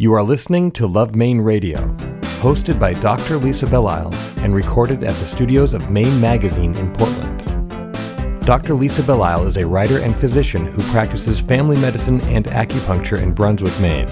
You 0.00 0.14
are 0.14 0.22
listening 0.22 0.70
to 0.72 0.86
Love 0.86 1.14
Maine 1.14 1.42
Radio, 1.42 1.76
hosted 2.40 2.80
by 2.80 2.94
Dr. 2.94 3.36
Lisa 3.36 3.66
Belisle 3.66 4.14
and 4.42 4.54
recorded 4.54 5.04
at 5.04 5.12
the 5.12 5.26
studios 5.26 5.74
of 5.74 5.90
Maine 5.90 6.18
Magazine 6.18 6.74
in 6.76 6.90
Portland. 6.94 7.44
Dr. 8.46 8.72
Lisa 8.72 9.02
Belisle 9.02 9.46
is 9.46 9.58
a 9.58 9.66
writer 9.66 9.98
and 9.98 10.16
physician 10.16 10.64
who 10.64 10.80
practices 10.84 11.38
family 11.38 11.78
medicine 11.82 12.18
and 12.22 12.46
acupuncture 12.46 13.20
in 13.20 13.34
Brunswick, 13.34 13.78
Maine. 13.78 14.08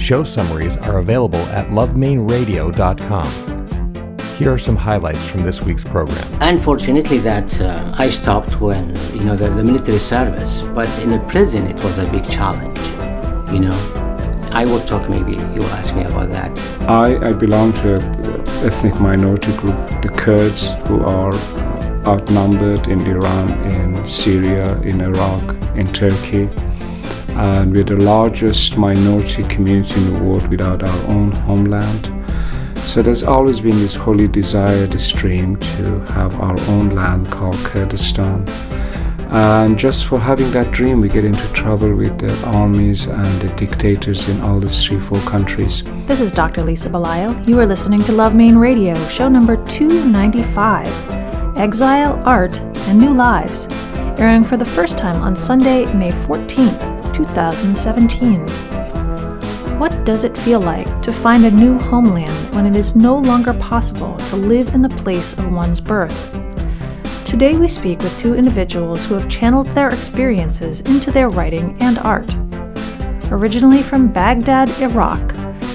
Show 0.00 0.24
summaries 0.24 0.76
are 0.78 0.98
available 0.98 1.38
at 1.54 1.68
lovemaineradio.com. 1.68 3.26
Here 4.36 4.52
are 4.52 4.58
some 4.58 4.74
highlights 4.74 5.30
from 5.30 5.44
this 5.44 5.62
week's 5.62 5.84
program. 5.84 6.26
Unfortunately, 6.40 7.18
that 7.18 7.60
uh, 7.60 7.94
I 7.96 8.10
stopped 8.10 8.60
when 8.60 8.88
you 9.14 9.22
know 9.22 9.36
the, 9.36 9.48
the 9.48 9.62
military 9.62 9.98
service, 9.98 10.60
but 10.74 10.88
in 11.04 11.10
the 11.10 11.20
prison 11.28 11.68
it 11.68 11.76
was 11.84 12.00
a 12.00 12.10
big 12.10 12.28
challenge. 12.28 12.80
You 13.52 13.60
know, 13.60 14.01
I 14.54 14.66
will 14.66 14.80
talk 14.80 15.08
maybe 15.08 15.32
you 15.32 15.60
will 15.60 15.74
ask 15.80 15.94
me 15.94 16.02
about 16.02 16.28
that. 16.28 16.50
I, 16.82 17.30
I 17.30 17.32
belong 17.32 17.72
to 17.74 17.94
an 17.94 18.40
ethnic 18.66 19.00
minority 19.00 19.50
group, 19.56 19.76
the 20.02 20.12
Kurds, 20.14 20.68
who 20.86 21.02
are 21.04 21.32
outnumbered 22.06 22.86
in 22.88 23.00
Iran, 23.06 23.48
in 23.72 24.06
Syria, 24.06 24.78
in 24.82 25.00
Iraq, 25.00 25.42
in 25.74 25.86
Turkey. 25.86 26.50
And 27.34 27.72
we're 27.72 27.84
the 27.84 27.96
largest 27.96 28.76
minority 28.76 29.42
community 29.44 29.94
in 29.94 30.12
the 30.12 30.22
world 30.22 30.46
without 30.48 30.86
our 30.86 31.06
own 31.08 31.32
homeland. 31.32 32.12
So 32.76 33.00
there's 33.00 33.22
always 33.22 33.58
been 33.58 33.78
this 33.78 33.94
holy 33.94 34.28
desire, 34.28 34.86
this 34.86 35.10
dream 35.12 35.56
to 35.56 36.00
have 36.12 36.38
our 36.40 36.60
own 36.68 36.90
land 36.90 37.32
called 37.32 37.56
Kurdistan 37.64 38.44
and 39.32 39.78
just 39.78 40.04
for 40.04 40.18
having 40.18 40.50
that 40.50 40.72
dream, 40.72 41.00
we 41.00 41.08
get 41.08 41.24
into 41.24 41.52
trouble 41.54 41.94
with 41.94 42.18
the 42.18 42.46
armies 42.48 43.06
and 43.06 43.24
the 43.40 43.48
dictators 43.56 44.28
in 44.28 44.38
all 44.42 44.60
these 44.60 44.84
three, 44.84 45.00
four 45.00 45.18
countries. 45.20 45.82
This 46.06 46.20
is 46.20 46.32
Dr. 46.32 46.62
Lisa 46.62 46.90
Belisle. 46.90 47.48
You 47.48 47.58
are 47.60 47.66
listening 47.66 48.02
to 48.02 48.12
Love 48.12 48.34
Maine 48.34 48.56
Radio, 48.56 48.94
show 49.08 49.30
number 49.30 49.56
295 49.68 51.56
Exile, 51.56 52.22
Art, 52.26 52.54
and 52.88 52.98
New 52.98 53.14
Lives, 53.14 53.66
airing 54.20 54.44
for 54.44 54.58
the 54.58 54.66
first 54.66 54.98
time 54.98 55.22
on 55.22 55.34
Sunday, 55.34 55.90
May 55.94 56.10
14th, 56.10 57.14
2017. 57.16 58.40
What 59.78 60.04
does 60.04 60.24
it 60.24 60.36
feel 60.36 60.60
like 60.60 61.02
to 61.02 61.12
find 61.12 61.46
a 61.46 61.50
new 61.50 61.78
homeland 61.78 62.54
when 62.54 62.66
it 62.66 62.76
is 62.76 62.94
no 62.94 63.16
longer 63.16 63.54
possible 63.54 64.14
to 64.16 64.36
live 64.36 64.74
in 64.74 64.82
the 64.82 64.90
place 64.90 65.32
of 65.32 65.50
one's 65.50 65.80
birth? 65.80 66.51
Today 67.32 67.56
we 67.56 67.66
speak 67.66 67.98
with 68.00 68.20
two 68.20 68.34
individuals 68.34 69.06
who 69.06 69.14
have 69.14 69.26
channeled 69.26 69.66
their 69.68 69.88
experiences 69.88 70.82
into 70.82 71.10
their 71.10 71.30
writing 71.30 71.74
and 71.80 71.96
art. 72.00 72.30
Originally 73.32 73.80
from 73.80 74.12
Baghdad, 74.12 74.68
Iraq, 74.82 75.18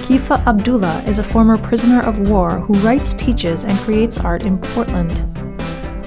Kifa 0.06 0.38
Abdullah 0.46 1.02
is 1.08 1.18
a 1.18 1.24
former 1.24 1.58
prisoner 1.58 2.00
of 2.02 2.30
war 2.30 2.60
who 2.60 2.74
writes, 2.74 3.12
teaches, 3.12 3.64
and 3.64 3.76
creates 3.80 4.18
art 4.18 4.44
in 4.44 4.56
Portland. 4.60 5.10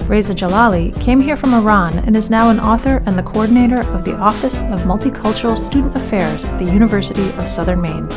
Reza 0.08 0.34
Jalali 0.34 0.98
came 1.02 1.20
here 1.20 1.36
from 1.36 1.52
Iran 1.52 1.98
and 1.98 2.16
is 2.16 2.30
now 2.30 2.48
an 2.48 2.58
author 2.58 3.02
and 3.04 3.18
the 3.18 3.22
coordinator 3.22 3.86
of 3.90 4.06
the 4.06 4.16
Office 4.16 4.62
of 4.62 4.80
Multicultural 4.84 5.58
Student 5.58 5.94
Affairs 5.94 6.44
at 6.44 6.58
the 6.58 6.72
University 6.72 7.28
of 7.38 7.46
Southern 7.46 7.82
Maine. 7.82 8.08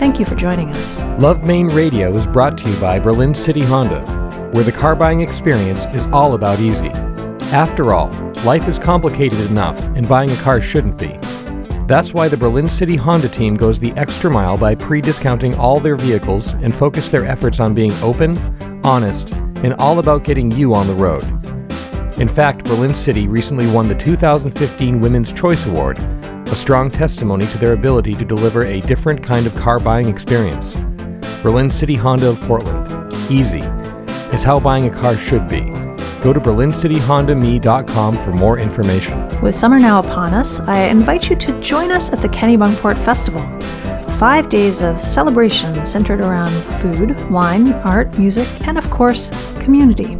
Thank 0.00 0.18
you 0.18 0.26
for 0.26 0.34
joining 0.34 0.70
us. 0.70 1.00
Love 1.20 1.44
Maine 1.44 1.68
Radio 1.68 2.12
is 2.16 2.26
brought 2.26 2.58
to 2.58 2.68
you 2.68 2.76
by 2.80 2.98
Berlin 2.98 3.32
City 3.32 3.62
Honda, 3.62 4.04
where 4.56 4.64
the 4.64 4.72
car 4.72 4.96
buying 4.96 5.20
experience 5.20 5.84
is 5.92 6.06
all 6.06 6.32
about 6.32 6.60
easy. 6.60 6.88
After 7.52 7.92
all, 7.92 8.08
life 8.46 8.66
is 8.66 8.78
complicated 8.78 9.38
enough, 9.50 9.78
and 9.88 10.08
buying 10.08 10.30
a 10.30 10.36
car 10.36 10.62
shouldn't 10.62 10.96
be. 10.96 11.08
That's 11.86 12.14
why 12.14 12.28
the 12.28 12.38
Berlin 12.38 12.66
City 12.66 12.96
Honda 12.96 13.28
team 13.28 13.54
goes 13.54 13.78
the 13.78 13.92
extra 13.98 14.30
mile 14.30 14.56
by 14.56 14.74
pre 14.74 15.02
discounting 15.02 15.54
all 15.56 15.78
their 15.78 15.96
vehicles 15.96 16.54
and 16.54 16.74
focus 16.74 17.10
their 17.10 17.26
efforts 17.26 17.60
on 17.60 17.74
being 17.74 17.92
open, 18.02 18.38
honest, 18.82 19.30
and 19.62 19.74
all 19.74 19.98
about 19.98 20.24
getting 20.24 20.50
you 20.50 20.72
on 20.72 20.86
the 20.86 20.94
road. 20.94 21.24
In 22.18 22.26
fact, 22.26 22.64
Berlin 22.64 22.94
City 22.94 23.28
recently 23.28 23.70
won 23.72 23.88
the 23.88 23.94
2015 23.94 25.02
Women's 25.02 25.32
Choice 25.32 25.66
Award, 25.66 25.98
a 25.98 26.56
strong 26.56 26.90
testimony 26.90 27.44
to 27.48 27.58
their 27.58 27.74
ability 27.74 28.14
to 28.14 28.24
deliver 28.24 28.64
a 28.64 28.80
different 28.80 29.22
kind 29.22 29.44
of 29.44 29.54
car 29.56 29.78
buying 29.78 30.08
experience. 30.08 30.74
Berlin 31.42 31.70
City 31.70 31.94
Honda 31.94 32.30
of 32.30 32.40
Portland. 32.40 33.12
Easy 33.30 33.60
is 34.36 34.44
how 34.44 34.60
buying 34.60 34.86
a 34.86 34.90
car 34.90 35.16
should 35.16 35.48
be. 35.48 35.62
Go 36.22 36.32
to 36.32 36.40
berlincityhondame.com 36.40 38.18
for 38.24 38.32
more 38.32 38.58
information. 38.58 39.42
With 39.42 39.54
summer 39.54 39.78
now 39.78 40.00
upon 40.00 40.34
us, 40.34 40.60
I 40.60 40.84
invite 40.88 41.30
you 41.30 41.36
to 41.36 41.60
join 41.60 41.90
us 41.90 42.12
at 42.12 42.20
the 42.20 42.28
Kennebunkport 42.28 43.02
Festival. 43.04 43.42
Five 44.18 44.48
days 44.48 44.82
of 44.82 45.00
celebration 45.00 45.84
centered 45.84 46.20
around 46.20 46.50
food, 46.80 47.30
wine, 47.30 47.72
art, 47.74 48.18
music, 48.18 48.48
and 48.66 48.78
of 48.78 48.90
course, 48.90 49.30
community. 49.60 50.16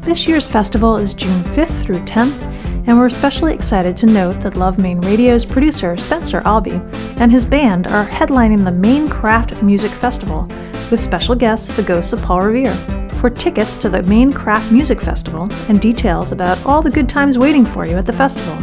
This 0.00 0.26
year's 0.26 0.46
festival 0.46 0.96
is 0.96 1.14
June 1.14 1.42
5th 1.54 1.82
through 1.82 2.04
10th, 2.04 2.42
and 2.86 2.98
we're 2.98 3.06
especially 3.06 3.54
excited 3.54 3.96
to 3.98 4.06
note 4.06 4.40
that 4.40 4.56
Love 4.56 4.78
Maine 4.78 5.00
Radio's 5.00 5.44
producer, 5.44 5.96
Spencer 5.96 6.42
Albee, 6.44 6.80
and 7.18 7.30
his 7.30 7.44
band 7.44 7.86
are 7.86 8.06
headlining 8.06 8.64
the 8.64 8.72
Maine 8.72 9.08
Craft 9.08 9.62
Music 9.62 9.90
Festival 9.90 10.48
with 10.90 11.02
special 11.02 11.34
guests, 11.34 11.76
the 11.76 11.82
Ghosts 11.82 12.12
of 12.12 12.22
Paul 12.22 12.40
Revere. 12.40 12.99
For 13.20 13.28
tickets 13.28 13.76
to 13.76 13.90
the 13.90 14.02
Maine 14.04 14.32
Craft 14.32 14.72
Music 14.72 14.98
Festival 14.98 15.46
and 15.68 15.78
details 15.78 16.32
about 16.32 16.64
all 16.64 16.80
the 16.80 16.90
good 16.90 17.06
times 17.06 17.36
waiting 17.36 17.66
for 17.66 17.84
you 17.84 17.98
at 17.98 18.06
the 18.06 18.14
festival, 18.14 18.56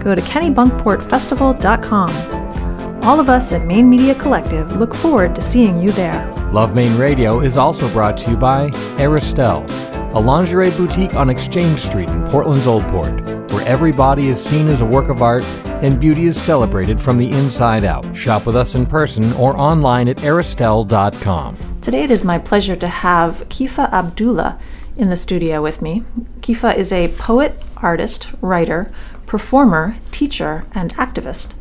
go 0.00 0.14
to 0.14 0.22
kennebunkportfestival.com. 0.22 3.04
All 3.04 3.18
of 3.18 3.28
us 3.28 3.50
at 3.50 3.66
Maine 3.66 3.90
Media 3.90 4.14
Collective 4.14 4.76
look 4.76 4.94
forward 4.94 5.34
to 5.34 5.40
seeing 5.40 5.80
you 5.80 5.90
there. 5.90 6.32
Love 6.52 6.76
Maine 6.76 6.96
Radio 6.96 7.40
is 7.40 7.56
also 7.56 7.88
brought 7.88 8.16
to 8.18 8.30
you 8.30 8.36
by 8.36 8.70
Aristelle, 9.00 9.66
a 10.14 10.20
lingerie 10.20 10.70
boutique 10.70 11.16
on 11.16 11.28
Exchange 11.28 11.80
Street 11.80 12.08
in 12.08 12.28
Portland's 12.28 12.68
Old 12.68 12.84
Port, 12.84 13.10
where 13.50 13.66
every 13.66 13.90
body 13.90 14.28
is 14.28 14.40
seen 14.40 14.68
as 14.68 14.82
a 14.82 14.86
work 14.86 15.08
of 15.08 15.20
art 15.20 15.42
and 15.82 15.98
beauty 15.98 16.26
is 16.26 16.40
celebrated 16.40 17.00
from 17.00 17.18
the 17.18 17.32
inside 17.32 17.82
out. 17.82 18.16
Shop 18.16 18.46
with 18.46 18.54
us 18.54 18.76
in 18.76 18.86
person 18.86 19.32
or 19.32 19.56
online 19.56 20.06
at 20.06 20.18
aristelle.com. 20.18 21.75
Today 21.86 22.02
it 22.02 22.10
is 22.10 22.24
my 22.24 22.36
pleasure 22.36 22.74
to 22.74 22.88
have 22.88 23.48
Kifa 23.48 23.92
Abdullah 23.92 24.58
in 24.96 25.08
the 25.08 25.16
studio 25.16 25.62
with 25.62 25.80
me. 25.80 26.02
Kifa 26.40 26.76
is 26.76 26.90
a 26.90 27.14
poet, 27.16 27.62
artist, 27.76 28.26
writer, 28.40 28.90
performer, 29.24 29.94
teacher, 30.10 30.64
and 30.72 30.92
activist. 30.96 31.52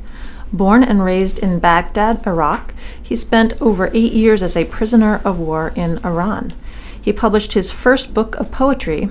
Born 0.51 0.83
and 0.83 1.03
raised 1.03 1.37
in 1.37 1.59
Baghdad, 1.59 2.25
Iraq, 2.25 2.73
he 2.99 3.15
spent 3.15 3.53
over 3.61 3.91
eight 3.93 4.13
years 4.13 4.41
as 4.41 4.57
a 4.57 4.65
prisoner 4.65 5.21
of 5.23 5.37
war 5.37 5.71
in 5.75 6.03
Iran. 6.03 6.53
He 6.99 7.13
published 7.13 7.53
his 7.53 7.71
first 7.71 8.15
book 8.15 8.33
of 8.37 8.49
poetry, 8.49 9.09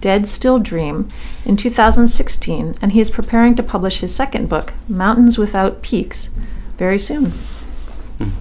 Dead 0.00 0.26
Still 0.26 0.58
Dream, 0.58 1.06
in 1.44 1.56
2016, 1.56 2.74
and 2.82 2.90
he 2.90 3.00
is 3.00 3.12
preparing 3.12 3.54
to 3.54 3.62
publish 3.62 4.00
his 4.00 4.12
second 4.12 4.48
book, 4.48 4.72
Mountains 4.88 5.38
Without 5.38 5.82
Peaks, 5.82 6.28
very 6.76 6.98
soon. 6.98 7.34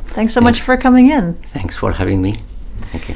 Thanks 0.09 0.33
so 0.33 0.41
Thanks. 0.41 0.59
much 0.59 0.65
for 0.65 0.77
coming 0.77 1.09
in. 1.09 1.35
Thanks 1.35 1.75
for 1.75 1.93
having 1.93 2.21
me. 2.21 2.41
Thank 2.91 3.09
you. 3.09 3.15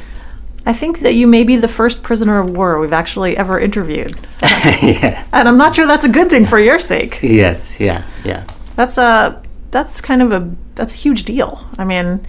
I 0.66 0.72
think 0.72 1.00
that 1.00 1.14
you 1.14 1.26
may 1.26 1.44
be 1.44 1.56
the 1.56 1.68
first 1.68 2.02
prisoner 2.02 2.40
of 2.40 2.50
war 2.50 2.78
we've 2.78 2.92
actually 2.92 3.36
ever 3.36 3.60
interviewed. 3.60 4.16
yeah. 4.42 5.26
And 5.32 5.46
I'm 5.46 5.58
not 5.58 5.74
sure 5.74 5.86
that's 5.86 6.06
a 6.06 6.08
good 6.08 6.30
thing 6.30 6.46
for 6.46 6.58
your 6.58 6.78
sake. 6.78 7.20
Yes, 7.22 7.78
yeah, 7.78 8.04
yeah. 8.24 8.44
That's 8.76 8.96
a 8.96 9.42
that's 9.70 10.00
kind 10.00 10.22
of 10.22 10.32
a 10.32 10.50
that's 10.74 10.92
a 10.92 10.96
huge 10.96 11.24
deal. 11.24 11.68
I 11.76 11.84
mean, 11.84 12.26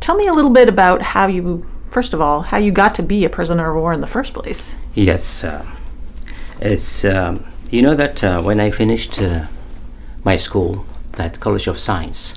tell 0.00 0.16
me 0.16 0.26
a 0.26 0.32
little 0.32 0.50
bit 0.50 0.68
about 0.68 1.02
how 1.02 1.28
you 1.28 1.64
first 1.90 2.12
of 2.12 2.20
all, 2.20 2.42
how 2.42 2.58
you 2.58 2.72
got 2.72 2.94
to 2.96 3.02
be 3.02 3.24
a 3.24 3.30
prisoner 3.30 3.70
of 3.70 3.76
war 3.76 3.92
in 3.92 4.00
the 4.00 4.06
first 4.06 4.34
place. 4.34 4.76
Yes. 4.94 5.44
Uh, 5.44 5.64
it's 6.60 7.04
um, 7.04 7.44
you 7.70 7.82
know 7.82 7.94
that 7.94 8.24
uh, 8.24 8.42
when 8.42 8.60
I 8.60 8.70
finished 8.70 9.20
uh, 9.20 9.46
my 10.24 10.36
school, 10.36 10.84
that 11.12 11.38
College 11.38 11.68
of 11.68 11.78
Science, 11.78 12.34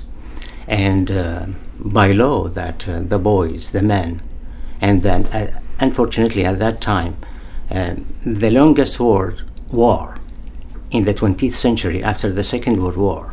and 0.68 1.10
uh, 1.10 1.46
by 1.84 2.12
law 2.12 2.48
that 2.48 2.88
uh, 2.88 3.00
the 3.00 3.18
boys, 3.18 3.72
the 3.72 3.82
men, 3.82 4.22
and 4.80 5.02
then 5.02 5.26
uh, 5.26 5.60
unfortunately 5.78 6.44
at 6.44 6.58
that 6.58 6.80
time, 6.80 7.16
um, 7.70 8.04
the 8.24 8.50
longest 8.50 8.98
war, 8.98 9.34
war 9.70 10.16
in 10.90 11.04
the 11.04 11.14
20th 11.14 11.52
century 11.52 12.02
after 12.02 12.32
the 12.32 12.42
Second 12.42 12.82
World 12.82 12.96
War 12.96 13.32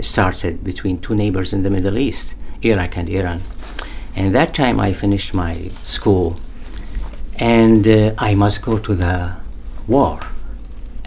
started 0.00 0.64
between 0.64 0.98
two 0.98 1.14
neighbors 1.14 1.52
in 1.52 1.62
the 1.62 1.70
Middle 1.70 1.98
East, 1.98 2.34
Iraq 2.62 2.96
and 2.96 3.08
Iran. 3.08 3.42
And 4.16 4.34
that 4.34 4.54
time 4.54 4.80
I 4.80 4.92
finished 4.92 5.34
my 5.34 5.70
school 5.82 6.36
and 7.36 7.86
uh, 7.86 8.14
I 8.18 8.34
must 8.34 8.62
go 8.62 8.78
to 8.78 8.94
the 8.94 9.36
war. 9.86 10.20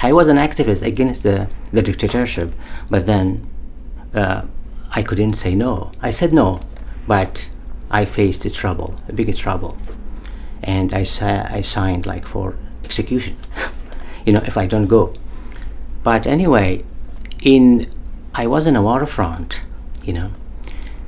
I 0.01 0.13
was 0.13 0.27
an 0.27 0.37
activist 0.37 0.85
against 0.85 1.23
the, 1.23 1.49
the 1.71 1.81
dictatorship, 1.81 2.51
but 2.89 3.05
then 3.05 3.47
uh, 4.13 4.43
I 4.93 5.03
couldn't 5.03 5.33
say 5.33 5.55
no. 5.55 5.91
I 6.01 6.11
said 6.11 6.33
no, 6.33 6.59
but 7.07 7.49
I 7.91 8.05
faced 8.05 8.45
a 8.45 8.49
trouble, 8.49 8.95
a 9.09 9.13
big 9.13 9.35
trouble, 9.35 9.77
and 10.61 10.93
I 10.93 11.03
sa- 11.03 11.45
I 11.49 11.61
signed 11.61 12.05
like 12.05 12.25
for 12.27 12.55
execution. 12.83 13.35
you 14.25 14.33
know, 14.33 14.41
if 14.45 14.57
I 14.57 14.67
don't 14.67 14.87
go. 14.87 15.13
But 16.03 16.27
anyway, 16.27 16.83
in 17.41 17.89
I 18.35 18.47
was 18.47 18.67
in 18.67 18.75
a 18.75 18.81
waterfront, 18.81 19.61
you 20.03 20.13
know, 20.13 20.31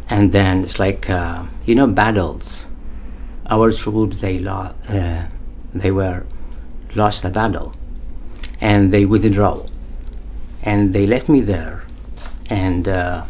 and 0.09 0.31
then 0.31 0.63
it's 0.63 0.79
like 0.79 1.09
uh, 1.09 1.45
you 1.65 1.75
know 1.75 1.87
battles. 1.87 2.67
Our 3.47 3.71
troops 3.71 4.21
they 4.21 4.39
lo- 4.39 4.73
uh, 4.89 5.23
they 5.73 5.91
were 5.91 6.25
lost 6.95 7.23
a 7.25 7.29
battle, 7.29 7.73
and 8.59 8.91
they 8.91 9.05
withdraw, 9.05 9.65
and 10.63 10.93
they 10.93 11.05
left 11.05 11.29
me 11.29 11.41
there, 11.41 11.83
and 12.49 12.87
uh, 12.87 13.25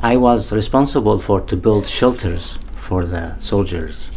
I 0.00 0.16
was 0.16 0.52
responsible 0.52 1.18
for 1.18 1.40
to 1.40 1.56
build 1.56 1.86
shelters 1.86 2.58
for 2.76 3.04
the 3.04 3.38
soldiers. 3.38 4.10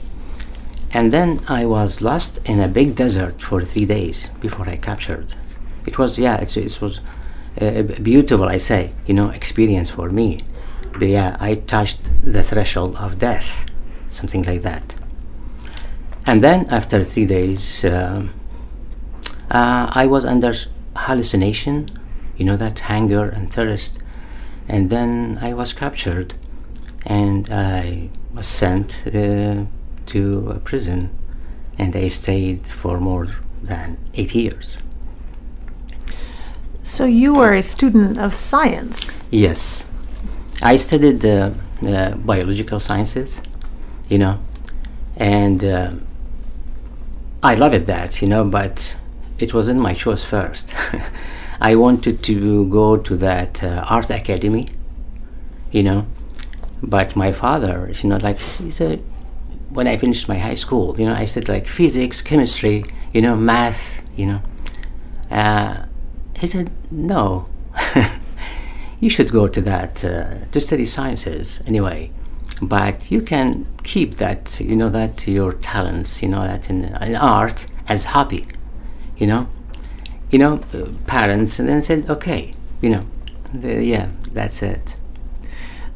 And 0.94 1.12
then 1.12 1.40
I 1.48 1.66
was 1.66 2.02
lost 2.02 2.40
in 2.46 2.60
a 2.60 2.68
big 2.68 2.96
desert 2.96 3.42
for 3.42 3.62
three 3.62 3.86
days 3.86 4.30
before 4.40 4.70
I 4.70 4.76
captured. 4.76 5.34
It 5.86 5.98
was 5.98 6.20
yeah, 6.20 6.36
it 6.40 6.82
was 6.82 7.00
uh, 7.60 7.82
beautiful, 7.82 8.48
I 8.48 8.58
say, 8.58 8.94
you 9.08 9.14
know, 9.14 9.30
experience 9.30 9.90
for 9.90 10.10
me. 10.10 10.40
But 10.94 11.08
yeah, 11.08 11.38
I 11.40 11.56
touched 11.56 12.00
the 12.24 12.44
threshold 12.44 12.96
of 12.98 13.20
death, 13.20 13.66
something 14.08 14.44
like 14.44 14.62
that. 14.62 14.96
And 16.28 16.44
then 16.44 16.68
after 16.70 17.04
three 17.04 17.26
days, 17.26 17.84
uh, 17.84 18.28
uh, 19.50 19.88
I 19.92 20.06
was 20.06 20.26
under 20.26 20.54
hallucination, 20.96 21.88
you 22.38 22.46
know, 22.46 22.58
that 22.58 22.80
hunger 22.80 23.28
and 23.28 23.52
thirst. 23.52 24.01
And 24.68 24.90
then 24.90 25.40
I 25.42 25.54
was 25.54 25.74
captured 25.74 26.34
and 27.06 27.50
I 27.52 28.10
was 28.34 28.46
sent 28.46 29.02
uh, 29.08 29.66
to 30.08 30.50
a 30.50 30.60
prison 30.60 31.10
and 31.78 31.96
I 31.96 32.08
stayed 32.10 32.68
for 32.68 33.00
more 33.00 33.28
than 33.64 33.98
eight 34.14 34.36
years. 34.36 34.78
So 36.84 37.06
you 37.06 37.34
were 37.34 37.54
a 37.54 37.62
student 37.62 38.18
of 38.20 38.36
science. 38.36 39.24
Yes. 39.32 39.86
I 40.62 40.76
studied 40.76 41.26
uh, 41.26 41.52
uh, 41.88 42.12
biological 42.16 42.80
sciences, 42.80 43.42
you 44.08 44.18
know, 44.18 44.40
and 45.18 45.64
uh, 45.64 45.92
I 47.42 47.56
loved 47.56 47.86
that, 47.88 48.22
you 48.22 48.28
know, 48.28 48.44
but 48.44 48.96
it 49.40 49.54
wasn't 49.54 49.80
my 49.80 49.94
choice 49.94 50.24
first. 50.24 50.76
I 51.62 51.76
wanted 51.76 52.24
to 52.24 52.68
go 52.70 52.98
to 52.98 53.16
that 53.18 53.64
uh, 53.64 53.86
art 53.88 54.10
academy, 54.10 54.68
you 55.72 55.84
know, 55.84 56.08
but 56.82 57.16
my 57.16 57.32
father, 57.32 57.92
you 58.02 58.10
know, 58.10 58.18
like 58.18 58.40
he 58.40 58.72
said, 58.72 59.04
when 59.70 59.88
I 59.88 59.96
finished 59.98 60.28
my 60.28 60.40
high 60.40 60.56
school, 60.56 61.00
you 61.00 61.06
know, 61.06 61.14
I 61.14 61.26
said 61.26 61.48
like 61.48 61.68
physics, 61.68 62.20
chemistry, 62.22 62.84
you 63.14 63.22
know, 63.22 63.36
math, 63.36 64.02
you 64.18 64.26
know. 64.26 64.42
Uh, 65.30 65.86
he 66.40 66.48
said, 66.48 66.72
no, 66.90 67.48
you 69.00 69.12
should 69.12 69.32
go 69.32 69.48
to 69.48 69.62
that 69.62 70.04
uh, 70.04 70.46
to 70.52 70.60
study 70.60 70.86
sciences 70.86 71.62
anyway. 71.68 72.12
But 72.60 73.12
you 73.12 73.22
can 73.22 73.68
keep 73.84 74.16
that, 74.16 74.60
you 74.60 74.76
know, 74.76 74.90
that 74.90 75.28
your 75.28 75.54
talents, 75.54 76.24
you 76.24 76.28
know, 76.28 76.42
that 76.42 76.72
in, 76.72 76.86
in 76.86 77.16
art 77.16 77.68
as 77.88 78.06
hobby, 78.06 78.48
you 79.16 79.28
know. 79.28 79.48
You 80.32 80.40
know, 80.40 80.62
uh, 80.74 80.88
parents, 81.08 81.60
and 81.60 81.68
then 81.68 81.82
said, 81.82 82.10
okay, 82.10 82.54
you 82.82 82.90
know, 82.90 83.06
the, 83.54 83.84
yeah, 83.84 84.10
that's 84.32 84.64
it. 84.64 84.96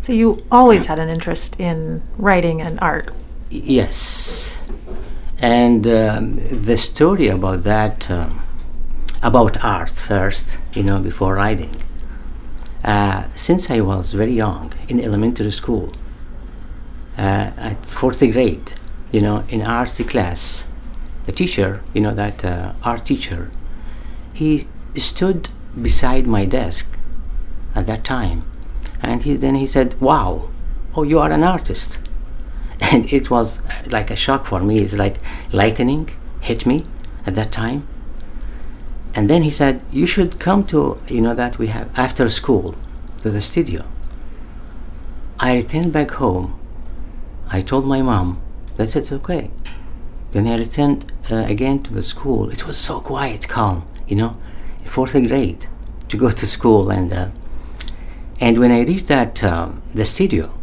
So 0.01 0.13
you 0.13 0.43
always 0.51 0.85
had 0.85 0.99
an 0.99 1.09
interest 1.09 1.59
in 1.59 2.03
writing 2.17 2.61
and 2.61 2.79
art. 2.79 3.11
Yes. 3.49 4.59
And 5.39 5.87
um, 5.87 6.35
the 6.63 6.77
story 6.77 7.27
about 7.27 7.63
that, 7.63 8.09
um, 8.11 8.41
about 9.23 9.63
art 9.63 9.89
first, 9.89 10.57
you 10.73 10.83
know, 10.83 10.99
before 10.99 11.35
writing. 11.35 11.81
Uh, 12.83 13.23
since 13.33 13.71
I 13.71 13.81
was 13.81 14.13
very 14.13 14.33
young 14.33 14.73
in 14.87 14.99
elementary 14.99 15.51
school, 15.51 15.91
uh, 17.17 17.49
at 17.57 17.85
fourth 17.85 18.19
grade, 18.19 18.73
you 19.11 19.21
know, 19.21 19.43
in 19.49 19.61
art 19.63 19.95
class, 20.07 20.65
the 21.25 21.31
teacher, 21.31 21.81
you 21.93 22.01
know, 22.01 22.11
that 22.11 22.45
uh, 22.45 22.73
art 22.83 23.05
teacher, 23.05 23.49
he 24.35 24.67
stood 24.95 25.49
beside 25.81 26.27
my 26.27 26.45
desk 26.45 26.85
at 27.73 27.85
that 27.87 28.03
time, 28.03 28.43
and 29.01 29.23
he 29.23 29.35
then 29.35 29.55
he 29.55 29.65
said, 29.65 29.99
"Wow, 30.01 30.49
oh, 30.95 31.03
you 31.03 31.19
are 31.19 31.31
an 31.31 31.43
artist." 31.43 31.99
and 32.91 33.11
it 33.11 33.31
was 33.31 33.61
like 33.87 34.11
a 34.11 34.15
shock 34.15 34.45
for 34.45 34.59
me. 34.59 34.79
It's 34.79 34.93
like 34.93 35.17
lightning 35.53 36.09
hit 36.41 36.65
me 36.65 36.85
at 37.25 37.35
that 37.35 37.51
time. 37.51 37.87
And 39.15 39.29
then 39.29 39.43
he 39.43 39.51
said, 39.51 39.81
"You 39.91 40.05
should 40.05 40.39
come 40.39 40.65
to 40.65 40.99
you 41.07 41.21
know 41.21 41.33
that 41.33 41.57
we 41.57 41.67
have 41.67 41.87
after 41.97 42.29
school 42.29 42.75
to 43.23 43.29
the 43.29 43.41
studio." 43.41 43.81
I 45.39 45.55
returned 45.55 45.91
back 45.93 46.11
home. 46.11 46.59
I 47.49 47.61
told 47.61 47.85
my 47.85 48.01
mom. 48.01 48.41
That's 48.75 48.95
it. 48.95 49.11
Okay. 49.11 49.51
Then 50.31 50.47
I 50.47 50.57
returned 50.57 51.11
uh, 51.31 51.35
again 51.47 51.83
to 51.83 51.93
the 51.93 52.01
school. 52.01 52.49
It 52.49 52.67
was 52.67 52.77
so 52.77 52.99
quiet, 52.99 53.47
calm. 53.47 53.85
You 54.07 54.15
know, 54.15 54.37
fourth 54.85 55.13
grade 55.13 55.67
to 56.09 56.17
go 56.17 56.29
to 56.29 56.45
school 56.45 56.89
and 56.89 57.11
uh, 57.11 57.29
and 58.39 58.57
when 58.57 58.71
I 58.71 58.81
reached 58.81 59.07
that 59.07 59.43
um, 59.43 59.81
the 59.93 60.03
studio, 60.03 60.53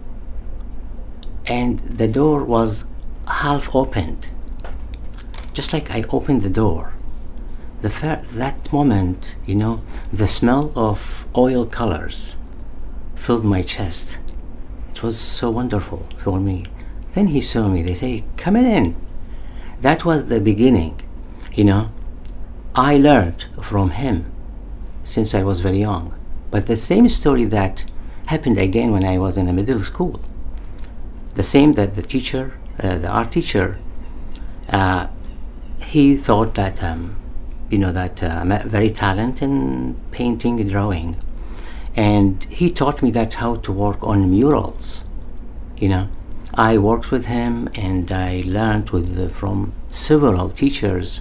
and 1.47 1.79
the 1.81 2.07
door 2.07 2.45
was 2.45 2.85
half 3.27 3.75
opened, 3.75 4.29
just 5.55 5.73
like 5.73 5.91
I 5.91 6.05
opened 6.11 6.43
the 6.43 6.51
door. 6.51 6.93
The 7.81 7.91
fir- 7.91 8.21
that 8.35 8.73
moment, 8.73 9.37
you 9.47 9.55
know, 9.55 9.83
the 10.13 10.29
smell 10.29 10.71
of 10.77 11.27
oil 11.37 11.65
colors 11.67 12.37
filled 13.17 13.45
my 13.45 13.63
chest. 13.63 14.19
It 14.95 15.03
was 15.03 15.19
so 15.19 15.51
wonderful 15.51 16.07
for 16.19 16.39
me. 16.39 16.67
Then 17.15 17.29
he 17.29 17.41
saw 17.41 17.69
me. 17.69 17.83
They 17.83 17.95
say, 17.95 18.25
"Come 18.37 18.57
in." 18.57 18.97
That 19.81 20.05
was 20.05 20.27
the 20.27 20.41
beginning, 20.41 21.01
you 21.55 21.65
know. 21.65 21.89
I 22.75 22.97
learned 22.97 23.47
from 23.61 23.91
him 23.91 24.33
since 25.05 25.35
I 25.35 25.43
was 25.43 25.61
very 25.61 25.81
young. 25.81 26.15
But 26.51 26.67
the 26.67 26.77
same 26.77 27.09
story 27.09 27.45
that 27.47 27.85
happened 28.27 28.59
again 28.59 28.93
when 28.93 29.05
I 29.05 29.19
was 29.19 29.37
in 29.37 29.49
a 29.49 29.53
middle 29.53 29.81
school 29.81 30.21
the 31.35 31.43
same 31.43 31.73
that 31.73 31.95
the 31.95 32.03
teacher, 32.03 32.53
uh, 32.83 32.99
the 32.99 33.09
art 33.09 33.33
teacher, 33.33 33.79
uh, 34.69 35.07
he 35.81 36.17
thought 36.17 36.55
that 36.55 36.83
um, 36.83 37.17
you 37.71 37.79
know 37.79 37.93
that 37.93 38.23
uh, 38.23 38.27
I'm 38.27 38.69
very 38.69 38.91
talented 38.91 39.49
in 39.49 39.97
painting, 40.11 40.61
and 40.61 40.69
drawing, 40.69 41.17
and 41.97 42.45
he 42.45 42.71
taught 42.71 43.03
me 43.03 43.11
that 43.13 43.35
how 43.35 43.57
to 43.57 43.73
work 43.73 44.07
on 44.07 44.31
murals. 44.31 45.05
You 45.79 45.89
know, 45.89 46.09
I 46.55 46.79
worked 46.79 47.11
with 47.11 47.27
him 47.27 47.69
and 47.75 48.13
I 48.13 48.43
learned 48.45 48.91
with 48.91 49.17
the, 49.17 49.29
from 49.29 49.73
several 49.89 50.49
teachers, 50.51 51.21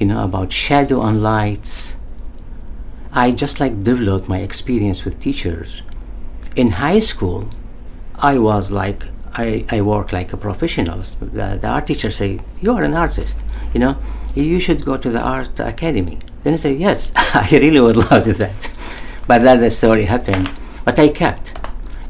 you 0.00 0.06
know, 0.06 0.24
about 0.24 0.50
shadow 0.50 1.02
and 1.02 1.22
lights. 1.22 1.94
I 3.12 3.30
just 3.30 3.60
like 3.60 3.84
developed 3.84 4.28
my 4.28 4.38
experience 4.38 5.04
with 5.04 5.20
teachers. 5.20 5.82
In 6.56 6.72
high 6.72 7.00
school, 7.00 7.50
I 8.16 8.38
was 8.38 8.70
like 8.70 9.04
I, 9.34 9.64
I 9.70 9.80
work 9.82 10.12
like 10.12 10.32
a 10.32 10.36
professional. 10.36 10.98
The, 10.98 11.58
the 11.60 11.68
art 11.68 11.86
teacher 11.86 12.10
say, 12.10 12.40
you 12.60 12.72
are 12.72 12.82
an 12.82 12.94
artist, 12.94 13.42
you 13.72 13.80
know, 13.80 13.96
you 14.34 14.58
should 14.58 14.84
go 14.84 14.96
to 14.96 15.10
the 15.10 15.20
art 15.20 15.60
academy. 15.60 16.18
Then 16.42 16.54
I 16.54 16.56
say, 16.56 16.74
yes, 16.74 17.12
I 17.16 17.48
really 17.52 17.80
would 17.80 17.96
love 17.96 18.24
that. 18.38 18.70
But 19.26 19.42
then 19.42 19.60
the 19.60 19.70
story 19.70 20.06
happened. 20.06 20.50
But 20.84 20.98
I 20.98 21.08
kept. 21.08 21.58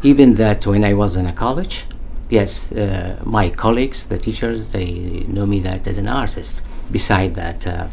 Even 0.03 0.35
that 0.35 0.67
when 0.67 0.85
I 0.85 0.95
was 0.95 1.17
in 1.17 1.27
a 1.27 1.33
college, 1.33 1.87
yes, 2.31 2.73
uh, 2.73 3.21
my 3.25 3.51
colleagues, 3.51 4.07
the 4.07 4.17
teachers, 4.17 4.73
they 4.73 5.25
know 5.29 5.45
me 5.45 5.61
that 5.61 5.87
as 5.87 5.99
an 5.99 6.09
artist, 6.09 6.63
beside 6.91 7.35
that 7.35 7.67
uh, 7.67 7.89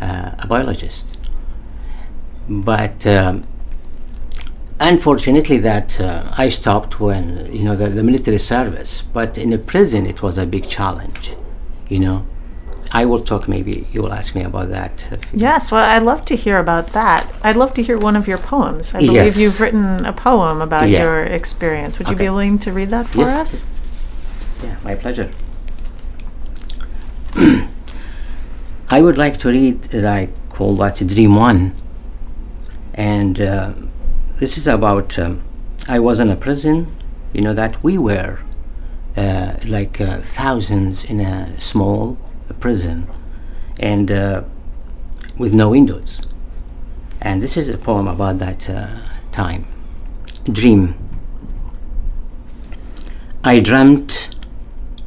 uh, 0.00 0.30
a 0.38 0.46
biologist. 0.46 1.18
But 2.48 3.06
um, 3.06 3.44
unfortunately 4.80 5.58
that 5.58 6.00
uh, 6.00 6.24
i 6.38 6.48
stopped 6.48 6.98
when 6.98 7.52
you 7.52 7.62
know 7.62 7.76
the, 7.76 7.88
the, 7.88 8.02
military 8.02 8.38
service 8.38 9.02
but 9.12 9.36
in 9.36 9.50
the 9.50 9.58
prison 9.58 10.06
it 10.06 10.22
was 10.22 10.38
a 10.38 10.46
big 10.46 10.66
challenge 10.68 11.36
you 11.90 11.98
know 11.98 12.26
i 12.92 13.04
will 13.04 13.22
talk 13.22 13.46
maybe 13.46 13.86
you 13.92 14.00
will 14.00 14.12
ask 14.12 14.34
me 14.34 14.42
about 14.42 14.70
that 14.70 15.20
yes 15.34 15.70
well 15.70 15.84
i'd 15.84 16.02
love 16.02 16.24
to 16.24 16.34
hear 16.34 16.58
about 16.58 16.94
that 16.94 17.30
i'd 17.42 17.56
love 17.56 17.74
to 17.74 17.82
hear 17.82 17.98
one 17.98 18.16
of 18.16 18.26
your 18.26 18.38
poems 18.38 18.94
i 18.94 18.98
believe 19.00 19.12
yes. 19.12 19.38
you've 19.38 19.60
written 19.60 20.06
a 20.06 20.14
poem 20.14 20.62
about 20.62 20.88
yeah. 20.88 21.02
your 21.02 21.24
experience 21.24 21.98
would 21.98 22.06
okay. 22.06 22.14
you 22.14 22.18
be 22.18 22.24
willing 22.30 22.58
to 22.58 22.72
read 22.72 22.88
that 22.88 23.06
for 23.06 23.18
yes. 23.18 23.66
us 23.66 23.66
yeah 24.64 24.76
my 24.82 24.94
pleasure 24.94 25.30
i 28.90 29.00
would 29.00 29.16
like 29.16 29.38
to 29.38 29.48
read 29.48 29.82
that 29.84 30.04
i 30.04 30.28
call 30.50 30.76
that 30.76 30.96
dream 31.06 31.36
one 31.36 31.72
and 32.94 33.40
uh, 33.40 33.72
this 34.38 34.58
is 34.58 34.66
about 34.66 35.18
um, 35.18 35.42
I 35.88 35.98
was 35.98 36.20
in 36.20 36.30
a 36.30 36.36
prison, 36.36 36.94
you 37.32 37.40
know 37.40 37.52
that 37.52 37.82
we 37.82 37.96
were 37.98 38.40
uh, 39.16 39.54
like 39.64 40.00
uh, 40.00 40.18
thousands 40.18 41.04
in 41.04 41.20
a 41.20 41.58
small 41.60 42.18
prison, 42.58 43.08
and 43.78 44.10
uh, 44.10 44.42
with 45.36 45.52
no 45.52 45.70
windows. 45.70 46.20
And 47.20 47.42
this 47.42 47.56
is 47.56 47.68
a 47.68 47.76
poem 47.76 48.08
about 48.08 48.38
that 48.38 48.68
uh, 48.68 48.98
time. 49.32 49.66
Dream. 50.44 50.94
I 53.42 53.60
dreamt 53.60 54.30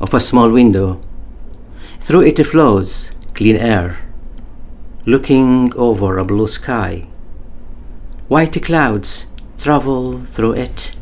of 0.02 0.14
a 0.14 0.20
small 0.20 0.50
window. 0.50 1.02
Through 2.00 2.22
it 2.22 2.44
flows 2.46 3.12
clean 3.34 3.56
air, 3.56 3.98
looking 5.06 5.72
over 5.76 6.18
a 6.18 6.26
blue 6.26 6.48
sky. 6.48 7.08
White 8.28 8.62
clouds 8.64 9.26
travel 9.58 10.20
through 10.26 10.54
it. 10.54 10.96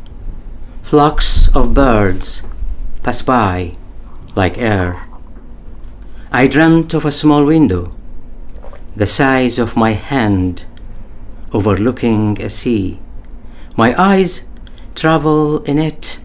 Flocks 0.82 1.48
of 1.54 1.74
birds 1.74 2.42
pass 3.02 3.22
by 3.22 3.76
like 4.34 4.58
air. 4.58 5.06
I 6.32 6.46
dreamt 6.46 6.94
of 6.94 7.04
a 7.04 7.12
small 7.12 7.44
window, 7.44 7.94
the 8.96 9.06
size 9.06 9.58
of 9.58 9.76
my 9.76 9.92
hand, 9.92 10.64
overlooking 11.52 12.40
a 12.40 12.48
sea. 12.48 13.00
My 13.76 13.94
eyes 14.00 14.42
travel 14.94 15.62
in 15.64 15.78
it 15.78 16.20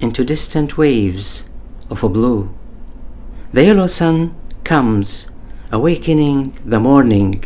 into 0.00 0.24
distant 0.24 0.78
waves 0.78 1.44
of 1.90 2.02
a 2.02 2.08
blue. 2.08 2.54
The 3.52 3.64
yellow 3.64 3.86
sun 3.86 4.34
comes, 4.68 5.26
awakening 5.72 6.52
the 6.62 6.78
morning, 6.78 7.42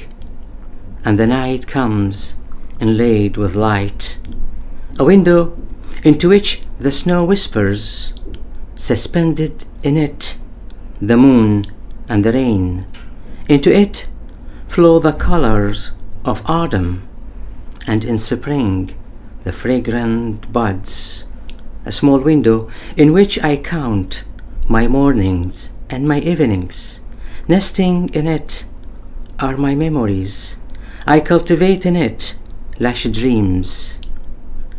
and 1.04 1.20
the 1.20 1.26
night 1.40 1.68
comes 1.68 2.34
inlaid 2.80 3.36
with 3.36 3.54
light. 3.54 4.18
A 4.98 5.04
window 5.04 5.56
into 6.02 6.28
which 6.28 6.62
the 6.78 6.90
snow 6.90 7.22
whispers, 7.24 8.12
suspended 8.74 9.64
in 9.84 9.96
it 9.96 10.36
the 11.00 11.16
moon 11.16 11.64
and 12.08 12.24
the 12.24 12.32
rain. 12.32 12.86
Into 13.48 13.72
it 13.72 14.08
flow 14.66 14.98
the 14.98 15.12
colors 15.12 15.92
of 16.24 16.42
autumn, 16.46 17.08
and 17.86 18.04
in 18.04 18.18
spring 18.18 18.96
the 19.44 19.52
fragrant 19.52 20.52
buds. 20.52 21.22
A 21.86 21.92
small 21.92 22.18
window 22.18 22.68
in 22.96 23.12
which 23.12 23.38
I 23.44 23.58
count 23.58 24.24
my 24.68 24.88
mornings 24.88 25.70
and 25.88 26.08
my 26.08 26.18
evenings. 26.18 26.98
Nesting 27.48 28.08
in 28.10 28.28
it 28.28 28.64
are 29.40 29.56
my 29.56 29.74
memories. 29.74 30.56
I 31.06 31.18
cultivate 31.18 31.84
in 31.84 31.96
it 31.96 32.36
lush 32.78 33.02
dreams. 33.04 33.98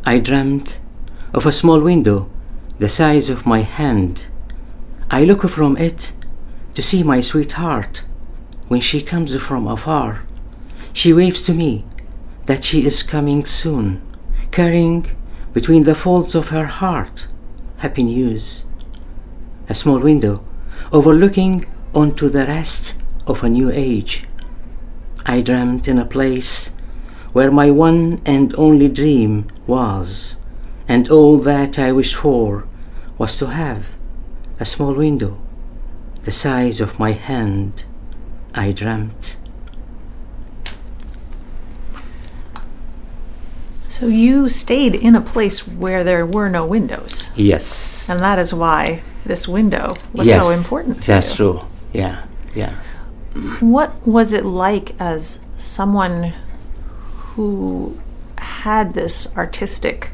I 0.06 0.20
dreamt 0.20 0.80
of 1.34 1.46
a 1.46 1.52
small 1.52 1.82
window 1.82 2.30
the 2.80 2.88
size 2.88 3.30
of 3.30 3.46
my 3.46 3.62
hand. 3.62 4.26
I 5.12 5.26
look 5.26 5.48
from 5.50 5.76
it 5.76 6.14
to 6.76 6.82
see 6.82 7.04
my 7.04 7.20
sweetheart 7.20 8.04
when 8.70 8.80
she 8.80 9.02
comes 9.02 9.36
from 9.36 9.68
afar. 9.68 10.24
She 10.94 11.12
waves 11.12 11.44
to 11.44 11.54
me 11.54 11.86
that 12.46 12.64
she 12.64 12.86
is 12.86 13.04
coming 13.04 13.44
soon, 13.44 14.02
carrying 14.52 15.08
between 15.52 15.84
the 15.84 15.96
folds 15.96 16.34
of 16.34 16.50
her 16.50 16.68
heart 16.68 17.28
happy 17.80 18.04
news. 18.04 18.64
A 19.68 19.76
small 19.76 20.00
window 20.00 20.46
overlooking 20.94 21.66
onto 21.94 22.30
the 22.30 22.46
rest 22.46 22.96
of 23.28 23.44
a 23.44 23.50
new 23.50 23.70
age. 23.72 24.26
I 25.26 25.42
dreamt 25.42 25.88
in 25.88 25.98
a 26.00 26.06
place 26.06 26.70
where 27.32 27.52
my 27.52 27.72
one 27.72 28.20
and 28.26 28.54
only 28.56 28.90
dream 28.90 29.48
was, 29.66 30.36
and 30.88 31.10
all 31.10 31.38
that 31.38 31.80
I 31.80 31.92
wished 31.92 32.16
for 32.16 32.66
was 33.18 33.38
to 33.40 33.48
have 33.48 33.96
a 34.60 34.66
small 34.66 34.94
window 34.94 35.40
the 36.24 36.32
size 36.32 36.80
of 36.80 37.00
my 37.00 37.12
hand. 37.12 37.84
I 38.56 38.72
dreamt. 38.72 39.36
So 43.90 44.08
you 44.08 44.50
stayed 44.50 44.96
in 44.96 45.16
a 45.16 45.22
place 45.22 45.68
where 45.68 46.04
there 46.04 46.26
were 46.26 46.50
no 46.50 46.66
windows, 46.66 47.28
Yes. 47.36 48.10
and 48.10 48.20
that 48.22 48.40
is 48.40 48.54
why 48.54 49.04
this 49.26 49.48
window 49.48 49.96
was 50.14 50.28
yes. 50.28 50.44
so 50.44 50.50
important 50.50 51.02
to 51.04 51.08
That's 51.08 51.32
you. 51.40 51.60
true. 51.60 51.68
Yeah. 51.94 52.26
Yeah. 52.54 52.82
What 53.60 54.06
was 54.06 54.34
it 54.34 54.46
like 54.46 55.00
as 55.00 55.40
someone 55.58 56.34
who 57.36 58.00
had 58.38 58.94
this 58.94 59.28
artistic 59.36 60.12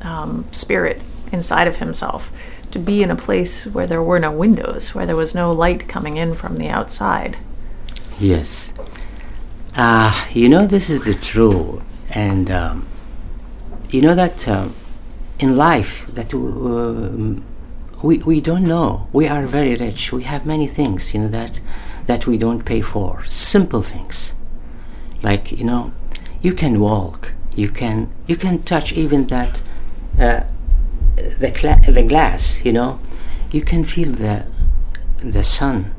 um, 0.00 0.46
spirit 0.52 1.02
inside 1.32 1.66
of 1.66 1.76
himself 1.76 2.32
to 2.70 2.78
be 2.78 3.02
in 3.02 3.10
a 3.10 3.16
place 3.16 3.66
where 3.66 3.86
there 3.86 4.02
were 4.02 4.18
no 4.18 4.30
windows, 4.30 4.94
where 4.94 5.06
there 5.06 5.16
was 5.16 5.34
no 5.34 5.52
light 5.52 5.88
coming 5.88 6.16
in 6.16 6.34
from 6.34 6.56
the 6.56 6.68
outside? 6.68 7.36
Yes. 8.18 8.72
Uh, 9.76 10.26
you 10.32 10.48
know, 10.48 10.66
this 10.66 10.88
is 10.88 11.04
the 11.04 11.14
true. 11.14 11.82
And 12.10 12.50
um, 12.50 12.86
you 13.90 14.00
know 14.00 14.14
that 14.14 14.48
um, 14.48 14.74
in 15.38 15.56
life 15.56 16.06
that 16.12 16.32
um, 16.34 17.44
we, 18.06 18.18
we 18.18 18.40
don't 18.40 18.62
know. 18.62 19.08
We 19.12 19.26
are 19.26 19.46
very 19.46 19.74
rich. 19.74 20.12
We 20.12 20.22
have 20.22 20.46
many 20.46 20.68
things, 20.68 21.12
you 21.12 21.20
know, 21.20 21.28
that, 21.28 21.60
that 22.06 22.26
we 22.26 22.38
don't 22.38 22.64
pay 22.64 22.80
for. 22.80 23.24
Simple 23.24 23.82
things. 23.82 24.32
Like, 25.22 25.50
you 25.50 25.64
know, 25.64 25.92
you 26.40 26.52
can 26.52 26.78
walk. 26.78 27.34
You 27.56 27.68
can, 27.68 28.12
you 28.28 28.36
can 28.36 28.62
touch 28.62 28.92
even 28.92 29.26
that, 29.26 29.60
uh, 30.20 30.44
the, 31.16 31.50
the 31.88 32.04
glass, 32.04 32.64
you 32.64 32.72
know. 32.72 33.00
You 33.50 33.62
can 33.62 33.82
feel 33.82 34.12
the, 34.12 34.46
the 35.18 35.42
sun, 35.42 35.92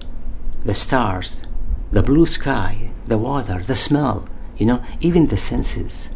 the 0.64 0.74
stars, 0.74 1.44
the 1.92 2.04
blue 2.04 2.26
sky, 2.26 2.92
the 3.06 3.18
water, 3.18 3.62
the 3.62 3.76
smell, 3.76 4.30
you 4.58 4.66
know, 4.66 4.82
even 5.02 5.28
the 5.28 5.38
senses. 5.38 6.10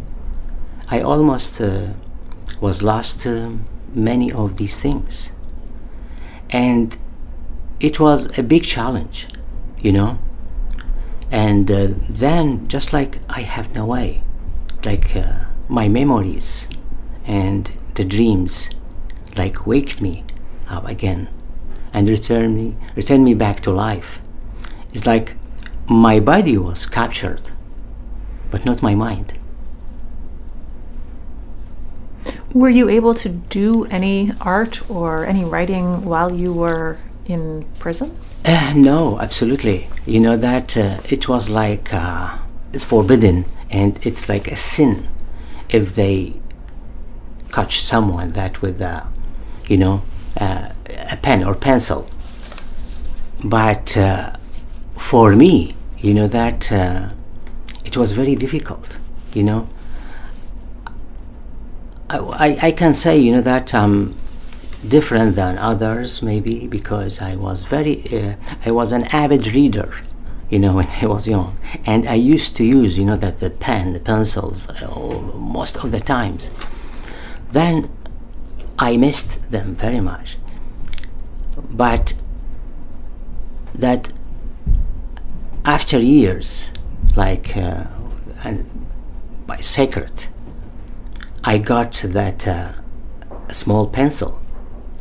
I 0.87 1.01
almost 1.01 1.59
uh, 1.59 1.87
was 2.61 2.81
lost 2.81 3.27
many 3.93 4.31
of 4.31 4.55
these 4.55 4.77
things. 4.77 5.31
And 6.51 6.97
it 7.79 7.99
was 7.99 8.37
a 8.37 8.43
big 8.43 8.63
challenge, 8.63 9.27
you 9.79 9.91
know. 9.91 10.19
And 11.31 11.71
uh, 11.71 11.89
then, 12.09 12.67
just 12.67 12.91
like 12.91 13.19
I 13.29 13.41
have 13.41 13.73
no 13.73 13.85
way, 13.85 14.21
like 14.83 15.15
uh, 15.15 15.45
my 15.69 15.87
memories 15.87 16.67
and 17.25 17.71
the 17.95 18.03
dreams, 18.03 18.69
like 19.37 19.65
wake 19.65 20.01
me 20.01 20.25
up 20.67 20.87
again 20.87 21.29
and 21.93 22.07
return 22.07 22.55
me, 22.55 22.75
return 22.95 23.23
me 23.23 23.33
back 23.33 23.61
to 23.61 23.71
life. 23.71 24.21
It's 24.93 25.05
like 25.05 25.35
my 25.87 26.19
body 26.19 26.57
was 26.57 26.85
captured, 26.85 27.49
but 28.49 28.65
not 28.65 28.81
my 28.81 28.95
mind. 28.95 29.33
Were 32.53 32.69
you 32.69 32.89
able 32.89 33.13
to 33.15 33.29
do 33.29 33.85
any 33.85 34.33
art 34.41 34.89
or 34.89 35.25
any 35.25 35.45
writing 35.45 36.03
while 36.03 36.33
you 36.33 36.51
were 36.53 36.97
in 37.25 37.65
prison? 37.79 38.17
Uh, 38.43 38.73
no, 38.75 39.19
absolutely. 39.19 39.87
You 40.05 40.19
know 40.19 40.35
that 40.35 40.75
uh, 40.75 40.99
it 41.09 41.29
was 41.29 41.49
like 41.49 41.93
uh, 41.93 42.37
it's 42.73 42.83
forbidden 42.83 43.45
and 43.69 43.97
it's 44.05 44.27
like 44.27 44.51
a 44.51 44.57
sin 44.57 45.07
if 45.69 45.95
they 45.95 46.33
catch 47.53 47.81
someone 47.81 48.31
that 48.33 48.61
with, 48.61 48.81
uh, 48.81 49.03
you 49.67 49.77
know, 49.77 50.01
uh, 50.37 50.69
a 51.09 51.17
pen 51.17 51.43
or 51.45 51.55
pencil. 51.55 52.09
But 53.43 53.95
uh, 53.95 54.35
for 54.97 55.35
me, 55.35 55.75
you 55.99 56.13
know 56.13 56.27
that 56.27 56.71
it 57.85 57.95
was 57.95 58.11
very 58.11 58.35
difficult. 58.35 58.97
You 59.33 59.43
know, 59.43 59.69
I, 62.11 62.57
I, 62.61 62.71
can 62.71 62.93
say 62.93 63.17
you 63.17 63.31
know 63.31 63.41
that 63.41 63.73
I'm 63.73 64.15
different 64.87 65.35
than 65.35 65.57
others 65.57 66.21
maybe 66.21 66.67
because 66.67 67.21
I 67.21 67.35
was 67.35 67.63
very 67.63 68.03
uh, 68.11 68.35
I 68.65 68.71
was 68.71 68.91
an 68.91 69.03
avid 69.13 69.47
reader 69.47 69.93
you 70.49 70.59
know 70.59 70.73
when 70.79 70.87
I 71.01 71.05
was 71.07 71.27
young. 71.27 71.57
And 71.85 72.07
I 72.07 72.15
used 72.15 72.55
to 72.57 72.63
use 72.63 72.97
you 72.97 73.05
know 73.05 73.15
that 73.15 73.37
the 73.37 73.49
pen 73.49 73.93
the 73.93 73.99
pencils 73.99 74.67
uh, 74.69 75.19
most 75.35 75.77
of 75.77 75.91
the 75.91 75.99
times. 75.99 76.51
Then 77.51 77.89
I 78.77 78.97
missed 78.97 79.39
them 79.49 79.75
very 79.75 79.99
much. 79.99 80.37
But 81.69 82.13
that 83.73 84.11
after 85.65 85.99
years 85.99 86.71
like 87.15 87.55
uh, 87.55 87.85
and 88.43 88.69
by 89.47 89.57
secret 89.61 90.27
I 91.43 91.57
got 91.57 91.93
that 92.05 92.47
uh, 92.47 92.73
small 93.51 93.87
pencil 93.87 94.41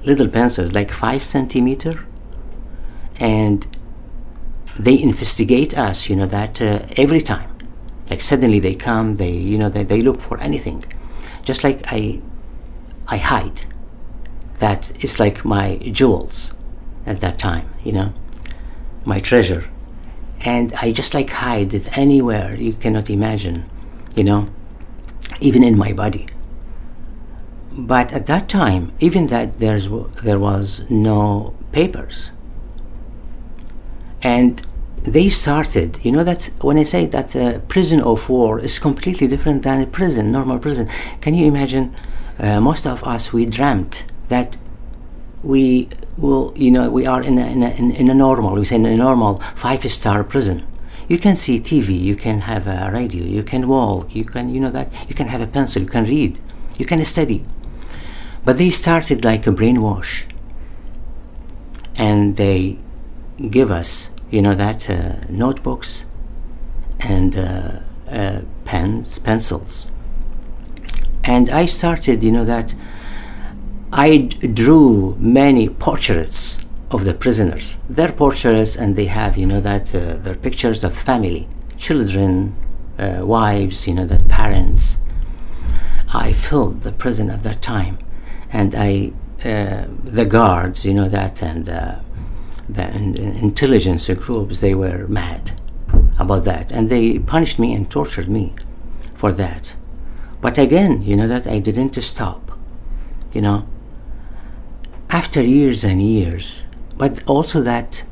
little 0.05 0.29
pencils 0.29 0.73
like 0.73 0.91
five 0.91 1.23
centimeter. 1.23 2.05
And 3.17 3.67
they 4.79 5.01
investigate 5.01 5.77
us 5.77 6.09
you 6.09 6.17
know 6.17 6.27
that 6.27 6.61
uh, 6.63 6.81
every 6.97 7.21
time. 7.21 7.49
Like 8.09 8.23
suddenly 8.23 8.59
they 8.59 8.75
come 8.75 9.17
they 9.17 9.31
you 9.31 9.59
know 9.59 9.69
they, 9.69 9.85
they 9.85 10.01
look 10.01 10.21
for 10.21 10.39
anything. 10.41 10.85
Just 11.45 11.65
like 11.65 11.83
i 11.87 12.21
i 13.09 13.17
hide 13.17 13.67
that 14.59 15.03
is 15.03 15.19
like 15.19 15.45
my 15.45 15.77
jewels 15.79 16.55
at 17.07 17.21
that 17.21 17.39
time 17.39 17.69
you 17.83 17.93
know 17.93 18.13
my 19.05 19.19
treasure. 19.21 19.65
And 20.43 20.73
i 20.75 20.93
just 20.93 21.13
like 21.13 21.31
hide 21.31 21.75
it 21.75 21.99
anywhere 21.99 22.55
you 22.55 22.73
cannot 22.73 23.11
imagine 23.11 23.69
you 24.17 24.25
know 24.25 24.49
even 25.41 25.63
in 25.65 25.79
my 25.79 25.93
body 25.93 26.27
but 27.73 28.13
at 28.13 28.27
that 28.27 28.49
time, 28.49 28.93
even 29.01 29.29
that 29.29 29.59
there's 29.59 29.89
there 30.23 30.39
was 30.39 30.85
no 30.91 31.55
papers, 31.73 32.33
and 34.23 34.67
they 35.03 35.29
started. 35.29 36.01
You 36.03 36.13
know 36.13 36.25
that 36.25 36.51
when 36.61 36.79
I 36.79 36.83
say 36.83 37.07
that 37.07 37.35
a 37.35 37.63
prison 37.69 38.01
of 38.01 38.29
war 38.29 38.59
is 38.59 38.79
completely 38.79 39.27
different 39.27 39.63
than 39.63 39.81
a 39.81 39.87
prison, 39.87 40.33
normal 40.33 40.59
prison. 40.59 40.89
Can 41.21 41.35
you 41.35 41.47
imagine? 41.47 41.95
Uh, 42.39 42.61
most 42.61 42.87
of 42.87 43.05
us 43.05 43.33
we 43.35 43.45
dreamt 43.45 44.05
that 44.29 44.57
we 45.43 45.89
will, 46.17 46.53
you 46.57 46.71
know, 46.71 46.91
we 46.91 47.07
are 47.07 47.23
in 47.23 47.39
a, 47.39 47.47
in 47.47 47.63
a, 47.63 47.69
in 47.71 48.09
a 48.09 48.15
normal, 48.15 48.55
we 48.55 48.65
say 48.65 48.77
in 48.77 48.87
a 48.87 48.97
normal 48.97 49.41
five-star 49.55 50.25
prison. 50.25 50.67
You 51.11 51.19
can 51.19 51.35
see 51.35 51.59
TV, 51.59 52.01
you 52.01 52.15
can 52.15 52.43
have 52.43 52.69
a 52.69 52.89
radio, 52.93 53.25
you 53.25 53.43
can 53.43 53.67
walk, 53.67 54.15
you 54.15 54.23
can, 54.25 54.55
you 54.55 54.61
know 54.61 54.71
that, 54.71 54.93
you 55.09 55.15
can 55.17 55.27
have 55.27 55.41
a 55.41 55.47
pencil, 55.49 55.83
you 55.83 55.89
can 55.89 56.05
read, 56.05 56.39
you 56.79 56.87
can 56.87 57.05
study. 57.05 57.45
But 58.45 58.59
they 58.59 58.71
started 58.71 59.25
like 59.25 59.45
a 59.45 59.51
brainwash, 59.51 60.23
and 61.97 62.37
they 62.37 62.79
give 63.51 63.73
us, 63.73 64.11
you 64.31 64.41
know, 64.41 64.55
that 64.55 64.89
uh, 64.89 65.17
notebooks 65.29 66.07
and 67.01 67.37
uh, 67.37 67.81
uh, 68.09 68.43
pens, 68.65 69.19
pencils. 69.19 69.89
And 71.25 71.51
I 71.51 71.67
started, 71.67 72.23
you 72.23 72.31
know, 72.31 72.45
that 72.45 72.77
I 73.93 74.19
drew 74.19 75.17
many 75.19 75.71
portraits 75.71 76.61
of 76.91 77.05
the 77.05 77.15
prisoners. 77.15 77.77
Their 77.89 78.13
portraits, 78.13 78.77
and 78.77 78.97
they 78.97 79.07
have, 79.07 79.37
you 79.37 79.47
know, 79.47 79.61
that 79.61 79.95
uh, 79.95 80.17
their 80.17 80.35
pictures 80.35 80.83
of 80.83 80.97
family, 80.97 81.49
children, 81.77 82.57
uh, 82.99 83.21
wives, 83.23 83.87
you 83.87 83.95
know, 83.95 84.07
that 84.07 84.29
parents. 84.29 84.99
I 86.13 86.33
filled 86.33 86.83
the 86.83 86.93
prison 86.93 87.31
at 87.31 87.43
that 87.45 87.63
time, 87.63 87.99
and 88.53 88.75
I, 88.75 89.13
uh, 89.45 89.85
the 90.03 90.27
guards, 90.27 90.85
you 90.85 90.95
know, 90.95 91.09
that, 91.09 91.43
and 91.43 91.69
uh, 91.69 92.01
the 92.69 92.89
in- 92.89 93.17
intelligence 93.17 94.09
groups, 94.09 94.61
they 94.61 94.75
were 94.75 95.07
mad 95.07 95.61
about 96.19 96.45
that, 96.45 96.73
and 96.73 96.91
they 96.91 97.19
punished 97.21 97.59
me 97.59 97.73
and 97.73 97.89
tortured 97.89 98.29
me 98.29 98.55
for 99.15 99.33
that. 99.33 99.77
But 100.41 100.59
again, 100.59 101.03
you 101.03 101.17
know, 101.17 101.29
that 101.29 101.47
I 101.47 101.61
didn't 101.61 101.95
stop, 102.03 102.59
you 103.33 103.43
know 103.43 103.67
after 105.11 105.43
years 105.43 105.83
and 105.83 106.01
years, 106.01 106.63
but 107.01 107.27
also 107.27 107.63
that 107.63 108.05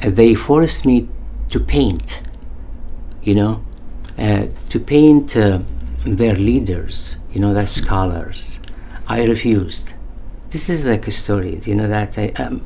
uh, 0.00 0.08
they 0.08 0.36
forced 0.36 0.86
me 0.86 1.08
to 1.48 1.58
paint, 1.58 2.22
you 3.24 3.34
know, 3.34 3.64
uh, 4.16 4.46
to 4.68 4.78
paint 4.78 5.36
uh, 5.36 5.58
their 6.06 6.36
leaders, 6.36 7.18
you 7.32 7.40
know, 7.40 7.52
the 7.52 7.66
scholars. 7.66 8.60
I 9.08 9.24
refused. 9.24 9.94
This 10.50 10.70
is 10.70 10.88
like 10.88 11.08
a 11.08 11.10
story, 11.10 11.58
you 11.64 11.74
know, 11.74 11.88
that 11.88 12.16
I, 12.16 12.28
um, 12.36 12.64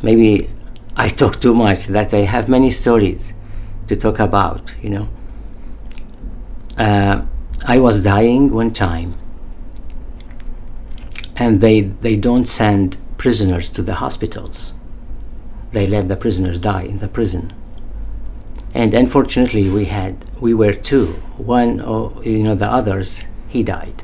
maybe 0.00 0.48
I 0.96 1.08
talk 1.20 1.38
too 1.38 1.54
much, 1.54 1.88
that 1.88 2.14
I 2.14 2.22
have 2.34 2.48
many 2.48 2.70
stories 2.70 3.34
to 3.88 3.96
talk 3.96 4.18
about, 4.18 4.74
you 4.82 4.88
know. 4.88 5.08
Uh, 6.78 7.26
I 7.66 7.80
was 7.80 8.02
dying 8.02 8.50
one 8.50 8.72
time 8.72 9.14
and 11.36 11.60
they 11.60 11.82
they 11.82 12.16
don't 12.16 12.46
send 12.46 12.96
prisoners 13.18 13.70
to 13.70 13.82
the 13.82 13.94
hospitals. 13.94 14.72
They 15.72 15.86
let 15.86 16.08
the 16.08 16.16
prisoners 16.16 16.60
die 16.60 16.82
in 16.82 16.98
the 16.98 17.08
prison. 17.08 17.52
And 18.74 18.92
unfortunately, 18.94 19.68
we 19.68 19.86
had 19.86 20.16
we 20.40 20.52
were 20.54 20.72
two. 20.72 21.06
One, 21.36 21.80
oh, 21.84 22.20
you 22.24 22.42
know, 22.42 22.54
the 22.54 22.70
others 22.70 23.24
he 23.48 23.62
died. 23.62 24.02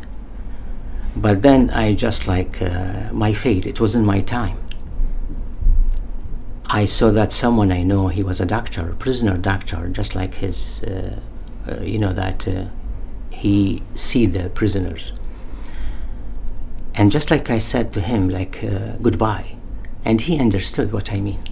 But 1.17 1.43
then 1.43 1.71
I 1.71 1.95
just 1.95 2.27
like 2.27 2.63
uh, 2.63 3.13
my 3.13 3.33
fate. 3.33 3.67
It 3.67 3.81
wasn't 3.81 4.05
my 4.07 4.21
time. 4.21 4.59
I 6.67 6.85
saw 6.85 7.11
that 7.11 7.33
someone 7.33 7.73
I 7.73 7.83
know. 7.83 8.09
He 8.09 8.23
was 8.23 8.41
a 8.41 8.47
doctor, 8.47 8.91
a 8.91 8.95
prisoner 8.95 9.37
doctor, 9.37 9.89
just 9.89 10.15
like 10.15 10.35
his. 10.35 10.83
Uh, 10.85 11.19
uh, 11.69 11.81
you 11.83 11.99
know 11.99 12.13
that 12.13 12.49
uh, 12.49 12.65
he 13.31 13.83
see 13.95 14.27
the 14.27 14.51
prisoners 14.51 15.13
and 17.01 17.11
just 17.11 17.31
like 17.31 17.49
I 17.49 17.57
said 17.57 17.95
to 17.95 18.01
him, 18.03 18.29
like 18.29 18.63
uh, 18.63 18.97
goodbye, 19.01 19.57
and 20.05 20.21
he 20.21 20.39
understood 20.39 20.93
what 20.93 21.11
I 21.11 21.19
mean. 21.19 21.43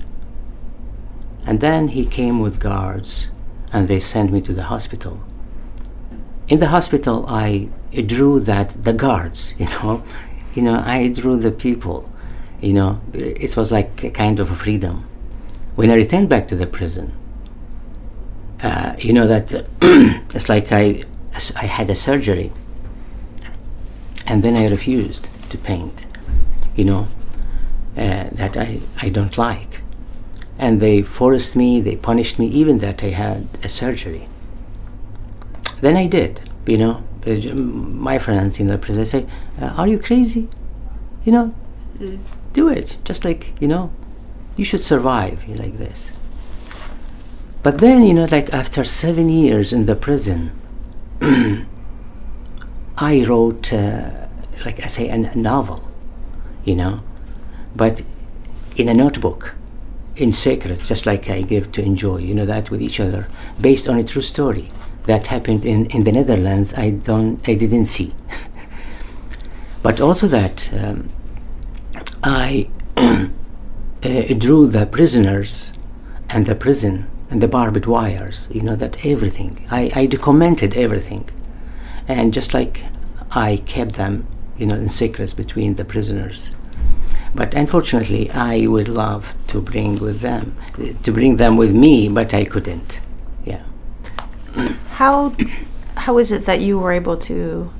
And 1.47 1.63
then 1.63 1.89
he 1.89 2.05
came 2.05 2.39
with 2.39 2.61
guards, 2.61 3.31
and 3.73 3.89
they 3.89 3.99
sent 3.99 4.31
me 4.31 4.43
to 4.43 4.53
the 4.53 4.65
hospital. 4.65 5.25
In 6.49 6.59
the 6.59 6.67
hospital, 6.67 7.25
I 7.27 7.71
drew 8.07 8.41
that 8.41 8.85
the 8.85 8.93
guards, 8.93 9.55
you 9.59 9.69
know, 9.77 10.05
you 10.55 10.61
know, 10.61 10.83
I 10.85 11.09
drew 11.09 11.39
the 11.39 11.51
people, 11.51 12.13
you 12.61 12.75
know. 12.75 13.01
It 13.15 13.57
was 13.57 13.73
like 13.73 14.05
a 14.05 14.11
kind 14.11 14.41
of 14.41 14.51
a 14.51 14.55
freedom. 14.55 15.09
When 15.77 15.91
I 15.91 15.95
returned 15.95 16.29
back 16.29 16.49
to 16.49 16.57
the 16.57 16.67
prison, 16.67 17.15
uh, 18.63 18.97
you 18.99 19.15
know 19.15 19.27
that 19.27 19.65
it's 20.35 20.51
like 20.51 20.73
I 20.73 21.05
I 21.33 21.67
had 21.79 21.89
a 21.89 21.95
surgery 21.95 22.53
and 24.27 24.43
then 24.43 24.55
I 24.55 24.69
refused 24.69 25.27
to 25.51 25.59
paint, 25.59 26.07
you 26.75 26.85
know, 26.85 27.09
uh, 27.97 28.29
that 28.33 28.57
I, 28.57 28.81
I 29.03 29.09
don't 29.09 29.37
like. 29.37 29.81
And 30.59 30.81
they 30.81 31.03
forced 31.03 31.55
me, 31.57 31.81
they 31.81 31.97
punished 31.97 32.39
me, 32.39 32.47
even 32.47 32.79
that 32.79 33.03
I 33.03 33.11
had 33.11 33.49
a 33.63 33.69
surgery. 33.69 34.29
Then 35.81 35.97
I 35.97 36.07
did, 36.07 36.49
you 36.67 36.79
know. 36.79 37.05
Uh, 37.27 37.55
my 37.55 38.19
friends 38.19 38.59
in 38.61 38.69
the 38.69 38.79
prison 38.79 39.05
say, 39.05 39.27
uh, 39.61 39.67
Are 39.67 39.87
you 39.89 39.99
crazy? 39.99 40.49
You 41.25 41.33
know, 41.33 41.55
do 42.53 42.69
it. 42.69 42.97
Just 43.05 43.25
like, 43.25 43.53
you 43.61 43.69
know, 43.69 43.93
you 44.57 44.65
should 44.65 44.81
survive 44.81 45.49
like 45.49 45.79
this. 45.79 46.11
But 47.63 47.79
then, 47.79 48.03
you 48.03 48.15
know, 48.15 48.27
like 48.27 48.53
after 48.55 48.85
seven 48.85 49.29
years 49.29 49.73
in 49.73 49.87
the 49.87 49.97
prison, 49.97 50.53
I 52.97 53.25
wrote, 53.27 53.73
uh, 53.73 54.28
like 54.65 54.83
I 54.85 54.87
say, 54.87 55.09
a 55.09 55.19
novel, 55.35 55.91
you 56.65 56.75
know, 56.75 57.03
but 57.75 58.03
in 58.77 58.89
a 58.89 58.95
notebook, 58.95 59.55
in 60.17 60.33
secret, 60.33 60.81
just 60.83 61.07
like 61.07 61.31
I 61.31 61.43
give 61.43 61.71
to 61.73 61.83
enjoy, 61.83 62.19
you 62.19 62.35
know, 62.35 62.47
that 62.47 62.71
with 62.71 62.83
each 62.83 63.01
other, 63.01 63.29
based 63.61 63.89
on 63.89 63.99
a 63.99 64.05
true 64.05 64.23
story 64.23 64.71
that 65.05 65.29
happened 65.29 65.65
in, 65.65 65.87
in 65.87 66.05
the 66.05 66.13
Netherlands. 66.13 66.75
I 66.75 66.91
don't, 66.91 67.47
I 67.49 67.55
didn't 67.55 67.87
see, 67.87 68.15
but 69.83 70.01
also 70.01 70.29
that 70.29 70.71
um, 70.75 71.09
I 72.23 72.69
uh, 72.97 73.29
drew 74.35 74.67
the 74.67 74.87
prisoners 74.87 75.73
and 76.29 76.47
the 76.47 76.55
prison 76.55 77.09
and 77.31 77.43
the 77.43 77.49
barbed 77.49 77.87
wires, 77.87 78.49
you 78.53 78.63
know, 78.63 78.77
that 78.77 79.05
everything. 79.05 79.67
I, 79.71 79.91
I 79.95 80.07
documented 80.07 80.77
everything 80.77 81.29
and 82.07 82.33
just 82.33 82.55
like 82.55 82.83
I 83.31 83.59
kept 83.67 83.95
them, 83.95 84.27
you 84.59 84.67
know, 84.67 84.75
in 84.75 84.89
secrets 84.89 85.33
between 85.33 85.77
the 85.77 85.85
prisoners. 85.85 86.51
But 87.35 87.55
unfortunately, 87.55 88.31
I 88.31 88.67
would 88.67 88.89
love 88.89 89.35
to 89.49 89.61
bring 89.61 89.97
with 89.97 90.21
them, 90.21 90.57
to 91.03 91.13
bring 91.13 91.37
them 91.37 91.57
with 91.57 91.75
me, 91.75 92.09
but 92.09 92.35
I 92.35 92.45
couldn't. 92.45 93.01
Yeah. 93.45 93.63
How 94.91 95.35
how 95.97 96.19
is 96.19 96.33
it 96.33 96.47
that 96.47 96.61
you 96.61 96.79
were 96.79 96.93
able 96.93 97.17
to 97.17 97.71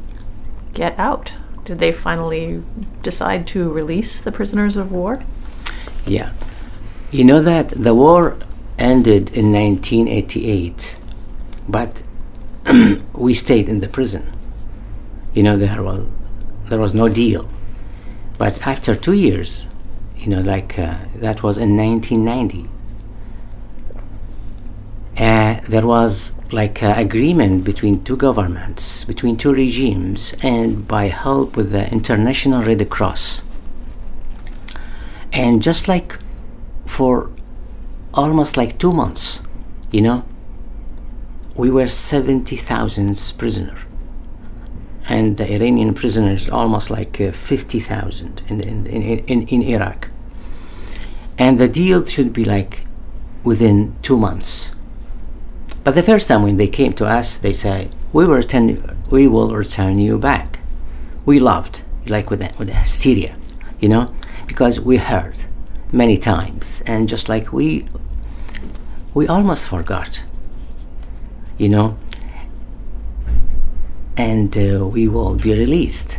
get 0.75 0.99
out? 0.99 1.33
Did 1.65 1.79
they 1.79 1.93
finally 1.93 2.63
decide 3.03 3.47
to 3.49 3.71
release 3.71 4.21
the 4.21 4.33
prisoners 4.33 4.77
of 4.77 4.93
war? 4.93 5.23
Yeah. 6.07 6.33
You 7.11 7.25
know 7.25 7.41
that 7.43 7.71
the 7.71 7.95
war 7.95 8.37
ended 8.79 9.31
in 9.31 9.53
1988, 9.53 10.99
but 11.69 12.03
we 13.13 13.35
stayed 13.35 13.69
in 13.69 13.81
the 13.81 13.89
prison. 13.89 14.27
You 15.35 15.43
know, 15.43 15.57
there 15.57 15.83
was, 15.83 16.07
there 16.69 16.79
was 16.79 16.95
no 16.95 17.09
deal. 17.09 17.49
But 18.37 18.67
after 18.67 18.95
two 18.95 19.15
years, 19.15 19.67
you 20.17 20.29
know, 20.29 20.41
like 20.41 20.79
uh, 20.79 20.97
that 21.17 21.43
was 21.43 21.59
in 21.59 21.77
1990, 21.77 22.69
uh, 25.17 25.61
there 25.69 25.87
was 25.87 26.33
like 26.53 26.83
an 26.83 26.97
agreement 26.99 27.65
between 27.65 28.05
two 28.05 28.17
governments, 28.17 29.05
between 29.05 29.37
two 29.37 29.53
regimes, 29.53 30.35
and 30.43 30.87
by 30.87 31.09
help 31.09 31.57
with 31.57 31.71
the 31.73 31.91
International 31.91 32.63
Red 32.63 32.89
Cross. 32.89 33.43
And 35.33 35.63
just 35.63 35.89
like 35.89 36.19
for 36.87 37.31
almost 38.15 38.57
like 38.57 38.79
two 38.79 38.93
months, 38.93 39.41
you 39.91 40.03
know, 40.03 40.25
we 41.55 41.71
were 41.71 41.89
70,000 41.89 43.35
prisoners. 43.37 43.88
And 45.09 45.37
the 45.37 45.51
Iranian 45.53 45.95
prisoners 45.95 46.49
almost 46.49 46.91
like 46.91 47.21
uh, 47.21 47.33
50,000 47.33 48.43
in, 48.49 48.61
in, 48.61 48.87
in, 48.87 49.43
in, 49.49 49.63
Iraq. 49.63 50.09
And 51.39 51.59
the 51.59 51.69
deal 51.69 52.05
should 52.05 52.33
be 52.33 52.45
like 52.45 52.85
within 53.43 53.97
two 54.03 54.19
months. 54.19 54.71
But 55.83 55.95
the 55.95 56.03
first 56.03 56.29
time 56.29 56.43
when 56.43 56.59
they 56.59 56.69
came 56.69 56.93
to 56.95 57.07
us, 57.07 57.39
they 57.39 57.55
said, 57.55 57.97
we 58.13 58.27
will 58.27 58.35
return, 58.35 58.97
we 59.11 59.27
will 59.27 59.55
return 59.55 59.99
you 59.99 60.19
back. 60.19 60.59
we 61.29 61.39
loved, 61.39 61.83
like 62.07 62.31
with, 62.31 62.41
with 62.59 62.75
Syria, 62.87 63.37
you 63.81 63.89
know, 63.91 64.15
because 64.47 64.81
we 64.81 64.97
heard 64.97 65.45
many 65.93 66.17
times, 66.17 66.83
and 66.87 67.07
just 67.07 67.29
like 67.29 67.53
we, 67.53 67.85
we 69.13 69.29
almost 69.29 69.69
forgot, 69.69 70.25
you 71.59 71.69
know, 71.69 71.99
and 74.19 74.59
uh, 74.59 74.85
we 74.85 75.09
will 75.09 75.37
be 75.37 75.53
released. 75.53 76.19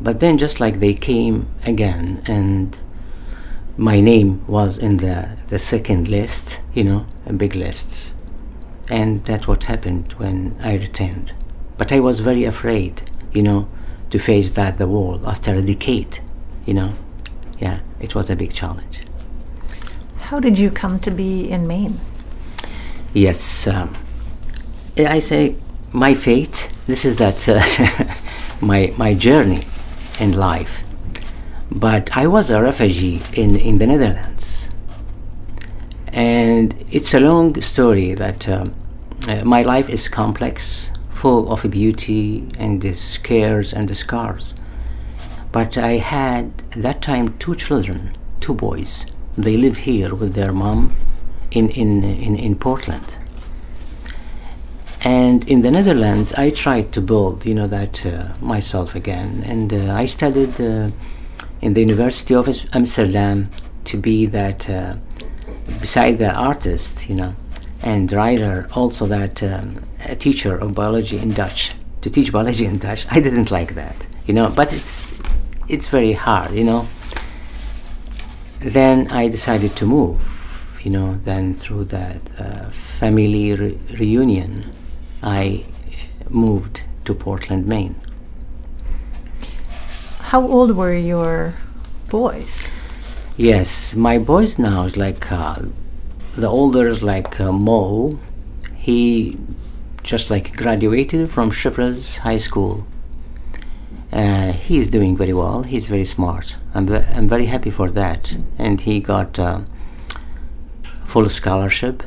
But 0.00 0.20
then, 0.20 0.36
just 0.38 0.60
like 0.60 0.78
they 0.78 0.94
came 0.94 1.48
again, 1.64 2.22
and 2.26 2.78
my 3.76 4.00
name 4.00 4.46
was 4.46 4.76
in 4.76 4.98
the, 4.98 5.36
the 5.48 5.58
second 5.58 6.08
list, 6.08 6.60
you 6.74 6.84
know, 6.84 7.06
big 7.36 7.54
lists. 7.54 8.12
And 8.88 9.24
that's 9.24 9.48
what 9.48 9.64
happened 9.64 10.12
when 10.18 10.56
I 10.60 10.74
returned. 10.74 11.32
But 11.78 11.90
I 11.90 12.00
was 12.00 12.20
very 12.20 12.44
afraid, 12.44 13.10
you 13.32 13.42
know, 13.42 13.68
to 14.10 14.18
face 14.18 14.50
that 14.52 14.76
the 14.76 14.86
wall 14.86 15.26
after 15.26 15.54
a 15.54 15.62
decade, 15.62 16.18
you 16.66 16.74
know. 16.74 16.94
Yeah, 17.58 17.80
it 18.00 18.14
was 18.14 18.28
a 18.28 18.36
big 18.36 18.52
challenge. 18.52 19.00
How 20.18 20.38
did 20.38 20.58
you 20.58 20.70
come 20.70 21.00
to 21.00 21.10
be 21.10 21.50
in 21.50 21.66
Maine? 21.66 21.98
Yes, 23.14 23.66
um, 23.66 23.94
I 24.98 25.20
say 25.20 25.56
my 25.92 26.14
fate. 26.14 26.70
This 26.86 27.06
is 27.06 27.16
that 27.16 27.48
uh, 27.48 27.62
my 28.60 28.92
my 28.98 29.14
journey 29.14 29.66
in 30.20 30.32
life. 30.32 30.82
But 31.70 32.14
I 32.14 32.26
was 32.26 32.50
a 32.50 32.60
refugee 32.60 33.22
in 33.32 33.56
in 33.56 33.78
the 33.78 33.86
Netherlands, 33.86 34.68
and 36.08 36.74
it's 36.90 37.14
a 37.14 37.20
long 37.20 37.58
story. 37.62 38.12
That 38.14 38.46
um, 38.50 38.74
uh, 39.26 39.44
my 39.44 39.62
life 39.62 39.88
is 39.88 40.08
complex, 40.08 40.90
full 41.14 41.50
of 41.50 41.62
beauty 41.70 42.48
and 42.58 42.82
the 42.82 42.92
scares 42.92 43.72
and 43.72 43.88
the 43.88 43.94
scars. 43.94 44.54
But 45.52 45.78
I 45.78 45.92
had 45.96 46.52
at 46.72 46.82
that 46.82 47.00
time 47.00 47.38
two 47.38 47.54
children, 47.54 48.14
two 48.40 48.54
boys. 48.54 49.06
They 49.38 49.56
live 49.56 49.78
here 49.78 50.14
with 50.14 50.34
their 50.34 50.52
mom 50.52 50.94
in 51.50 51.70
in 51.70 52.04
in, 52.04 52.36
in 52.36 52.56
Portland 52.56 53.16
and 55.04 55.46
in 55.46 55.60
the 55.60 55.70
Netherlands, 55.70 56.32
I 56.32 56.48
tried 56.48 56.92
to 56.92 57.02
build, 57.02 57.44
you 57.44 57.54
know, 57.54 57.66
that 57.66 58.06
uh, 58.06 58.28
myself 58.40 58.94
again. 58.94 59.44
And 59.46 59.70
uh, 59.70 59.92
I 59.92 60.06
studied 60.06 60.58
uh, 60.58 60.90
in 61.60 61.74
the 61.74 61.80
University 61.80 62.34
of 62.34 62.48
Amsterdam 62.72 63.50
to 63.84 63.98
be 63.98 64.24
that, 64.26 64.68
uh, 64.70 64.96
beside 65.78 66.16
the 66.16 66.32
artist, 66.32 67.06
you 67.10 67.16
know, 67.16 67.36
and 67.82 68.10
writer, 68.12 68.66
also 68.72 69.04
that 69.06 69.42
um, 69.42 69.84
a 70.06 70.16
teacher 70.16 70.56
of 70.56 70.74
biology 70.74 71.18
in 71.18 71.34
Dutch. 71.34 71.74
To 72.00 72.10
teach 72.10 72.32
biology 72.32 72.64
in 72.64 72.78
Dutch, 72.78 73.06
I 73.10 73.20
didn't 73.20 73.50
like 73.50 73.74
that, 73.74 74.06
you 74.26 74.32
know. 74.32 74.48
But 74.48 74.72
it's 74.72 75.14
it's 75.68 75.88
very 75.88 76.12
hard, 76.12 76.52
you 76.52 76.64
know. 76.64 76.86
Then 78.60 79.10
I 79.10 79.28
decided 79.28 79.76
to 79.76 79.86
move, 79.86 80.20
you 80.82 80.90
know. 80.90 81.18
Then 81.24 81.54
through 81.54 81.84
that 81.84 82.20
uh, 82.38 82.70
family 82.70 83.54
re- 83.54 83.78
reunion 83.98 84.70
I 85.24 85.64
moved 86.28 86.82
to 87.06 87.14
Portland, 87.14 87.66
Maine. 87.66 87.96
How 90.20 90.46
old 90.46 90.76
were 90.76 90.94
your 90.94 91.54
boys? 92.10 92.68
Yes, 93.36 93.94
my 93.94 94.18
boys 94.18 94.58
now 94.58 94.84
is 94.84 94.96
like 94.96 95.32
uh, 95.32 95.60
the 96.36 96.48
older 96.48 96.86
is 96.88 97.02
like 97.02 97.40
uh, 97.40 97.52
Mo. 97.52 98.18
He 98.76 99.38
just 100.02 100.28
like 100.28 100.54
graduated 100.56 101.30
from 101.32 101.50
Shivers 101.50 102.18
High 102.18 102.38
School. 102.38 102.84
Uh, 104.12 104.52
he's 104.52 104.90
doing 104.90 105.16
very 105.16 105.32
well. 105.32 105.62
He's 105.62 105.86
very 105.88 106.04
smart. 106.04 106.56
I'm, 106.74 106.86
ve- 106.86 107.06
I'm 107.16 107.28
very 107.28 107.46
happy 107.46 107.70
for 107.70 107.90
that. 107.90 108.36
And 108.58 108.80
he 108.80 109.00
got 109.00 109.38
uh, 109.38 109.62
full 111.06 111.28
scholarship 111.28 112.02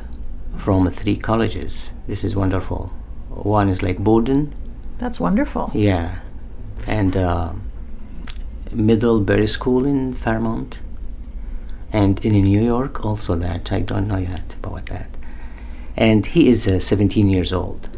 from 0.56 0.88
three 0.88 1.16
colleges. 1.16 1.92
This 2.06 2.22
is 2.24 2.36
wonderful. 2.36 2.92
One 3.42 3.68
is 3.68 3.82
like 3.82 3.98
Bowdoin. 3.98 4.52
That's 4.98 5.20
wonderful. 5.20 5.70
Yeah, 5.74 6.20
and 6.86 7.16
uh, 7.16 7.52
Middlebury 8.72 9.46
School 9.46 9.86
in 9.86 10.14
Vermont, 10.14 10.80
and 11.92 12.24
in 12.24 12.32
New 12.32 12.62
York 12.62 13.04
also 13.04 13.36
that 13.36 13.72
I 13.72 13.80
don't 13.80 14.08
know 14.08 14.18
yet 14.18 14.54
about 14.54 14.86
that. 14.86 15.16
And 15.96 16.26
he 16.26 16.48
is 16.48 16.66
uh, 16.68 16.78
17 16.78 17.28
years 17.28 17.52
old. 17.52 17.88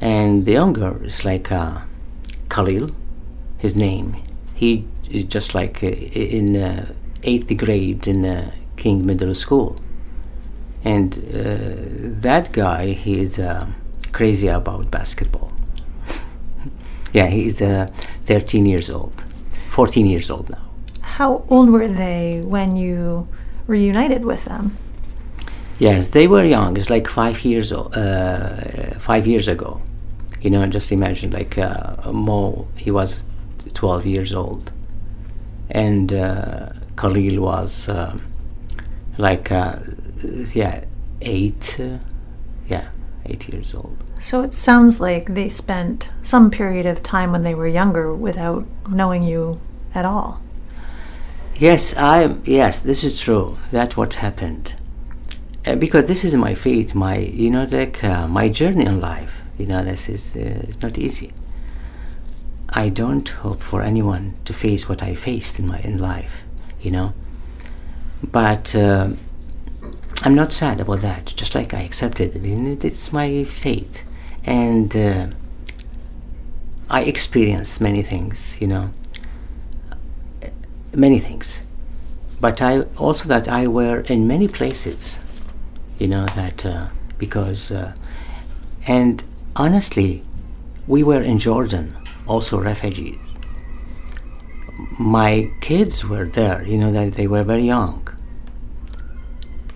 And 0.00 0.46
the 0.46 0.52
younger 0.52 1.04
is 1.04 1.24
like 1.24 1.52
uh, 1.52 1.82
Khalil, 2.48 2.90
his 3.58 3.76
name. 3.76 4.16
He 4.54 4.86
is 5.08 5.24
just 5.24 5.54
like 5.54 5.82
uh, 5.82 5.86
in 5.86 6.56
uh, 6.56 6.92
eighth 7.22 7.56
grade 7.56 8.08
in 8.08 8.24
uh, 8.24 8.50
King 8.76 9.06
Middle 9.06 9.34
School. 9.34 9.80
And 10.84 11.16
uh, 11.18 12.20
that 12.20 12.50
guy, 12.52 12.92
he 12.92 13.20
is 13.20 13.38
crazy 14.12 14.48
about 14.48 14.90
basketball. 14.90 15.52
yeah, 17.12 17.26
he's 17.26 17.60
uh, 17.60 17.90
13 18.26 18.66
years 18.66 18.90
old, 18.90 19.24
14 19.68 20.06
years 20.06 20.30
old 20.30 20.50
now. 20.50 20.70
How 21.00 21.44
old 21.48 21.70
were 21.70 21.88
they 21.88 22.42
when 22.44 22.76
you 22.76 23.28
reunited 23.66 24.24
with 24.24 24.44
them? 24.44 24.76
Yes, 25.78 26.08
they 26.10 26.28
were 26.28 26.44
young. 26.44 26.76
It's 26.76 26.90
like 26.90 27.08
five 27.08 27.44
years 27.44 27.72
uh, 27.72 28.96
five 29.00 29.26
years 29.26 29.48
ago. 29.48 29.80
You 30.40 30.50
know, 30.50 30.66
just 30.66 30.92
imagine 30.92 31.30
like 31.30 31.58
uh, 31.58 32.12
Mo, 32.12 32.68
he 32.76 32.90
was 32.90 33.24
12 33.74 34.06
years 34.06 34.32
old, 34.34 34.72
and 35.70 36.12
uh, 36.12 36.70
Khalil 36.96 37.42
was 37.42 37.88
um, 37.88 38.22
like 39.18 39.50
uh, 39.50 39.76
yeah 40.54 40.84
eight, 41.20 41.76
uh, 41.80 41.98
yeah 42.68 42.88
eight 43.26 43.48
years 43.48 43.74
old. 43.74 43.96
So 44.20 44.42
it 44.42 44.52
sounds 44.52 45.00
like 45.00 45.34
they 45.34 45.48
spent 45.48 46.10
some 46.22 46.50
period 46.50 46.86
of 46.86 47.02
time 47.02 47.32
when 47.32 47.42
they 47.42 47.54
were 47.54 47.66
younger 47.66 48.14
without 48.14 48.66
knowing 48.88 49.22
you 49.22 49.60
at 49.94 50.04
all. 50.04 50.40
Yes, 51.56 51.96
I 51.96 52.36
yes, 52.44 52.80
this 52.80 53.04
is 53.04 53.20
true. 53.20 53.58
That's 53.70 53.96
what 53.96 54.14
happened. 54.14 54.74
Uh, 55.64 55.76
because 55.76 56.06
this 56.06 56.24
is 56.24 56.34
my 56.34 56.54
fate, 56.54 56.94
my 56.94 57.18
you 57.18 57.50
know, 57.50 57.68
like 57.70 58.02
uh, 58.02 58.26
my 58.26 58.48
journey 58.48 58.86
in 58.86 59.00
life. 59.00 59.42
You 59.58 59.66
know, 59.66 59.84
this 59.84 60.08
is 60.08 60.34
uh, 60.34 60.66
it's 60.68 60.80
not 60.80 60.98
easy. 60.98 61.32
I 62.68 62.88
don't 62.88 63.28
hope 63.28 63.62
for 63.62 63.82
anyone 63.82 64.34
to 64.46 64.52
face 64.52 64.88
what 64.88 65.02
I 65.02 65.14
faced 65.14 65.58
in 65.58 65.66
my 65.68 65.78
in 65.80 65.98
life. 65.98 66.42
You 66.80 66.90
know, 66.90 67.14
but 68.22 68.74
uh, 68.74 69.10
I'm 70.24 70.36
not 70.36 70.52
sad 70.52 70.80
about 70.80 71.00
that. 71.00 71.26
Just 71.34 71.56
like 71.56 71.74
I 71.74 71.80
accepted. 71.80 72.36
I 72.36 72.38
mean, 72.38 72.78
it's 72.80 73.12
my 73.12 73.42
fate, 73.42 74.04
and 74.44 74.94
uh, 74.94 75.26
I 76.88 77.02
experienced 77.02 77.80
many 77.80 78.02
things. 78.04 78.56
You 78.60 78.68
know, 78.68 78.90
many 80.94 81.18
things. 81.18 81.64
But 82.40 82.62
I 82.62 82.82
also 82.96 83.28
that 83.28 83.48
I 83.48 83.66
were 83.66 84.00
in 84.02 84.28
many 84.28 84.46
places. 84.46 85.18
You 85.98 86.06
know 86.06 86.26
that 86.36 86.64
uh, 86.64 86.86
because, 87.18 87.72
uh, 87.72 87.92
and 88.86 89.24
honestly, 89.56 90.22
we 90.86 91.02
were 91.02 91.20
in 91.20 91.38
Jordan, 91.38 91.96
also 92.28 92.60
refugees. 92.60 93.18
My 95.00 95.50
kids 95.60 96.04
were 96.04 96.26
there. 96.26 96.62
You 96.62 96.78
know 96.78 96.92
that 96.92 97.14
they 97.14 97.26
were 97.26 97.42
very 97.42 97.64
young 97.64 98.06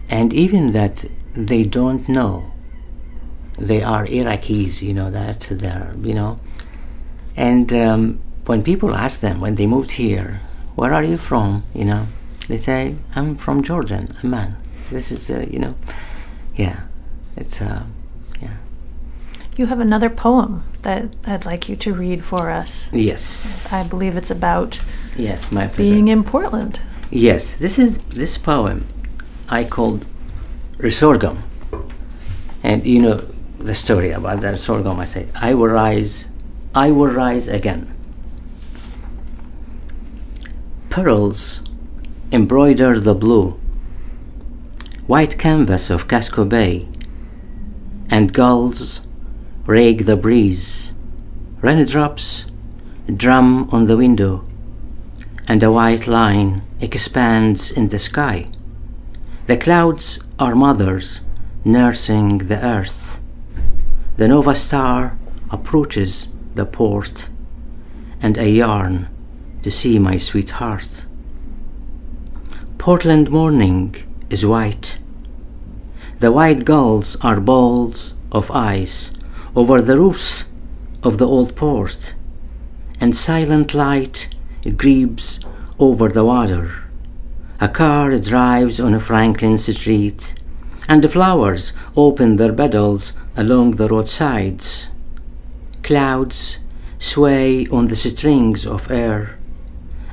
and 0.09 0.33
even 0.33 0.73
that 0.73 1.05
they 1.35 1.65
don't 1.65 2.09
know 2.09 2.53
they 3.59 3.83
are 3.83 4.07
Iraqis, 4.07 4.83
you 4.83 4.93
know 4.93 5.11
that 5.11 5.41
they're 5.51 5.95
you 6.03 6.15
know, 6.15 6.37
and 7.37 7.73
um, 7.73 8.21
when 8.45 8.63
people 8.63 8.95
ask 8.95 9.21
them 9.21 9.41
when 9.41 9.55
they 9.55 9.67
moved 9.67 9.93
here, 9.93 10.41
where 10.75 10.93
are 10.93 11.05
you 11.05 11.17
from? 11.17 11.65
You 11.75 11.87
know, 11.87 12.07
they 12.49 12.59
say 12.59 12.97
I'm 13.15 13.37
from 13.37 13.63
Jordan, 13.63 14.17
Amman. 14.23 14.57
This 14.91 15.11
is 15.11 15.31
uh, 15.31 15.47
you 15.51 15.59
know, 15.59 15.75
yeah, 16.55 16.85
it's 17.37 17.61
uh, 17.61 17.85
yeah. 18.41 18.57
You 19.57 19.67
have 19.67 19.81
another 19.81 20.11
poem 20.11 20.65
that 20.83 21.09
I'd 21.25 21.47
like 21.47 21.69
you 21.69 21.77
to 21.77 21.95
read 21.95 22.25
for 22.25 22.51
us. 22.51 22.93
Yes. 22.93 23.73
I 23.73 23.85
believe 23.85 24.17
it's 24.17 24.31
about 24.31 24.79
yes, 25.17 25.51
my 25.51 25.67
pleasure. 25.67 25.83
being 25.83 26.09
in 26.09 26.25
Portland. 26.25 26.81
Yes, 27.11 27.55
this 27.55 27.79
is 27.79 27.99
this 28.11 28.37
poem 28.37 28.87
I 29.49 29.65
called 29.65 30.05
Resurgam. 30.79 31.43
And 32.63 32.85
you 32.85 33.01
know 33.01 33.21
the 33.59 33.75
story 33.75 34.11
about 34.11 34.41
that 34.41 34.59
sorghum. 34.59 34.99
I 34.99 35.05
say, 35.05 35.29
I 35.35 35.55
will 35.55 35.69
rise, 35.69 36.27
I 36.75 36.91
will 36.91 37.09
rise 37.09 37.49
again. 37.49 37.93
Pearls 40.91 41.63
embroider 42.33 42.99
the 42.99 43.15
blue, 43.15 43.59
white 45.07 45.39
canvas 45.39 45.91
of 45.91 46.09
Casco 46.09 46.45
Bay, 46.45 46.87
and 48.11 48.33
gulls 48.33 49.01
rake 49.67 50.07
the 50.07 50.17
breeze, 50.17 50.93
raindrops 51.61 52.47
drum 53.15 53.69
on 53.71 53.85
the 53.85 53.97
window, 53.97 54.45
and 55.47 55.63
a 55.63 55.71
white 55.71 56.07
line 56.07 56.63
expands 56.81 57.71
in 57.71 57.89
the 57.89 57.99
sky. 57.99 58.51
The 59.47 59.57
clouds 59.57 60.19
are 60.41 60.57
mothers 60.57 61.21
nursing 61.65 62.39
the 62.39 62.59
earth. 62.65 63.21
The 64.17 64.27
Nova 64.27 64.57
Star 64.57 65.17
approaches 65.51 66.27
the 66.57 66.67
port, 66.67 67.29
and 68.21 68.37
I 68.39 68.47
yearn 68.47 69.09
to 69.63 69.71
see 69.71 70.01
my 70.01 70.17
sweetheart. 70.17 71.05
Portland 72.77 73.31
morning 73.31 73.95
is 74.31 74.45
white. 74.45 74.99
The 76.19 76.33
white 76.33 76.65
gulls 76.65 77.17
are 77.21 77.41
balls 77.41 78.15
of 78.33 78.51
ice 78.51 79.13
over 79.55 79.81
the 79.81 79.97
roofs 79.97 80.47
of 81.05 81.19
the 81.19 81.29
old 81.29 81.55
port, 81.55 82.15
and 83.01 83.15
silent 83.15 83.75
light 83.75 84.29
grieves 84.77 85.39
over 85.79 86.09
the 86.09 86.25
water. 86.25 86.86
A 87.59 87.69
car 87.69 88.15
drives 88.19 88.79
on 88.79 88.93
a 88.93 89.01
Franklin 89.01 89.57
street, 89.57 90.35
and 90.89 91.03
the 91.03 91.09
flowers 91.09 91.73
open 91.97 92.37
their 92.37 92.53
petals 92.53 93.15
along 93.35 93.73
the 93.73 93.89
roadsides. 93.89 94.89
Clouds 95.83 96.59
sway 96.99 97.67
on 97.69 97.87
the 97.87 97.97
strings 97.97 98.67
of 98.67 98.91
air, 98.91 99.39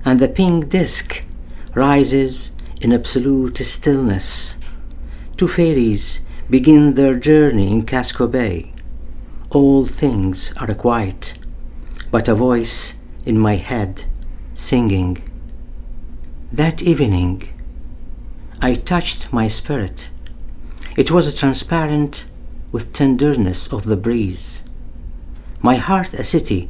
and 0.06 0.22
the 0.22 0.30
pink 0.30 0.70
disk 0.70 1.24
rises 1.76 2.52
in 2.80 2.94
absolute 2.94 3.58
stillness. 3.58 4.58
Two 5.36 5.50
fairies 5.50 6.22
begin 6.50 6.94
their 6.94 7.16
journey 7.16 7.70
in 7.72 7.86
Casco 7.86 8.26
Bay. 8.26 8.72
All 9.50 9.86
things 9.86 10.54
are 10.56 10.74
quiet, 10.76 11.38
but 12.10 12.30
a 12.30 12.36
voice 12.36 12.94
in 13.26 13.38
my 13.38 13.58
head 13.58 14.06
singing. 14.54 15.18
That 16.54 16.84
evening, 16.84 17.50
I 18.62 18.76
touched 18.76 19.34
my 19.34 19.48
spirit. 19.48 20.10
It 20.96 21.10
was 21.10 21.34
transparent 21.34 22.28
with 22.72 22.94
tenderness 22.94 23.66
of 23.74 23.86
the 23.86 23.98
breeze. 23.98 24.62
My 25.64 25.78
heart 25.78 26.14
a 26.14 26.24
city 26.24 26.70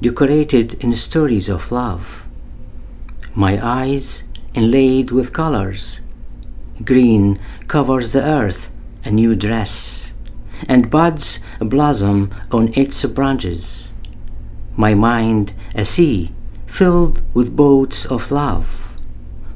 decorated 0.00 0.74
in 0.74 0.94
stories 0.94 1.48
of 1.48 1.72
love. 1.72 2.28
My 3.34 3.58
eyes 3.60 4.22
inlaid 4.54 5.10
with 5.10 5.32
colors. 5.32 5.98
Green 6.84 7.40
covers 7.66 8.12
the 8.12 8.22
earth, 8.22 8.70
a 9.04 9.10
new 9.10 9.34
dress, 9.34 10.14
and 10.68 10.92
buds 10.92 11.40
blossom 11.58 12.30
on 12.52 12.72
its 12.74 13.04
branches. 13.06 13.92
My 14.76 14.94
mind 14.94 15.54
a 15.74 15.84
sea 15.84 16.30
filled 16.68 17.20
with 17.34 17.56
boats 17.56 18.06
of 18.06 18.30
love. 18.30 18.87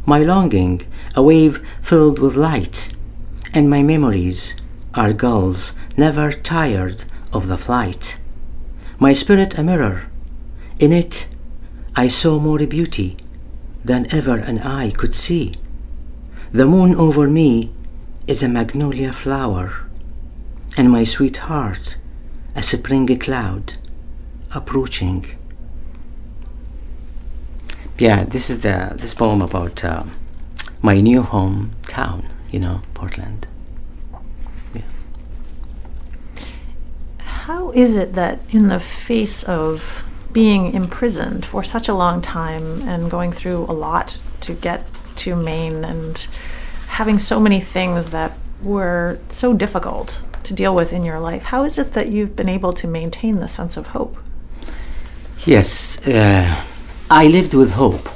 My 0.05 0.19
longing 0.19 0.83
a 1.15 1.23
wave 1.23 1.65
filled 1.81 2.19
with 2.19 2.35
light, 2.35 2.93
and 3.55 3.71
my 3.71 3.83
memories 3.83 4.55
are 4.95 5.13
gulls 5.13 5.75
never 5.97 6.33
tired 6.33 7.05
of 7.33 7.47
the 7.47 7.57
flight. 7.57 8.19
My 8.99 9.13
spirit 9.13 9.57
a 9.59 9.63
mirror, 9.63 10.07
in 10.81 10.93
it 10.93 11.29
I 11.95 12.09
saw 12.09 12.39
more 12.39 12.67
beauty 12.67 13.17
than 13.85 14.13
ever 14.13 14.37
an 14.37 14.59
eye 14.61 14.91
could 14.91 15.15
see. 15.15 15.55
The 16.53 16.67
moon 16.67 16.95
over 16.95 17.29
me 17.29 17.73
is 18.27 18.43
a 18.43 18.49
magnolia 18.49 19.13
flower, 19.13 19.87
and 20.77 20.91
my 20.91 21.05
sweetheart 21.05 21.97
a 22.55 22.63
spring 22.63 23.07
cloud 23.19 23.75
approaching. 24.51 25.27
Yeah, 28.03 28.25
this 28.25 28.51
is 28.51 28.59
the 28.63 28.91
this 28.97 29.15
poem 29.15 29.41
about 29.43 29.85
uh, 29.85 30.03
my 30.81 31.01
new 31.01 31.23
hometown, 31.23 32.25
you 32.51 32.59
know, 32.59 32.81
Portland. 32.95 33.47
Yeah. 34.75 34.83
How 37.19 37.71
is 37.71 37.95
it 37.95 38.15
that, 38.15 38.41
in 38.51 38.67
the 38.67 38.81
face 38.81 39.45
of 39.45 40.03
being 40.33 40.75
imprisoned 40.75 41.47
for 41.47 41.63
such 41.63 41.89
a 41.89 41.95
long 41.95 42.21
time 42.21 42.83
and 42.89 43.09
going 43.09 43.31
through 43.31 43.67
a 43.69 43.77
lot 43.87 44.21
to 44.41 44.53
get 44.53 44.85
to 45.19 45.37
Maine 45.37 45.85
and 45.85 46.27
having 46.89 47.21
so 47.21 47.39
many 47.39 47.61
things 47.61 48.09
that 48.09 48.33
were 48.65 49.21
so 49.29 49.53
difficult 49.53 50.25
to 50.43 50.53
deal 50.53 50.75
with 50.75 50.93
in 50.93 51.05
your 51.05 51.21
life, 51.21 51.45
how 51.45 51.63
is 51.63 51.79
it 51.79 51.93
that 51.93 52.11
you've 52.11 52.35
been 52.35 52.49
able 52.49 52.73
to 52.73 52.89
maintain 52.89 53.39
the 53.39 53.47
sense 53.47 53.77
of 53.77 53.87
hope? 53.89 54.19
Yes, 55.47 56.05
uh, 56.09 56.65
I 57.11 57.27
lived 57.27 57.55
with 57.55 57.73
hope 57.73 58.09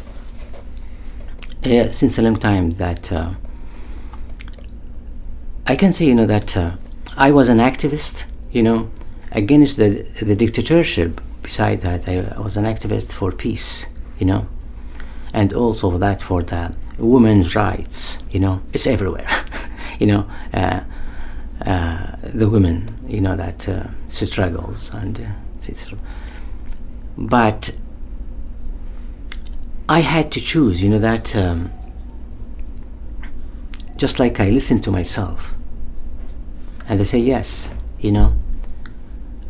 uh, 1.64 1.90
since 1.90 2.18
a 2.18 2.22
long 2.22 2.36
time. 2.36 2.70
That 2.72 3.12
uh, 3.12 3.34
I 5.66 5.76
can 5.76 5.92
say, 5.92 6.06
you 6.06 6.14
know, 6.14 6.26
that 6.26 6.56
uh, 6.56 6.76
I 7.16 7.30
was 7.30 7.48
an 7.48 7.58
activist, 7.58 8.24
you 8.50 8.62
know, 8.62 8.90
against 9.32 9.76
the 9.76 10.02
the 10.22 10.34
dictatorship. 10.34 11.20
Beside 11.42 11.80
that, 11.82 12.08
I, 12.08 12.40
was 12.40 12.56
an 12.56 12.64
activist 12.64 13.12
for 13.12 13.30
peace, 13.30 13.86
you 14.18 14.26
know, 14.26 14.48
and 15.32 15.52
also 15.52 15.90
for 15.92 15.98
that 15.98 16.20
for 16.20 16.42
the 16.42 16.74
women's 16.98 17.54
rights. 17.54 18.18
You 18.30 18.40
know, 18.40 18.62
it's 18.72 18.86
everywhere. 18.86 19.28
you 20.00 20.06
know, 20.06 20.28
uh, 20.52 20.80
uh, 21.64 22.16
the 22.22 22.48
women, 22.48 22.98
you 23.08 23.20
know, 23.20 23.36
that 23.36 23.68
uh, 23.68 23.84
struggles 24.10 24.90
and 24.92 25.26
it's, 25.56 25.92
but 27.16 27.70
I 29.88 30.00
had 30.00 30.32
to 30.32 30.40
choose, 30.40 30.82
you 30.82 30.88
know, 30.88 30.98
that 30.98 31.34
um, 31.36 31.70
just 33.96 34.18
like 34.18 34.40
I 34.40 34.50
listen 34.50 34.80
to 34.80 34.90
myself 34.90 35.54
and 36.88 37.00
I 37.00 37.04
say, 37.04 37.18
yes, 37.18 37.70
you 38.00 38.10
know, 38.10 38.36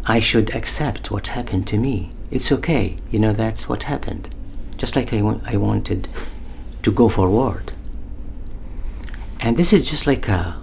I 0.04 0.20
should 0.20 0.54
accept 0.54 1.10
what 1.10 1.28
happened 1.28 1.66
to 1.68 1.78
me. 1.78 2.12
It's 2.30 2.52
okay, 2.52 2.96
you 3.10 3.18
know, 3.18 3.32
that's 3.32 3.68
what 3.68 3.84
happened. 3.84 4.28
Just 4.76 4.94
like 4.94 5.12
I, 5.12 5.22
wa- 5.22 5.40
I 5.44 5.56
wanted 5.56 6.08
to 6.82 6.92
go 6.92 7.08
forward. 7.08 7.72
And 9.40 9.56
this 9.56 9.72
is 9.72 9.88
just 9.88 10.06
like 10.06 10.28
a, 10.28 10.56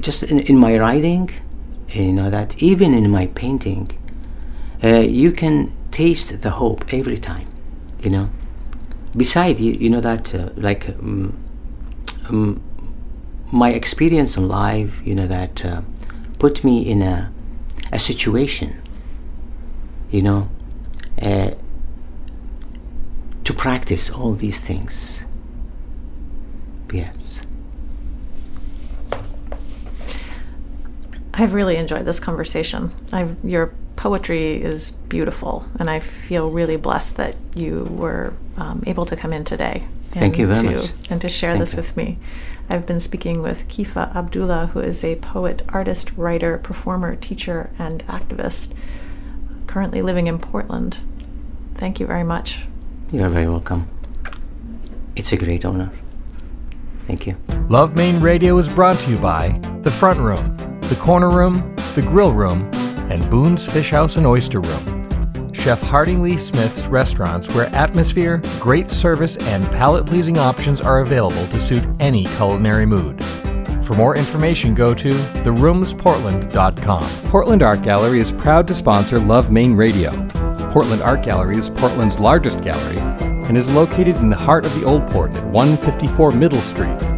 just 0.00 0.22
in, 0.22 0.40
in 0.40 0.56
my 0.56 0.78
writing, 0.78 1.30
you 1.90 2.12
know, 2.12 2.30
that 2.30 2.62
even 2.62 2.94
in 2.94 3.10
my 3.10 3.26
painting, 3.26 3.90
uh, 4.82 5.00
you 5.00 5.32
can 5.32 5.72
taste 5.90 6.40
the 6.42 6.50
hope 6.50 6.92
every 6.94 7.16
time, 7.16 7.48
you 8.02 8.10
know. 8.10 8.30
Beside, 9.16 9.58
you, 9.58 9.72
you 9.72 9.90
know, 9.90 10.00
that 10.00 10.34
uh, 10.34 10.50
like 10.56 10.88
um, 10.88 11.36
um, 12.28 12.62
my 13.52 13.70
experience 13.72 14.36
in 14.36 14.48
life, 14.48 15.00
you 15.04 15.14
know, 15.14 15.26
that 15.26 15.64
uh, 15.64 15.82
put 16.38 16.62
me 16.62 16.88
in 16.88 17.02
a, 17.02 17.32
a 17.92 17.98
situation, 17.98 18.80
you 20.10 20.22
know, 20.22 20.48
uh, 21.20 21.50
to 23.42 23.52
practice 23.52 24.10
all 24.10 24.34
these 24.34 24.60
things. 24.60 25.24
Yes. 26.92 27.42
I've 31.34 31.54
really 31.54 31.76
enjoyed 31.76 32.04
this 32.04 32.20
conversation. 32.20 32.92
I've, 33.12 33.36
your 33.42 33.72
poetry 34.00 34.54
is 34.54 34.92
beautiful, 35.10 35.66
and 35.78 35.90
I 35.90 36.00
feel 36.00 36.48
really 36.48 36.76
blessed 36.76 37.18
that 37.18 37.36
you 37.54 37.84
were 37.84 38.32
um, 38.56 38.82
able 38.86 39.04
to 39.04 39.14
come 39.14 39.30
in 39.30 39.44
today. 39.44 39.86
Thank 40.10 40.38
you 40.38 40.50
and 40.50 40.56
very 40.56 40.74
to, 40.74 40.80
much. 40.80 40.92
And 41.10 41.20
to 41.20 41.28
share 41.28 41.52
Thank 41.52 41.60
this 41.60 41.72
you. 41.74 41.76
with 41.76 41.96
me. 41.98 42.18
I've 42.70 42.86
been 42.86 42.98
speaking 42.98 43.42
with 43.42 43.68
Kifa 43.68 44.16
Abdullah, 44.16 44.68
who 44.68 44.80
is 44.80 45.04
a 45.04 45.16
poet, 45.16 45.60
artist, 45.68 46.12
writer, 46.16 46.56
performer, 46.56 47.14
teacher, 47.14 47.70
and 47.78 48.02
activist, 48.06 48.72
currently 49.66 50.00
living 50.00 50.28
in 50.28 50.38
Portland. 50.38 50.96
Thank 51.74 52.00
you 52.00 52.06
very 52.06 52.24
much. 52.24 52.60
You 53.12 53.22
are 53.24 53.28
very 53.28 53.48
welcome. 53.48 53.86
It's 55.14 55.30
a 55.32 55.36
great 55.36 55.66
honor. 55.66 55.92
Thank 57.06 57.26
you. 57.26 57.36
Love 57.68 57.96
Maine 57.96 58.18
Radio 58.20 58.56
is 58.56 58.66
brought 58.66 58.96
to 58.96 59.10
you 59.10 59.18
by 59.18 59.60
The 59.82 59.90
Front 59.90 60.20
Room, 60.20 60.56
The 60.80 60.96
Corner 60.98 61.28
Room, 61.28 61.76
The 61.94 62.02
Grill 62.02 62.32
Room, 62.32 62.70
and 63.10 63.28
Boone's 63.28 63.66
Fish 63.66 63.90
House 63.90 64.16
and 64.16 64.26
Oyster 64.26 64.60
Room. 64.60 65.52
Chef 65.52 65.82
Harding 65.82 66.22
Lee 66.22 66.38
Smith's 66.38 66.86
restaurants 66.86 67.52
where 67.54 67.66
atmosphere, 67.74 68.40
great 68.60 68.90
service, 68.90 69.36
and 69.48 69.66
palate 69.72 70.06
pleasing 70.06 70.38
options 70.38 70.80
are 70.80 71.00
available 71.00 71.46
to 71.48 71.60
suit 71.60 71.84
any 71.98 72.24
culinary 72.36 72.86
mood. 72.86 73.22
For 73.84 73.94
more 73.94 74.16
information, 74.16 74.72
go 74.72 74.94
to 74.94 75.10
theroomsportland.com. 75.10 77.30
Portland 77.30 77.62
Art 77.62 77.82
Gallery 77.82 78.20
is 78.20 78.30
proud 78.30 78.68
to 78.68 78.74
sponsor 78.74 79.18
Love 79.18 79.50
Maine 79.50 79.74
Radio. 79.74 80.12
Portland 80.70 81.02
Art 81.02 81.22
Gallery 81.22 81.56
is 81.56 81.68
Portland's 81.68 82.20
largest 82.20 82.62
gallery 82.62 82.98
and 82.98 83.58
is 83.58 83.72
located 83.74 84.16
in 84.16 84.30
the 84.30 84.36
heart 84.36 84.64
of 84.64 84.72
the 84.78 84.86
Old 84.86 85.10
Port 85.10 85.32
at 85.32 85.44
154 85.46 86.30
Middle 86.30 86.60
Street. 86.60 87.09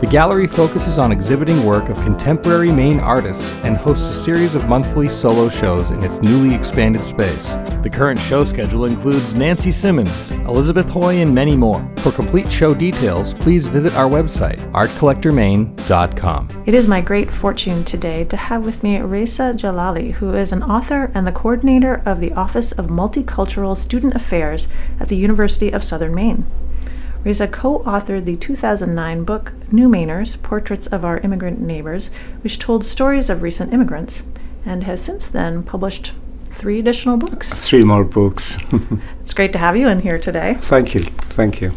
The 0.00 0.06
gallery 0.06 0.46
focuses 0.46 0.98
on 0.98 1.12
exhibiting 1.12 1.62
work 1.62 1.90
of 1.90 1.96
contemporary 2.00 2.72
Maine 2.72 3.00
artists 3.00 3.62
and 3.64 3.76
hosts 3.76 4.08
a 4.08 4.14
series 4.14 4.54
of 4.54 4.66
monthly 4.66 5.10
solo 5.10 5.50
shows 5.50 5.90
in 5.90 6.02
its 6.02 6.14
newly 6.22 6.54
expanded 6.54 7.04
space. 7.04 7.48
The 7.82 7.90
current 7.92 8.18
show 8.18 8.44
schedule 8.44 8.86
includes 8.86 9.34
Nancy 9.34 9.70
Simmons, 9.70 10.30
Elizabeth 10.30 10.88
Hoy, 10.88 11.16
and 11.16 11.34
many 11.34 11.54
more. 11.54 11.86
For 11.98 12.12
complete 12.12 12.50
show 12.50 12.72
details, 12.72 13.34
please 13.34 13.66
visit 13.66 13.94
our 13.94 14.08
website, 14.08 14.58
artcollectormaine.com. 14.72 16.64
It 16.64 16.74
is 16.74 16.88
my 16.88 17.02
great 17.02 17.30
fortune 17.30 17.84
today 17.84 18.24
to 18.24 18.38
have 18.38 18.64
with 18.64 18.82
me 18.82 19.00
Reza 19.00 19.52
Jalali, 19.54 20.12
who 20.12 20.32
is 20.32 20.50
an 20.50 20.62
author 20.62 21.12
and 21.14 21.26
the 21.26 21.32
coordinator 21.32 22.02
of 22.06 22.20
the 22.20 22.32
Office 22.32 22.72
of 22.72 22.86
Multicultural 22.86 23.76
Student 23.76 24.14
Affairs 24.14 24.66
at 24.98 25.08
the 25.08 25.16
University 25.16 25.70
of 25.70 25.84
Southern 25.84 26.14
Maine. 26.14 26.46
Reza 27.22 27.46
co 27.46 27.80
authored 27.80 28.24
the 28.24 28.36
2009 28.36 29.24
book 29.24 29.52
New 29.70 29.88
Mainers 29.88 30.42
Portraits 30.42 30.86
of 30.86 31.04
Our 31.04 31.18
Immigrant 31.18 31.60
Neighbors, 31.60 32.08
which 32.42 32.58
told 32.58 32.84
stories 32.84 33.28
of 33.28 33.42
recent 33.42 33.74
immigrants, 33.74 34.22
and 34.64 34.84
has 34.84 35.02
since 35.02 35.26
then 35.26 35.62
published 35.62 36.12
three 36.44 36.78
additional 36.78 37.18
books. 37.18 37.52
Three 37.52 37.82
more 37.82 38.04
books. 38.04 38.56
it's 39.20 39.34
great 39.34 39.52
to 39.52 39.58
have 39.58 39.76
you 39.76 39.86
in 39.88 40.00
here 40.00 40.18
today. 40.18 40.56
Thank 40.62 40.94
you. 40.94 41.04
Thank 41.30 41.60
you. 41.60 41.74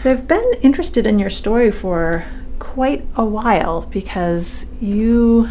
So, 0.00 0.10
I've 0.10 0.28
been 0.28 0.52
interested 0.62 1.06
in 1.06 1.18
your 1.18 1.30
story 1.30 1.72
for 1.72 2.24
quite 2.60 3.04
a 3.16 3.24
while 3.24 3.82
because 3.82 4.66
you. 4.80 5.48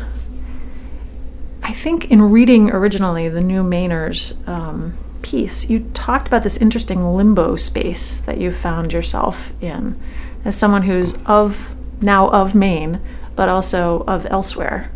I 1.64 1.74
think 1.74 2.12
in 2.12 2.22
reading 2.22 2.70
originally 2.70 3.28
the 3.28 3.42
New 3.42 3.64
Mainers, 3.64 4.48
um, 4.48 4.96
piece, 5.26 5.68
you 5.72 5.80
talked 5.96 6.28
about 6.28 6.44
this 6.44 6.58
interesting 6.58 7.02
limbo 7.02 7.56
space 7.56 8.18
that 8.28 8.38
you 8.38 8.52
found 8.52 8.94
yourself 8.94 9.52
in 9.60 10.00
as 10.46 10.56
someone 10.56 10.84
who's 10.84 11.18
of 11.26 11.76
now 12.00 12.30
of 12.30 12.54
Maine, 12.54 13.02
but 13.36 13.50
also 13.50 14.04
of 14.08 14.28
elsewhere. 14.30 14.92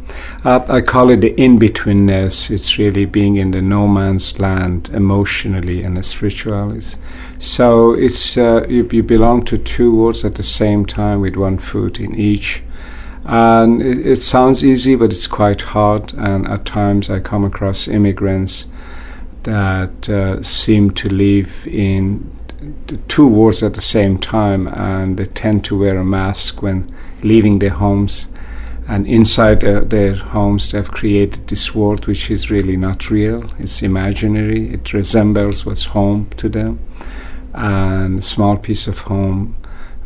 Uh, 0.46 0.64
I 0.70 0.82
call 0.82 1.10
it 1.10 1.22
the 1.22 1.34
in 1.42 1.58
betweenness. 1.58 2.52
It's 2.52 2.78
really 2.78 3.06
being 3.06 3.38
in 3.38 3.50
the 3.52 3.62
no 3.62 3.88
man's 3.88 4.40
land 4.40 4.90
emotionally 4.90 5.84
and 5.84 6.06
spiritually. 6.06 6.82
So 7.40 7.94
it's 7.94 8.38
uh, 8.38 8.68
you, 8.70 8.88
you, 8.92 9.02
belong 9.02 9.46
to 9.46 9.58
two 9.58 9.96
worlds 9.96 10.24
at 10.24 10.36
the 10.36 10.44
same 10.44 10.86
time 10.86 11.22
with 11.22 11.36
one 11.36 11.58
foot 11.58 12.00
in 12.00 12.14
each. 12.14 12.62
And 13.26 13.82
it, 13.82 14.06
it 14.06 14.18
sounds 14.18 14.64
easy, 14.64 14.96
but 14.96 15.12
it's 15.12 15.28
quite 15.28 15.62
hard. 15.74 16.14
And 16.14 16.48
at 16.48 16.66
times 16.66 17.10
I 17.10 17.20
come 17.20 17.44
across 17.44 17.88
immigrants 17.88 18.68
that 19.44 20.10
uh, 20.10 20.44
seem 20.44 20.92
to 20.92 21.10
live 21.10 21.68
in 21.68 22.32
two 23.08 23.28
wars 23.28 23.64
at 23.64 23.74
the 23.74 23.82
same 23.82 24.18
time 24.18 24.68
and 24.68 25.18
they 25.18 25.26
tend 25.26 25.64
to 25.66 25.78
wear 25.78 25.98
a 25.98 26.06
mask 26.06 26.62
when 26.62 26.88
leaving 27.24 27.60
their 27.60 27.70
homes. 27.72 28.28
And 28.88 29.06
inside 29.06 29.64
uh, 29.64 29.82
their 29.82 30.16
homes 30.16 30.72
they've 30.72 30.90
created 30.90 31.48
this 31.48 31.76
world 31.76 32.08
which 32.08 32.30
is 32.32 32.50
really 32.52 32.76
not 32.76 33.10
real. 33.10 33.52
It's 33.60 33.82
imaginary. 33.82 34.74
It 34.74 34.94
resembles 34.94 35.66
what's 35.66 35.86
home 35.86 36.30
to 36.38 36.50
them. 36.50 36.80
And 37.54 38.20
a 38.20 38.22
small 38.22 38.58
piece 38.58 38.88
of 38.88 39.00
home 39.00 39.56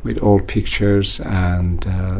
with 0.03 0.21
old 0.21 0.47
pictures 0.47 1.21
and 1.21 1.87
uh, 1.87 2.19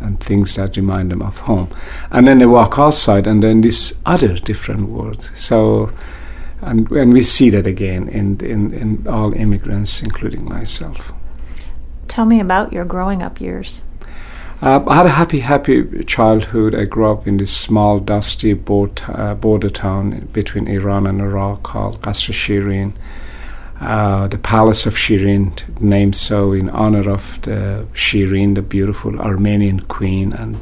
and 0.00 0.18
things 0.20 0.54
that 0.54 0.76
remind 0.76 1.12
them 1.12 1.22
of 1.22 1.38
home. 1.38 1.68
And 2.10 2.26
then 2.26 2.38
they 2.38 2.46
walk 2.46 2.78
outside 2.78 3.26
and 3.26 3.42
then 3.42 3.60
this 3.60 3.94
other 4.04 4.36
different 4.38 4.88
world. 4.88 5.22
So 5.36 5.92
and, 6.62 6.90
and 6.90 7.12
we 7.12 7.22
see 7.22 7.50
that 7.50 7.66
again 7.66 8.08
in, 8.08 8.40
in, 8.40 8.72
in 8.72 9.06
all 9.06 9.32
immigrants, 9.32 10.02
including 10.02 10.44
myself. 10.44 11.12
Tell 12.08 12.26
me 12.26 12.40
about 12.40 12.72
your 12.72 12.84
growing 12.84 13.22
up 13.22 13.40
years. 13.40 13.82
Uh, 14.62 14.84
I 14.86 14.96
had 14.96 15.06
a 15.06 15.10
happy, 15.10 15.40
happy 15.40 16.04
childhood. 16.04 16.74
I 16.74 16.84
grew 16.84 17.10
up 17.10 17.26
in 17.26 17.38
this 17.38 17.56
small, 17.56 17.98
dusty 17.98 18.52
board, 18.52 19.00
uh, 19.08 19.34
border 19.34 19.70
town 19.70 20.28
between 20.32 20.68
Iran 20.68 21.06
and 21.06 21.20
Iraq 21.20 21.62
called 21.62 22.02
Qasr 22.02 22.34
Shirin. 22.34 22.92
Uh, 23.80 24.28
the 24.28 24.36
Palace 24.36 24.84
of 24.84 24.94
Shirin, 24.94 25.80
named 25.80 26.14
so 26.14 26.52
in 26.52 26.68
honor 26.68 27.08
of 27.08 27.40
the 27.42 27.86
Shirin, 27.94 28.54
the 28.54 28.60
beautiful 28.60 29.18
Armenian 29.18 29.80
queen, 29.80 30.34
and 30.34 30.60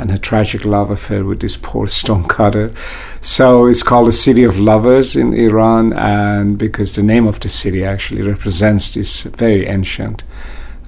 and 0.00 0.10
her 0.10 0.16
tragic 0.16 0.64
love 0.64 0.90
affair 0.90 1.24
with 1.24 1.40
this 1.40 1.58
poor 1.58 1.86
stonecutter. 2.00 2.72
So 3.20 3.66
it's 3.66 3.82
called 3.82 4.08
the 4.08 4.12
City 4.12 4.42
of 4.44 4.58
Lovers 4.58 5.14
in 5.14 5.34
Iran, 5.34 5.92
and 5.92 6.58
because 6.58 6.94
the 6.94 7.02
name 7.02 7.26
of 7.26 7.38
the 7.38 7.48
city 7.48 7.84
actually 7.84 8.22
represents 8.22 8.94
this 8.94 9.24
very 9.24 9.66
ancient 9.66 10.22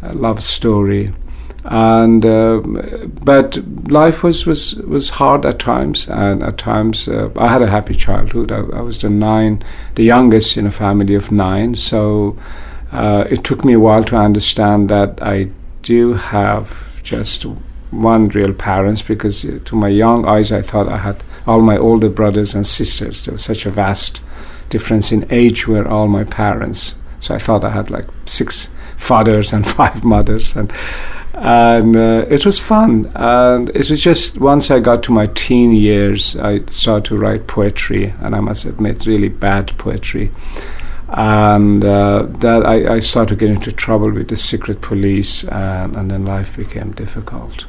uh, 0.02 0.14
love 0.14 0.42
story. 0.42 1.12
And 1.64 2.26
uh, 2.26 2.60
but 3.22 3.58
life 3.88 4.24
was, 4.24 4.46
was 4.46 4.74
was 4.76 5.10
hard 5.10 5.46
at 5.46 5.60
times, 5.60 6.08
and 6.08 6.42
at 6.42 6.58
times 6.58 7.06
uh, 7.06 7.30
I 7.36 7.48
had 7.48 7.62
a 7.62 7.68
happy 7.68 7.94
childhood. 7.94 8.50
I, 8.50 8.62
I, 8.78 8.80
was 8.80 8.98
the 8.98 9.10
nine, 9.10 9.62
the 9.94 10.02
youngest 10.02 10.56
in 10.56 10.66
a 10.66 10.72
family 10.72 11.14
of 11.14 11.30
nine. 11.30 11.76
So 11.76 12.36
uh, 12.90 13.26
it 13.30 13.44
took 13.44 13.64
me 13.64 13.74
a 13.74 13.78
while 13.78 14.02
to 14.04 14.16
understand 14.16 14.88
that 14.88 15.22
I 15.22 15.50
do 15.82 16.14
have 16.14 17.00
just 17.04 17.46
one 17.92 18.28
real 18.28 18.52
parents 18.52 19.02
because 19.02 19.42
to 19.42 19.76
my 19.76 19.88
young 19.88 20.24
eyes 20.26 20.50
I 20.50 20.62
thought 20.62 20.88
I 20.88 20.96
had 20.98 21.22
all 21.46 21.60
my 21.60 21.76
older 21.76 22.08
brothers 22.08 22.54
and 22.54 22.66
sisters. 22.66 23.24
There 23.24 23.32
was 23.32 23.44
such 23.44 23.66
a 23.66 23.70
vast 23.70 24.20
difference 24.70 25.12
in 25.12 25.26
age 25.30 25.68
where 25.68 25.86
all 25.86 26.08
my 26.08 26.24
parents. 26.24 26.96
So 27.20 27.34
I 27.34 27.38
thought 27.38 27.64
I 27.64 27.70
had 27.70 27.90
like 27.90 28.08
six 28.26 28.68
fathers 28.96 29.52
and 29.52 29.68
five 29.78 30.04
mothers 30.04 30.56
and 30.56 30.72
and 31.34 31.96
uh, 31.96 32.26
it 32.28 32.44
was 32.44 32.58
fun 32.58 33.10
and 33.14 33.70
it 33.70 33.90
was 33.90 34.02
just 34.02 34.38
once 34.38 34.70
i 34.70 34.78
got 34.78 35.02
to 35.02 35.10
my 35.10 35.26
teen 35.28 35.72
years 35.72 36.36
i 36.36 36.60
started 36.66 37.06
to 37.06 37.16
write 37.16 37.46
poetry 37.46 38.14
and 38.20 38.36
i 38.36 38.40
must 38.40 38.66
admit 38.66 39.06
really 39.06 39.30
bad 39.30 39.76
poetry 39.78 40.30
and 41.14 41.84
uh, 41.84 42.22
that 42.38 42.64
I, 42.64 42.94
I, 42.94 43.00
started 43.00 43.34
to 43.34 43.36
get 43.36 43.50
into 43.50 43.70
trouble 43.70 44.10
with 44.10 44.28
the 44.28 44.36
secret 44.36 44.80
police 44.80 45.44
and, 45.44 45.94
and 45.94 46.10
then 46.10 46.24
life 46.24 46.56
became 46.56 46.92
difficult 46.92 47.66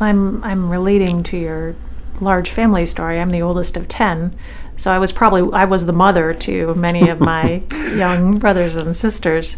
I'm 0.00 0.42
I'm 0.44 0.70
relating 0.70 1.22
to 1.24 1.36
your 1.36 1.76
large 2.20 2.50
family 2.50 2.86
story. 2.86 3.18
I'm 3.18 3.30
the 3.30 3.42
oldest 3.42 3.76
of 3.76 3.88
10. 3.88 4.36
So 4.76 4.90
I 4.90 4.98
was 4.98 5.12
probably 5.12 5.52
I 5.52 5.64
was 5.64 5.86
the 5.86 5.92
mother 5.92 6.34
to 6.34 6.74
many 6.74 7.08
of 7.08 7.20
my 7.20 7.62
young 7.72 8.38
brothers 8.38 8.76
and 8.76 8.96
sisters. 8.96 9.56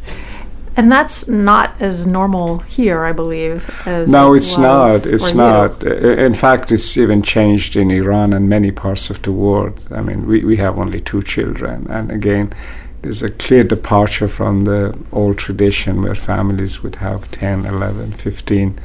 And 0.78 0.92
that's 0.92 1.26
not 1.26 1.80
as 1.80 2.06
normal 2.06 2.58
here, 2.58 3.02
I 3.06 3.12
believe. 3.12 3.70
As 3.86 4.10
no, 4.10 4.34
it 4.34 4.38
it's 4.38 4.58
not. 4.58 5.06
It's 5.06 5.32
not. 5.32 5.82
In 5.82 6.34
fact, 6.34 6.70
it's 6.70 6.98
even 6.98 7.22
changed 7.22 7.76
in 7.76 7.90
Iran 7.90 8.34
and 8.34 8.46
many 8.46 8.70
parts 8.70 9.08
of 9.08 9.22
the 9.22 9.32
world. 9.32 9.88
I 9.90 10.02
mean, 10.02 10.26
we, 10.26 10.44
we 10.44 10.58
have 10.58 10.78
only 10.78 11.00
two 11.00 11.22
children. 11.22 11.86
And 11.88 12.12
again, 12.12 12.52
there's 13.00 13.22
a 13.22 13.30
clear 13.30 13.64
departure 13.64 14.28
from 14.28 14.62
the 14.62 14.94
old 15.12 15.38
tradition 15.38 16.02
where 16.02 16.14
families 16.14 16.82
would 16.82 16.96
have 16.96 17.30
10, 17.30 17.64
11, 17.64 18.12
15 18.12 18.78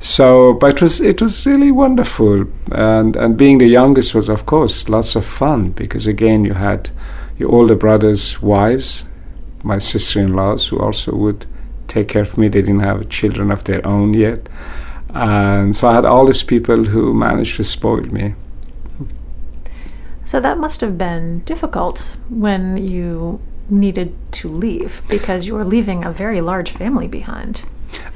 so, 0.00 0.52
but 0.52 0.76
it 0.76 0.82
was 0.82 1.00
it 1.00 1.20
was 1.20 1.44
really 1.44 1.72
wonderful, 1.72 2.46
and 2.70 3.16
and 3.16 3.36
being 3.36 3.58
the 3.58 3.66
youngest 3.66 4.14
was 4.14 4.28
of 4.28 4.46
course 4.46 4.88
lots 4.88 5.16
of 5.16 5.24
fun 5.24 5.70
because 5.70 6.06
again 6.06 6.44
you 6.44 6.54
had 6.54 6.90
your 7.36 7.50
older 7.50 7.74
brothers' 7.74 8.40
wives, 8.40 9.08
my 9.62 9.78
sister-in-laws 9.78 10.68
who 10.68 10.78
also 10.78 11.14
would 11.14 11.46
take 11.88 12.08
care 12.08 12.22
of 12.22 12.38
me. 12.38 12.48
They 12.48 12.62
didn't 12.62 12.80
have 12.80 13.08
children 13.08 13.50
of 13.50 13.64
their 13.64 13.84
own 13.84 14.14
yet, 14.14 14.48
and 15.12 15.74
so 15.74 15.88
I 15.88 15.94
had 15.94 16.04
all 16.04 16.26
these 16.26 16.44
people 16.44 16.84
who 16.84 17.12
managed 17.12 17.56
to 17.56 17.64
spoil 17.64 18.02
me. 18.02 18.34
So 20.24 20.40
that 20.40 20.58
must 20.58 20.80
have 20.82 20.96
been 20.98 21.40
difficult 21.40 22.16
when 22.28 22.76
you 22.76 23.40
needed 23.70 24.14
to 24.32 24.48
leave 24.48 25.02
because 25.08 25.46
you 25.46 25.54
were 25.54 25.64
leaving 25.64 26.04
a 26.04 26.12
very 26.12 26.40
large 26.40 26.70
family 26.70 27.08
behind 27.08 27.64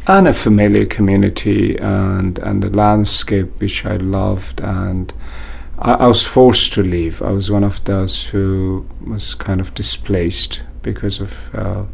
and 0.07 0.27
a 0.27 0.33
familiar 0.33 0.87
community 0.87 1.77
and 1.79 2.39
and 2.39 2.63
the 2.63 2.71
landscape 2.71 3.61
which 3.61 3.85
I 3.87 3.97
loved 3.97 4.61
and 4.61 5.13
I, 5.79 5.93
I, 5.95 6.07
was 6.07 6.25
forced 6.25 6.73
to 6.75 6.83
leave. 6.83 7.23
I 7.23 7.31
was 7.31 7.51
one 7.51 7.65
of 7.65 7.83
those 7.85 8.27
who 8.27 8.87
was 9.05 9.35
kind 9.35 9.61
of 9.61 9.75
displaced 9.75 10.63
because 10.83 11.21
of 11.21 11.55
uh, 11.55 11.85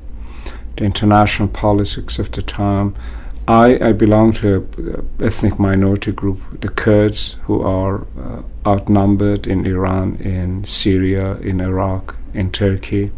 the 0.76 0.84
international 0.84 1.48
politics 1.48 2.18
of 2.18 2.32
the 2.32 2.42
time. 2.42 2.94
I, 3.46 3.78
I 3.80 3.92
belong 3.92 4.32
to 4.34 4.68
an 4.76 5.08
ethnic 5.24 5.58
minority 5.58 6.12
group, 6.12 6.60
the 6.60 6.68
Kurds, 6.68 7.36
who 7.44 7.62
are 7.62 8.06
uh, 8.18 8.42
outnumbered 8.66 9.46
in 9.46 9.64
Iran, 9.64 10.16
in 10.16 10.64
Syria, 10.64 11.36
in 11.38 11.60
Iraq, 11.60 12.14
in 12.34 12.52
Turkey 12.52 13.10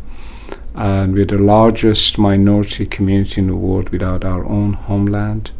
and 0.74 1.14
we're 1.14 1.24
the 1.24 1.38
largest 1.38 2.18
minority 2.18 2.86
community 2.86 3.40
in 3.40 3.48
the 3.48 3.56
world 3.56 3.88
without 3.90 4.24
our 4.24 4.44
own 4.44 4.74
homeland. 4.74 5.50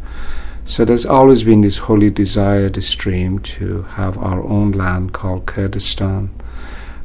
So 0.65 0.85
there's 0.85 1.05
always 1.05 1.43
been 1.43 1.61
this 1.61 1.79
holy 1.79 2.09
desire, 2.09 2.69
this 2.69 2.93
dream 2.95 3.39
to 3.39 3.83
have 3.83 4.17
our 4.17 4.43
own 4.43 4.71
land 4.71 5.11
called 5.11 5.45
Kurdistan. 5.45 6.29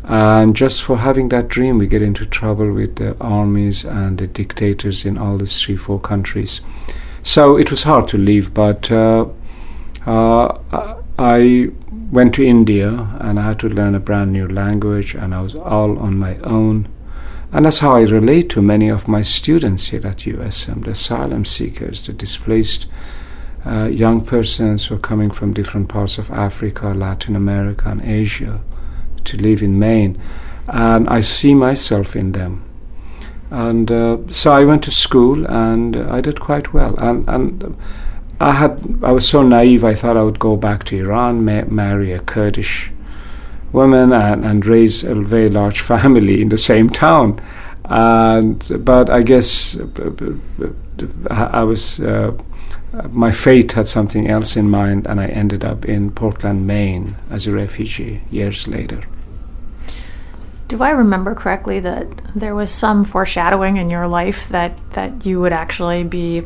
And 0.05 0.55
just 0.55 0.83
for 0.83 0.99
having 0.99 1.31
that 1.31 1.49
dream, 1.49 1.79
we 1.79 1.89
get 1.89 2.03
into 2.03 2.27
trouble 2.27 2.73
with 2.73 2.97
the 2.97 3.17
armies 3.21 3.85
and 3.85 4.19
the 4.19 4.29
dictators 4.29 5.05
in 5.05 5.19
all 5.19 5.39
these 5.39 5.61
three, 5.61 5.77
four 5.77 5.99
countries. 5.99 6.61
So 7.25 7.57
it 7.57 7.73
was 7.73 7.83
hard 7.83 8.07
to 8.09 8.19
leave, 8.19 8.55
but 8.55 8.93
uh, 8.93 9.27
uh, 10.07 10.59
I 11.19 11.71
went 12.13 12.35
to 12.35 12.47
India 12.47 12.89
and 13.21 13.41
I 13.41 13.43
had 13.43 13.59
to 13.61 13.69
learn 13.69 13.97
a 13.97 14.01
brand 14.01 14.33
new 14.33 14.47
language, 14.47 15.17
and 15.17 15.35
I 15.35 15.41
was 15.41 15.57
all 15.57 15.99
on 15.99 16.19
my 16.19 16.37
own. 16.39 16.87
And 17.53 17.65
that's 17.65 17.79
how 17.79 17.95
I 17.97 18.03
relate 18.03 18.51
to 18.51 18.63
many 18.63 18.89
of 18.89 19.09
my 19.09 19.23
students 19.23 19.87
here 19.87 20.07
at 20.07 20.19
USM, 20.19 20.85
the 20.85 20.91
asylum 20.91 21.45
seekers, 21.45 22.03
the 22.03 22.13
displaced 22.13 22.87
uh, 23.65 23.85
young 23.85 24.25
persons 24.25 24.87
who 24.87 24.97
are 24.97 24.99
coming 24.99 25.31
from 25.31 25.55
different 25.55 25.89
parts 25.89 26.19
of 26.19 26.31
Africa, 26.31 26.89
Latin 26.89 27.35
America, 27.35 27.89
and 27.89 28.03
Asia 28.03 28.61
to 29.25 29.37
live 29.37 29.63
in 29.63 29.79
Maine. 29.79 30.21
And 30.69 31.09
I 31.09 31.21
see 31.21 31.55
myself 31.55 32.17
in 32.17 32.33
them. 32.33 32.65
And 33.51 33.91
uh, 33.91 34.19
so 34.31 34.53
I 34.53 34.65
went 34.65 34.83
to 34.85 34.91
school 34.91 35.47
and 35.47 35.97
I 35.97 36.21
did 36.21 36.41
quite 36.41 36.73
well. 36.73 36.97
And, 36.97 37.29
and 37.29 37.77
I 38.41 38.53
had 38.53 39.01
I 39.03 39.13
was 39.13 39.29
so 39.29 39.43
naive. 39.43 39.85
I 39.85 39.95
thought 39.95 40.17
I 40.17 40.23
would 40.23 40.39
go 40.39 40.57
back 40.57 40.85
to 40.85 40.99
Iran, 40.99 41.45
ma- 41.45 41.65
marry 41.65 42.13
a 42.13 42.19
Kurdish 42.19 42.91
woman, 43.73 44.13
and, 44.13 44.45
and 44.45 44.67
raise 44.67 45.05
a 45.05 45.15
very 45.15 45.51
large 45.51 45.81
family 45.81 46.43
in 46.43 46.49
the 46.49 46.59
same 46.59 46.91
town. 46.91 47.41
And 47.85 48.85
but 48.85 49.09
I 49.11 49.23
guess 49.23 49.77
I 51.31 51.63
was 51.63 52.01
uh, 52.01 52.33
my 53.11 53.31
fate 53.33 53.73
had 53.73 53.87
something 53.87 54.29
else 54.29 54.57
in 54.57 54.71
mind, 54.71 55.07
and 55.07 55.21
I 55.21 55.27
ended 55.27 55.65
up 55.65 55.85
in 55.85 56.11
Portland, 56.11 56.67
Maine, 56.67 57.17
as 57.31 57.47
a 57.47 57.53
refugee 57.53 58.23
years 58.31 58.67
later. 58.67 59.03
Do 60.69 60.83
I 60.83 60.91
remember 60.91 61.35
correctly 61.35 61.79
that 61.81 62.09
there 62.35 62.55
was 62.55 62.73
some 62.73 63.05
foreshadowing 63.05 63.77
in 63.77 63.89
your 63.89 64.09
life 64.09 64.49
that 64.49 64.77
that 64.93 65.25
you 65.25 65.41
would 65.41 65.53
actually 65.53 66.03
be 66.03 66.43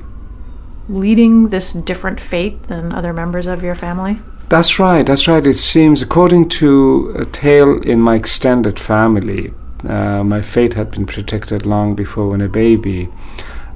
leading 0.89 1.49
this 1.49 1.73
different 1.73 2.21
fate 2.21 2.65
than 2.65 2.93
other 2.93 3.13
members 3.13 3.47
of 3.47 3.63
your 3.63 3.75
family? 3.75 4.21
That's 4.51 4.81
right. 4.81 5.07
That's 5.07 5.29
right. 5.29 5.47
It 5.47 5.55
seems, 5.55 6.03
according 6.03 6.49
to 6.61 7.15
a 7.17 7.25
tale 7.25 7.81
in 7.83 8.01
my 8.01 8.17
extended 8.17 8.81
family, 8.81 9.55
uh, 9.85 10.25
my 10.25 10.43
fate 10.43 10.75
had 10.75 10.91
been 10.91 11.07
predicted 11.07 11.65
long 11.65 11.95
before 11.95 12.31
when 12.31 12.41
a 12.41 12.49
baby. 12.49 13.09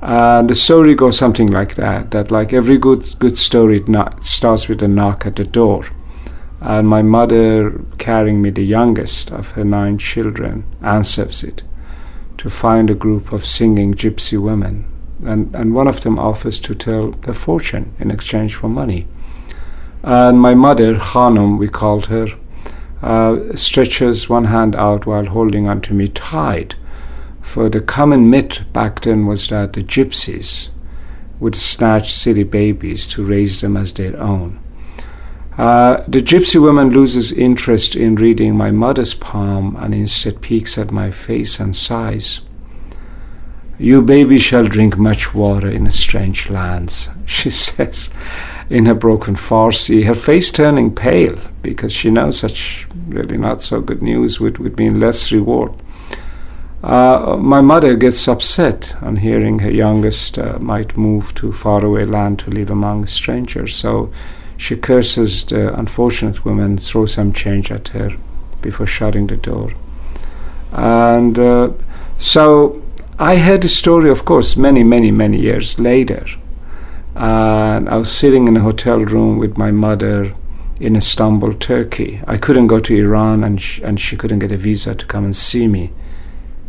Uh, 0.03 0.43
the 0.43 0.57
story 0.57 0.97
goes 0.97 1.17
something 1.17 1.47
like 1.47 1.77
that. 1.77 2.11
That 2.11 2.33
like 2.33 2.53
every 2.53 2.77
good 2.77 3.15
good 3.21 3.39
story, 3.39 3.85
it 3.87 4.25
starts 4.25 4.67
with 4.67 4.83
a 4.83 4.89
knock 4.89 5.25
at 5.27 5.37
the 5.37 5.45
door. 5.45 5.87
And 6.61 6.89
my 6.89 7.03
mother, 7.03 7.81
carrying 7.99 8.43
me 8.43 8.51
the 8.51 8.65
youngest 8.65 9.31
of 9.31 9.53
her 9.53 9.65
nine 9.65 9.99
children, 9.99 10.65
answers 10.83 11.45
it 11.45 11.63
to 12.39 12.51
find 12.51 12.91
a 12.91 12.95
group 12.95 13.33
of 13.33 13.47
singing 13.47 13.95
gypsy 13.95 14.39
women 14.39 14.87
and, 15.25 15.55
and 15.55 15.75
one 15.75 15.87
of 15.87 16.01
them 16.01 16.19
offers 16.19 16.59
to 16.61 16.75
tell 16.75 17.13
the 17.13 17.33
fortune 17.33 17.95
in 17.99 18.11
exchange 18.11 18.55
for 18.55 18.69
money. 18.69 19.07
And 20.07 20.39
my 20.39 20.53
mother, 20.53 20.97
Khanum, 20.97 21.57
we 21.59 21.67
called 21.67 22.07
her, 22.07 22.27
uh, 23.03 23.57
stretches 23.57 24.29
one 24.29 24.45
hand 24.45 24.77
out 24.77 25.07
while 25.07 25.25
holding 25.25 25.67
onto 25.67 25.95
me 25.95 26.09
tight. 26.09 26.77
For 27.41 27.71
the 27.71 27.81
common 27.81 28.29
myth 28.29 28.61
back 28.75 29.01
then 29.01 29.25
was 29.25 29.49
that 29.49 29.73
the 29.73 29.83
gypsies 29.83 30.69
would 31.41 31.57
snatch 31.57 32.13
city 32.13 32.43
babies 32.43 33.07
to 33.09 33.25
raise 33.25 33.63
them 33.63 33.79
as 33.79 33.95
their 33.95 34.21
own. 34.21 34.61
Uh, 35.57 36.03
the 36.07 36.21
gypsy 36.21 36.61
woman 36.61 36.91
loses 36.91 37.33
interest 37.33 37.97
in 37.97 38.17
reading 38.17 38.55
my 38.55 38.71
mother's 38.71 39.15
palm 39.15 39.75
and 39.77 39.95
instead 39.95 40.43
peeks 40.43 40.77
at 40.77 40.91
my 40.91 41.11
face 41.11 41.59
and 41.59 41.75
sighs. 41.75 42.43
You 43.79 44.03
baby 44.03 44.39
shall 44.39 44.65
drink 44.65 44.97
much 44.97 45.35
water 45.35 45.69
in 45.69 45.91
strange 45.91 46.49
lands, 46.49 47.11
she 47.27 47.51
says 47.51 48.11
in 48.71 48.87
her 48.87 48.95
broken 48.95 49.35
Farsi, 49.35 50.05
her 50.05 50.15
face 50.15 50.51
turning 50.51 50.95
pale 50.95 51.39
because 51.63 51.93
she 51.93 52.11
knows 52.11 52.39
such 52.39 52.87
really 53.09 53.37
not 53.37 53.63
so 53.63 53.81
good 53.81 54.03
news 54.03 54.41
would, 54.41 54.59
would 54.59 54.79
mean 54.79 55.01
less 55.01 55.33
reward. 55.33 55.73
Uh, 56.83 57.37
my 57.41 57.61
mother 57.63 57.95
gets 57.95 58.29
upset 58.29 58.95
on 59.01 59.17
hearing 59.17 59.61
her 59.61 59.71
youngest 59.71 60.39
uh, 60.39 60.59
might 60.61 60.97
move 60.97 61.35
to 61.35 61.51
faraway 61.51 62.05
land 62.05 62.39
to 62.39 62.51
live 62.51 62.71
among 62.71 63.07
strangers, 63.07 63.75
so 63.75 64.13
she 64.57 64.77
curses 64.77 65.45
the 65.45 65.75
unfortunate 65.79 66.45
woman, 66.45 66.77
throws 66.77 67.15
some 67.15 67.33
change 67.33 67.71
at 67.71 67.89
her 67.89 68.11
before 68.61 68.87
shutting 68.87 69.27
the 69.27 69.37
door. 69.37 69.73
And 70.73 71.39
uh, 71.39 71.71
so 72.19 72.83
I 73.19 73.37
heard 73.37 73.63
the 73.63 73.69
story, 73.69 74.11
of 74.11 74.25
course, 74.25 74.57
many, 74.57 74.83
many, 74.83 75.13
many 75.13 75.41
years 75.41 75.79
later. 75.79 76.27
And 77.15 77.89
I 77.89 77.97
was 77.97 78.11
sitting 78.11 78.49
in 78.49 78.57
a 78.57 78.61
hotel 78.61 78.99
room 78.99 79.39
with 79.39 79.57
my 79.57 79.71
mother 79.71 80.35
in 80.81 80.97
Istanbul, 80.97 81.55
Turkey. 81.55 82.21
I 82.27 82.37
couldn't 82.39 82.67
go 82.67 82.81
to 82.81 82.97
Iran, 82.97 83.45
and, 83.45 83.61
sh- 83.61 83.81
and 83.85 84.01
she 84.01 84.17
couldn't 84.17 84.41
get 84.41 84.51
a 84.51 84.57
visa 84.57 84.97
to 84.97 85.07
come 85.07 85.25
and 85.25 85.37
see 85.37 85.69
me 85.69 85.93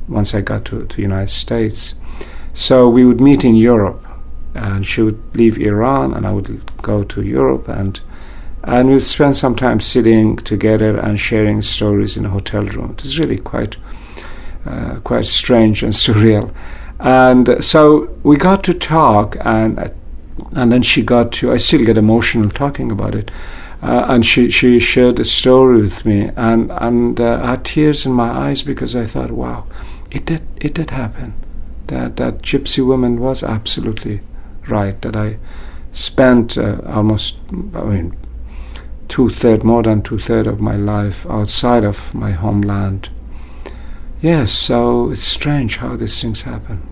once 0.07 0.35
I 0.35 0.41
got 0.41 0.65
to 0.65 0.83
the 0.83 1.01
United 1.01 1.31
States. 1.31 1.95
So 2.53 2.87
we 2.87 3.05
would 3.05 3.19
meet 3.19 3.43
in 3.43 3.55
Europe, 3.55 4.05
and 4.53 4.85
she 4.85 5.01
would 5.01 5.19
leave 5.35 5.57
Iran, 5.57 6.13
and 6.13 6.27
I 6.27 6.31
would 6.31 6.61
go 6.83 7.03
to 7.03 7.21
Europe, 7.23 7.67
and 7.67 7.99
and 8.63 8.89
we'd 8.89 9.03
spend 9.03 9.35
some 9.35 9.55
time 9.55 9.79
sitting 9.79 10.37
together 10.37 10.97
and 10.97 11.19
sharing 11.19 11.61
stories 11.61 12.17
in 12.17 12.25
a 12.25 12.29
hotel 12.29 12.63
room. 12.63 12.91
It 12.91 13.03
was 13.03 13.19
really 13.19 13.37
quite 13.37 13.77
uh, 14.65 14.99
quite 15.03 15.25
strange 15.25 15.83
and 15.83 15.93
surreal. 16.05 16.53
And 16.99 17.63
so 17.63 18.17
we 18.23 18.37
got 18.37 18.63
to 18.65 18.73
talk, 18.73 19.35
and 19.41 19.91
and 20.53 20.71
then 20.71 20.81
she 20.81 21.03
got 21.03 21.31
to. 21.33 21.51
I 21.51 21.57
still 21.57 21.85
get 21.85 21.97
emotional 21.97 22.49
talking 22.49 22.91
about 22.91 23.15
it. 23.15 23.31
Uh, 23.81 24.05
and 24.07 24.25
she, 24.25 24.49
she 24.49 24.79
shared 24.79 25.19
a 25.19 25.25
story 25.25 25.81
with 25.81 26.05
me, 26.05 26.31
and 26.35 26.71
and 26.71 27.19
uh, 27.19 27.39
I 27.43 27.51
had 27.51 27.65
tears 27.65 28.05
in 28.05 28.13
my 28.13 28.29
eyes 28.29 28.63
because 28.63 28.95
I 28.95 29.05
thought, 29.05 29.31
wow, 29.31 29.67
it 30.09 30.25
did 30.25 30.41
it 30.57 30.73
did 30.73 30.89
happen. 30.89 31.35
That 31.87 32.15
that 32.17 32.41
gypsy 32.41 32.85
woman 32.85 33.19
was 33.19 33.43
absolutely 33.43 34.21
right. 34.67 34.99
That 35.01 35.15
I 35.15 35.37
spent 35.91 36.57
uh, 36.57 36.77
almost, 36.87 37.37
I 37.51 37.83
mean, 37.83 38.17
two 39.07 39.29
third 39.29 39.63
more 39.63 39.83
than 39.83 40.01
two 40.01 40.19
third 40.19 40.47
of 40.47 40.59
my 40.59 40.75
life 40.75 41.25
outside 41.29 41.83
of 41.83 42.13
my 42.15 42.31
homeland 42.31 43.09
Yes, 44.21 44.51
so 44.51 45.11
it's 45.11 45.21
strange 45.21 45.77
how 45.77 45.95
these 45.95 46.21
things 46.21 46.43
happen. 46.43 46.87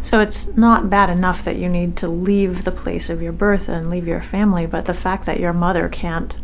So 0.00 0.20
it's 0.20 0.56
not 0.56 0.88
bad 0.88 1.10
enough 1.10 1.44
that 1.44 1.56
you 1.56 1.68
need 1.68 1.96
to 1.98 2.08
leave 2.08 2.64
the 2.64 2.70
place 2.70 3.10
of 3.10 3.20
your 3.20 3.32
birth 3.32 3.68
and 3.68 3.90
leave 3.90 4.08
your 4.08 4.22
family, 4.22 4.64
but 4.64 4.86
the 4.86 4.94
fact 4.94 5.26
that 5.26 5.38
your 5.38 5.52
mother 5.52 5.88
can't 5.88 6.38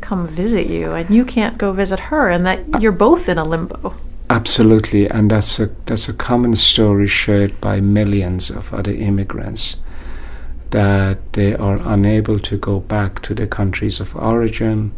come 0.00 0.26
visit 0.26 0.66
you 0.66 0.92
and 0.92 1.14
you 1.14 1.24
can't 1.24 1.58
go 1.58 1.72
visit 1.72 2.00
her 2.10 2.28
and 2.28 2.44
that 2.44 2.82
you're 2.82 2.90
both 2.90 3.28
in 3.28 3.38
a 3.38 3.44
limbo. 3.44 3.94
Absolutely, 4.28 5.08
and 5.08 5.30
that's 5.30 5.60
a 5.60 5.66
that's 5.84 6.08
a 6.08 6.12
common 6.12 6.56
story 6.56 7.06
shared 7.06 7.60
by 7.60 7.80
millions 7.80 8.50
of 8.50 8.72
other 8.72 8.92
immigrants 8.92 9.76
that 10.70 11.18
they 11.34 11.54
are 11.54 11.76
unable 11.84 12.38
to 12.40 12.56
go 12.56 12.80
back 12.80 13.22
to 13.22 13.34
their 13.34 13.46
countries 13.46 14.00
of 14.00 14.16
origin 14.16 14.92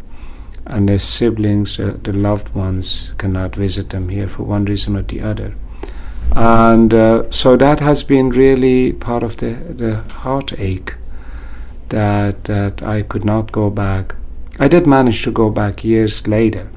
and 0.66 0.88
their 0.88 0.98
siblings, 0.98 1.78
uh, 1.78 1.96
the 2.02 2.12
loved 2.12 2.54
ones, 2.54 3.12
cannot 3.18 3.54
visit 3.54 3.90
them 3.90 4.08
here 4.08 4.28
for 4.28 4.44
one 4.44 4.64
reason 4.64 4.96
or 4.96 5.02
the 5.02 5.20
other. 5.20 5.54
And 6.34 6.92
uh, 6.92 7.30
so 7.30 7.56
that 7.56 7.80
has 7.80 8.02
been 8.02 8.30
really 8.30 8.92
part 8.92 9.22
of 9.22 9.36
the, 9.36 9.52
the 9.52 9.96
heartache 10.14 10.94
that, 11.90 12.44
that 12.44 12.82
I 12.82 13.02
could 13.02 13.24
not 13.24 13.52
go 13.52 13.70
back. 13.70 14.14
I 14.58 14.68
did 14.68 14.86
manage 14.86 15.22
to 15.24 15.30
go 15.30 15.50
back 15.50 15.84
years 15.84 16.26
later, 16.26 16.70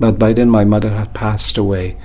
but 0.00 0.18
by 0.18 0.32
then 0.32 0.50
my 0.50 0.64
mother 0.64 0.90
had 0.90 1.14
passed 1.14 1.56
away. 1.56 1.96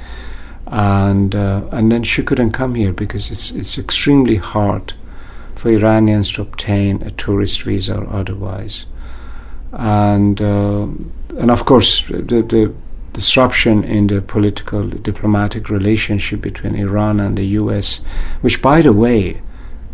And, 0.68 1.36
uh, 1.36 1.64
and 1.72 1.92
then 1.92 2.04
she 2.04 2.24
couldn't 2.24 2.52
come 2.52 2.76
here 2.76 2.94
because 2.94 3.30
it's, 3.30 3.52
it's 3.52 3.78
extremely 3.78 4.38
hard 4.38 4.94
for 5.56 5.70
Iranians 5.70 6.32
to 6.34 6.42
obtain 6.44 7.02
a 7.02 7.12
tourist 7.12 7.64
visa 7.64 7.98
or 7.98 8.10
otherwise 8.10 8.86
and 9.74 10.42
uh, 10.42 10.88
and 11.38 11.52
of 11.52 11.66
course 11.66 12.04
the, 12.06 12.42
the 12.42 12.74
disruption 13.14 13.84
in 13.84 14.08
the 14.08 14.22
political 14.22 14.88
diplomatic 14.88 15.70
relationship 15.70 16.42
between 16.42 16.76
Iran 16.76 17.20
and 17.20 17.38
the 17.38 17.46
U.S., 17.62 18.02
which 18.42 18.62
by 18.62 18.82
the 18.82 18.94
way. 18.94 19.42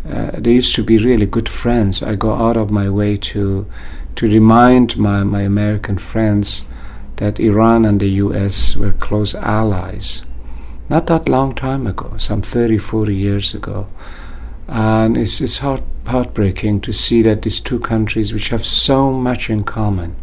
Uh, 0.10 0.32
they 0.40 0.54
used 0.54 0.74
to 0.74 0.82
be 0.82 0.98
really 0.98 1.26
good 1.26 1.50
friends. 1.50 2.02
I 2.02 2.16
go 2.16 2.34
out 2.34 2.56
of 2.56 2.72
my 2.72 2.90
way 2.90 3.18
to 3.18 3.68
to 4.16 4.28
remind 4.28 4.98
my, 4.98 5.24
my 5.24 5.42
American 5.42 5.98
friends 5.98 6.66
that 7.20 7.40
Iran 7.40 7.86
and 7.86 8.00
the 8.00 8.10
US 8.24 8.76
were 8.76 8.92
close 8.94 9.36
allies. 9.36 10.24
Not 10.90 11.08
that 11.08 11.30
long 11.30 11.54
time 11.54 11.86
ago, 11.86 12.16
some 12.18 12.42
30, 12.42 12.78
40 12.80 13.16
years 13.16 13.54
ago. 13.54 13.88
And 14.68 15.18
it's, 15.18 15.40
it's 15.40 15.60
heart, 15.60 15.84
heartbreaking 16.10 16.82
to 16.82 16.92
see 16.92 17.22
that 17.22 17.42
these 17.42 17.60
two 17.60 17.80
countries, 17.80 18.34
which 18.34 18.50
have 18.50 18.66
so 18.66 19.12
much 19.12 19.50
in 19.50 19.64
common 19.64 20.16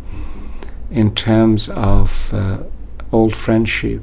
in 0.91 1.14
terms 1.14 1.68
of 1.68 2.32
uh, 2.32 2.59
old 3.12 3.34
friendship, 3.34 4.03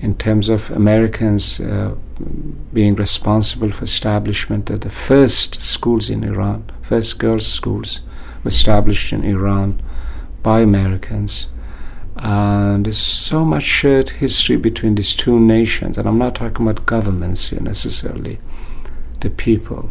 in 0.00 0.14
terms 0.16 0.48
of 0.48 0.70
Americans 0.70 1.60
uh, 1.60 1.94
being 2.72 2.94
responsible 2.94 3.70
for 3.70 3.84
establishment 3.84 4.70
of 4.70 4.80
the 4.80 4.90
first 4.90 5.60
schools 5.60 6.08
in 6.10 6.24
Iran, 6.24 6.64
first 6.82 7.18
girls' 7.18 7.46
schools 7.46 8.00
were 8.42 8.48
established 8.48 9.12
in 9.12 9.24
Iran 9.24 9.82
by 10.42 10.60
Americans. 10.60 11.48
And 12.16 12.86
there's 12.86 12.98
so 12.98 13.44
much 13.44 13.64
shared 13.64 14.10
history 14.10 14.56
between 14.56 14.94
these 14.94 15.14
two 15.14 15.38
nations, 15.38 15.96
and 15.98 16.08
I'm 16.08 16.18
not 16.18 16.34
talking 16.34 16.66
about 16.66 16.86
governments 16.86 17.50
here 17.50 17.60
necessarily, 17.60 18.38
the 19.20 19.30
people. 19.30 19.90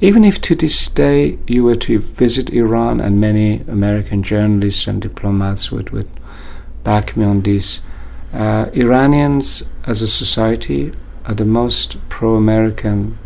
Even 0.00 0.24
if 0.24 0.40
to 0.40 0.54
this 0.54 0.88
day 0.88 1.38
you 1.46 1.64
were 1.64 1.76
to 1.76 2.00
visit 2.00 2.50
Iran, 2.50 3.00
and 3.00 3.20
many 3.20 3.60
American 3.68 4.22
journalists 4.22 4.86
and 4.86 5.00
diplomats 5.00 5.70
would, 5.70 5.90
would 5.90 6.08
back 6.82 7.16
me 7.16 7.24
on 7.24 7.42
this, 7.42 7.80
uh, 8.32 8.66
Iranians 8.72 9.62
as 9.84 10.02
a 10.02 10.08
society 10.08 10.92
are 11.26 11.34
the 11.34 11.44
most 11.44 11.96
pro 12.08 12.34
American 12.34 13.18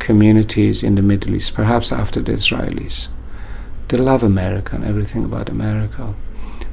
communities 0.00 0.82
in 0.82 0.96
the 0.96 1.02
Middle 1.02 1.34
East, 1.34 1.54
perhaps 1.54 1.92
after 1.92 2.20
the 2.20 2.32
Israelis. 2.32 3.08
They 3.88 3.96
love 3.96 4.22
America 4.22 4.76
and 4.76 4.84
everything 4.84 5.24
about 5.24 5.48
America. 5.48 6.14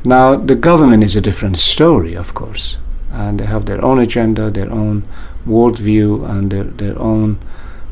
Now, 0.03 0.35
the 0.35 0.55
government 0.55 1.03
is 1.03 1.15
a 1.15 1.21
different 1.21 1.57
story, 1.57 2.15
of 2.15 2.33
course, 2.33 2.77
and 3.11 3.39
they 3.39 3.45
have 3.45 3.65
their 3.65 3.83
own 3.83 3.99
agenda, 3.99 4.49
their 4.49 4.71
own 4.71 5.03
worldview, 5.45 6.27
and 6.29 6.51
their, 6.51 6.63
their 6.63 6.99
own 6.99 7.39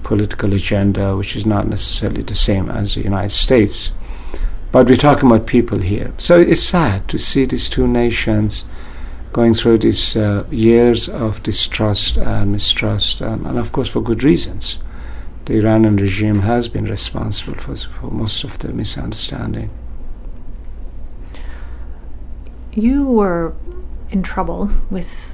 political 0.06 0.54
agenda, 0.54 1.18
which 1.18 1.36
is 1.36 1.46
not 1.46 1.68
necessarily 1.68 2.22
the 2.22 2.36
same 2.36 2.70
as 2.70 2.94
the 2.94 3.02
United 3.02 3.32
States. 3.32 3.92
But 4.72 4.88
we're 4.88 4.96
talking 4.96 5.30
about 5.30 5.48
people 5.48 5.80
here. 5.80 6.14
So 6.18 6.40
it's 6.40 6.62
sad 6.62 7.10
to 7.10 7.18
see 7.18 7.44
these 7.46 7.68
two 7.68 7.88
nations 7.88 8.66
going 9.34 9.54
through 9.54 9.80
these 9.80 10.16
uh, 10.16 10.46
years 10.52 11.10
of 11.10 11.44
distrust 11.44 12.18
and 12.18 12.52
mistrust, 12.52 13.20
and, 13.20 13.46
and, 13.46 13.58
of 13.58 13.72
course 13.72 13.90
for 13.90 14.02
good 14.02 14.24
reasons. 14.24 14.78
The 15.46 15.56
Iranian 15.56 15.98
regime 15.98 16.42
has 16.42 16.68
been 16.68 16.86
responsible 16.86 17.56
for, 17.56 17.76
for 17.76 18.12
most 18.12 18.44
of 18.44 18.60
the 18.60 18.70
misunderstanding. 18.70 19.70
You 22.74 23.08
were 23.08 23.54
in 24.10 24.24
trouble 24.24 24.70
with, 24.90 25.34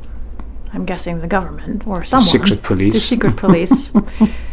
I'm 0.74 0.86
guessing, 0.86 1.20
the 1.20 1.28
government 1.28 1.86
or 1.86 2.04
someone. 2.04 2.26
Secret 2.26 2.64
police. 2.64 2.94
The 2.94 3.00
secret 3.00 3.36
police. 3.36 3.92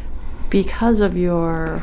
because 0.50 1.00
of 1.00 1.16
your 1.16 1.82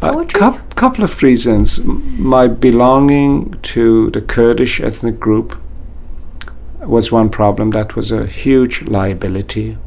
poetry? 0.00 0.40
A 0.40 0.52
cu- 0.52 0.58
couple 0.74 1.04
of 1.04 1.22
reasons. 1.22 1.82
My 1.84 2.46
belonging 2.46 3.56
to 3.62 4.10
the 4.10 4.20
Kurdish 4.20 4.80
ethnic 4.80 5.18
group 5.20 5.58
was 6.80 7.10
one 7.10 7.30
problem. 7.30 7.70
That 7.70 7.96
was 7.96 8.10
a 8.10 8.26
huge 8.26 8.82
liability. 8.82 9.78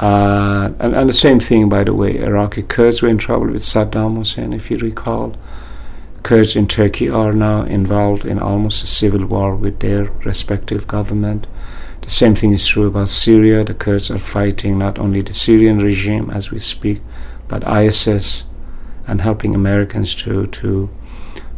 Uh, 0.00 0.72
and, 0.78 0.94
and, 0.94 1.08
the 1.10 1.14
same 1.14 1.38
thing, 1.38 1.68
by 1.68 1.84
the 1.84 1.92
way, 1.92 2.16
Iraqi 2.16 2.62
Kurds 2.62 3.02
were 3.02 3.08
in 3.08 3.18
trouble 3.18 3.48
with 3.48 3.60
Saddam 3.60 4.16
Hussein, 4.16 4.54
if 4.54 4.70
you 4.70 4.78
recall. 4.78 5.36
Kurds 6.22 6.56
in 6.56 6.66
Turkey 6.68 7.10
are 7.10 7.34
now 7.34 7.62
involved 7.64 8.24
in 8.24 8.38
almost 8.38 8.82
a 8.82 8.86
civil 8.86 9.26
war 9.26 9.54
with 9.54 9.80
their 9.80 10.04
respective 10.24 10.86
government. 10.86 11.46
Same 12.10 12.34
thing 12.34 12.52
is 12.52 12.66
true 12.66 12.88
about 12.88 13.08
Syria. 13.08 13.62
The 13.62 13.72
Kurds 13.72 14.10
are 14.10 14.18
fighting 14.18 14.78
not 14.78 14.98
only 14.98 15.22
the 15.22 15.32
Syrian 15.32 15.78
regime 15.78 16.28
as 16.28 16.50
we 16.50 16.58
speak, 16.58 17.00
but 17.46 17.64
ISIS 17.64 18.44
and 19.06 19.20
helping 19.20 19.54
Americans 19.54 20.16
to, 20.16 20.46
to 20.46 20.90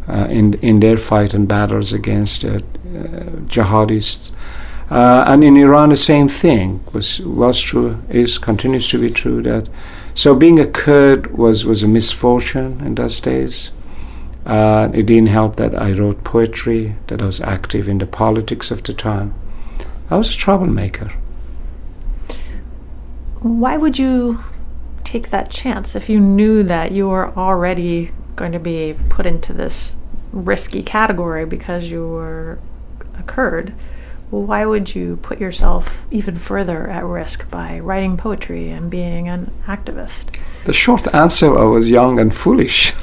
uh, 0.07 0.27
in, 0.29 0.55
in 0.55 0.81
their 0.81 0.99
fight 0.99 1.33
and 1.33 1.49
battles 1.49 1.95
against 1.95 2.45
uh, 2.45 2.59
jihadists. 3.49 4.33
Uh, 4.91 5.25
and 5.27 5.43
in 5.43 5.57
Iran, 5.57 5.89
the 5.89 5.97
same 5.97 6.29
thing 6.29 6.85
was 6.93 7.21
was 7.21 7.59
true, 7.59 8.03
is 8.11 8.37
continues 8.37 8.91
to 8.91 8.99
be 8.99 9.11
true. 9.11 9.41
That 9.41 9.71
so 10.15 10.35
being 10.35 10.61
a 10.61 10.67
Kurd 10.67 11.39
was 11.39 11.65
was 11.65 11.83
a 11.83 11.89
misfortune 11.89 12.83
in 12.85 12.97
those 12.97 13.23
days. 13.23 13.73
Uh, 14.45 14.91
it 14.93 15.07
didn't 15.07 15.29
help 15.29 15.57
that 15.57 15.75
I 15.75 15.93
wrote 15.93 16.25
poetry, 16.25 16.97
that 17.07 17.23
I 17.23 17.27
was 17.27 17.41
active 17.41 17.89
in 17.89 17.99
the 17.99 18.07
politics 18.07 18.71
of 18.71 18.83
the 18.83 18.93
time. 18.93 19.35
I 20.11 20.17
was 20.17 20.31
a 20.31 20.37
troublemaker. 20.37 21.13
Why 23.41 23.77
would 23.77 23.99
you 23.99 24.43
take 25.05 25.31
that 25.31 25.51
chance 25.51 25.97
if 25.97 26.09
you 26.09 26.21
knew 26.21 26.63
that 26.63 26.93
you 26.93 27.09
were 27.09 27.37
already 27.37 28.13
going 28.37 28.53
to 28.53 28.59
be 28.59 28.95
put 29.09 29.27
into 29.27 29.53
this 29.53 29.97
risky 30.33 30.83
category 30.83 31.45
because 31.45 31.91
you 31.91 32.07
were 32.07 32.59
a 33.19 33.23
Kurd? 33.23 33.75
Why 34.31 34.65
would 34.65 34.95
you 34.95 35.19
put 35.21 35.41
yourself 35.41 36.01
even 36.11 36.39
further 36.39 36.89
at 36.89 37.05
risk 37.05 37.51
by 37.51 37.79
writing 37.81 38.17
poetry 38.17 38.71
and 38.71 38.91
being 38.91 39.29
an 39.29 39.51
activist? 39.67 40.35
The 40.65 40.73
short 40.73 41.13
answer 41.15 41.59
I 41.59 41.65
was 41.65 41.91
young 41.91 42.19
and 42.19 42.35
foolish. 42.35 42.95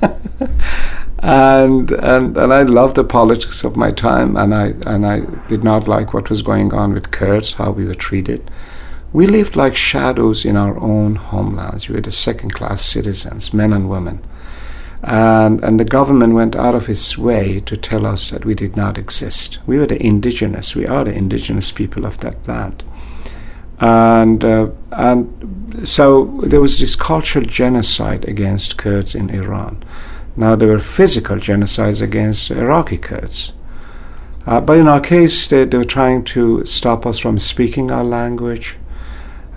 and 1.18 1.90
and 1.90 2.36
and 2.36 2.52
I 2.52 2.62
loved 2.62 2.96
the 2.96 3.04
politics 3.04 3.64
of 3.64 3.76
my 3.76 3.92
time, 3.92 4.36
and 4.36 4.54
I 4.54 4.74
and 4.86 5.06
I 5.06 5.20
did 5.48 5.62
not 5.62 5.88
like 5.88 6.14
what 6.14 6.30
was 6.30 6.42
going 6.42 6.72
on 6.72 6.92
with 6.92 7.10
Kurds, 7.10 7.54
how 7.54 7.70
we 7.70 7.84
were 7.84 7.94
treated. 7.94 8.50
We 9.12 9.26
lived 9.26 9.56
like 9.56 9.76
shadows 9.76 10.44
in 10.44 10.56
our 10.56 10.78
own 10.78 11.16
homelands. 11.16 11.88
We 11.88 11.96
were 11.96 12.00
the 12.00 12.12
second-class 12.12 12.82
citizens, 12.82 13.52
men 13.52 13.72
and 13.72 13.90
women, 13.90 14.22
and 15.02 15.62
and 15.62 15.78
the 15.78 15.84
government 15.84 16.34
went 16.34 16.56
out 16.56 16.74
of 16.74 16.88
its 16.88 17.18
way 17.18 17.60
to 17.60 17.76
tell 17.76 18.06
us 18.06 18.30
that 18.30 18.44
we 18.44 18.54
did 18.54 18.76
not 18.76 18.96
exist. 18.96 19.58
We 19.66 19.78
were 19.78 19.86
the 19.86 20.02
indigenous. 20.02 20.74
We 20.74 20.86
are 20.86 21.04
the 21.04 21.12
indigenous 21.12 21.72
people 21.72 22.06
of 22.06 22.18
that 22.18 22.46
land 22.48 22.84
and 23.80 24.44
uh, 24.44 24.68
and 24.92 25.88
so 25.88 26.40
there 26.44 26.60
was 26.60 26.78
this 26.78 26.94
cultural 26.94 27.44
genocide 27.44 28.26
against 28.28 28.76
Kurds 28.76 29.14
in 29.14 29.30
Iran. 29.30 29.82
Now 30.36 30.54
there 30.54 30.68
were 30.68 30.80
physical 30.80 31.36
genocides 31.36 32.02
against 32.02 32.50
Iraqi 32.50 32.98
Kurds, 32.98 33.52
uh, 34.46 34.60
but 34.60 34.78
in 34.78 34.86
our 34.86 35.00
case 35.00 35.46
they, 35.46 35.64
they, 35.64 35.78
were 35.78 35.84
trying 35.84 36.24
to 36.24 36.64
stop 36.64 37.06
us 37.06 37.18
from 37.18 37.38
speaking 37.38 37.90
our 37.90 38.04
language, 38.04 38.76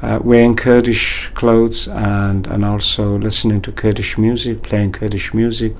uh, 0.01 0.19
wearing 0.23 0.55
Kurdish 0.55 1.29
clothes, 1.35 1.87
and 1.89 2.47
and 2.47 2.63
also 2.63 3.17
listening 3.17 3.61
to 3.63 3.71
Kurdish 3.73 4.17
music, 4.17 4.63
playing 4.63 4.93
Kurdish 4.93 5.33
music, 5.33 5.75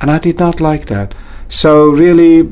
and 0.00 0.10
I 0.10 0.18
did 0.18 0.38
not 0.38 0.60
like 0.60 0.86
that. 0.86 1.14
So 1.48 1.88
really, 1.88 2.44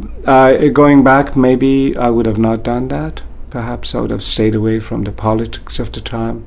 going 0.72 1.04
back, 1.04 1.36
maybe 1.36 1.96
I 1.96 2.10
would 2.10 2.26
have 2.26 2.38
not 2.38 2.64
done 2.64 2.88
that 2.88 3.22
Perhaps 3.50 3.94
I 3.94 4.00
would 4.00 4.10
have 4.10 4.24
stayed 4.24 4.54
away 4.54 4.78
from 4.78 5.04
the 5.04 5.12
politics 5.12 5.78
of 5.78 5.92
the 5.92 6.00
time 6.00 6.44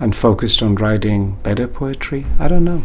and 0.00 0.16
focused 0.16 0.62
on 0.62 0.74
writing 0.74 1.36
better 1.44 1.68
poetry. 1.68 2.26
I 2.38 2.48
don't 2.48 2.64
know. 2.64 2.82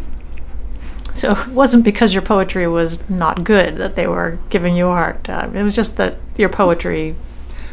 So 1.16 1.32
it 1.32 1.48
wasn't 1.48 1.84
because 1.84 2.14
your 2.14 2.22
poetry 2.22 2.68
was 2.68 3.10
not 3.10 3.44
good 3.44 3.78
that 3.78 3.96
they 3.96 4.06
were 4.06 4.38
giving 4.52 4.76
you 4.76 4.88
art. 4.88 5.28
Uh, 5.28 5.50
it 5.52 5.64
was 5.64 5.76
just 5.76 5.98
that 5.98 6.18
your 6.38 6.50
poetry. 6.50 7.16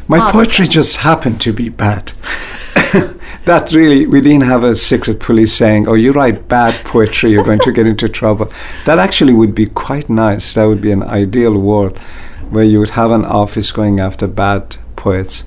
My 0.07 0.31
poetry 0.31 0.65
them. 0.65 0.71
just 0.71 0.97
happened 0.97 1.39
to 1.41 1.53
be 1.53 1.69
bad. 1.69 2.13
that 3.45 3.71
really, 3.71 4.07
we 4.07 4.21
didn't 4.21 4.45
have 4.45 4.63
a 4.63 4.75
secret 4.75 5.19
police 5.19 5.53
saying, 5.53 5.87
oh, 5.87 5.93
you 5.93 6.11
write 6.11 6.47
bad 6.47 6.73
poetry, 6.83 7.31
you're 7.31 7.43
going 7.43 7.59
to 7.59 7.71
get 7.71 7.85
into 7.85 8.09
trouble. 8.09 8.51
That 8.85 8.97
actually 8.97 9.33
would 9.33 9.53
be 9.53 9.67
quite 9.67 10.09
nice. 10.09 10.55
That 10.55 10.65
would 10.65 10.81
be 10.81 10.91
an 10.91 11.03
ideal 11.03 11.55
world 11.59 11.99
where 12.49 12.63
you 12.63 12.79
would 12.79 12.91
have 12.91 13.11
an 13.11 13.25
office 13.25 13.71
going 13.71 13.99
after 13.99 14.25
bad 14.25 14.77
poets. 15.05 15.43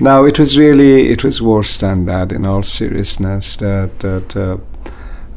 Now 0.00 0.24
it 0.24 0.38
was 0.38 0.58
really 0.58 1.08
it 1.14 1.22
was 1.24 1.40
worse 1.40 1.78
than 1.78 2.06
that. 2.06 2.32
In 2.32 2.44
all 2.44 2.62
seriousness, 2.62 3.56
that 3.56 3.90
that 4.00 4.28
uh, 4.36 4.58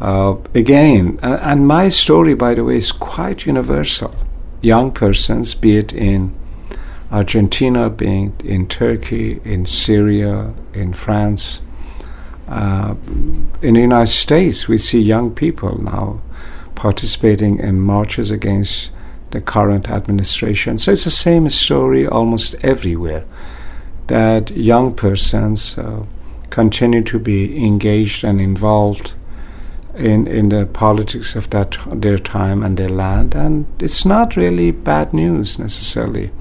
uh, 0.02 0.36
again, 0.54 1.20
and 1.22 1.68
my 1.68 1.90
story, 1.90 2.34
by 2.34 2.56
the 2.56 2.64
way, 2.64 2.78
is 2.78 2.92
quite 2.92 3.46
universal. 3.46 4.12
Young 4.62 4.92
persons, 4.92 5.56
be 5.56 5.78
it 5.78 5.94
in 5.94 6.34
Argentina, 7.12 7.90
being 7.90 8.34
in 8.44 8.68
Turkey, 8.68 9.40
in 9.46 9.66
Syria, 9.66 10.54
in 10.74 10.94
France, 10.94 11.62
uh, 12.48 12.96
in 13.62 13.74
the 13.76 13.82
United 13.82 14.12
States, 14.12 14.68
we 14.68 14.78
see 14.78 15.02
young 15.02 15.36
people 15.36 15.82
now 15.82 16.22
participating 16.76 17.60
in 17.60 17.80
marches 17.80 18.32
against 18.32 18.92
the 19.32 19.42
current 19.42 19.90
administration. 19.90 20.78
So 20.80 20.92
it's 20.92 21.04
the 21.04 21.12
same 21.12 21.50
story 21.50 22.08
almost 22.08 22.56
everywhere 22.64 23.24
that 24.10 24.52
young 24.52 24.94
persons 24.94 25.78
uh, 25.78 26.04
continue 26.50 27.04
to 27.04 27.20
be 27.20 27.64
engaged 27.64 28.24
and 28.24 28.42
involved 28.42 29.14
in, 29.96 30.28
in 30.28 30.50
the 30.50 30.66
politics 30.66 31.36
of 31.36 31.50
that 31.52 31.78
their 31.92 32.18
time 32.18 32.64
and 32.64 32.78
their 32.78 32.90
land. 32.90 33.36
And 33.36 33.66
it's 33.80 34.06
not 34.06 34.36
really 34.36 34.72
bad 34.72 35.14
news 35.14 35.60
necessarily. 35.60 36.32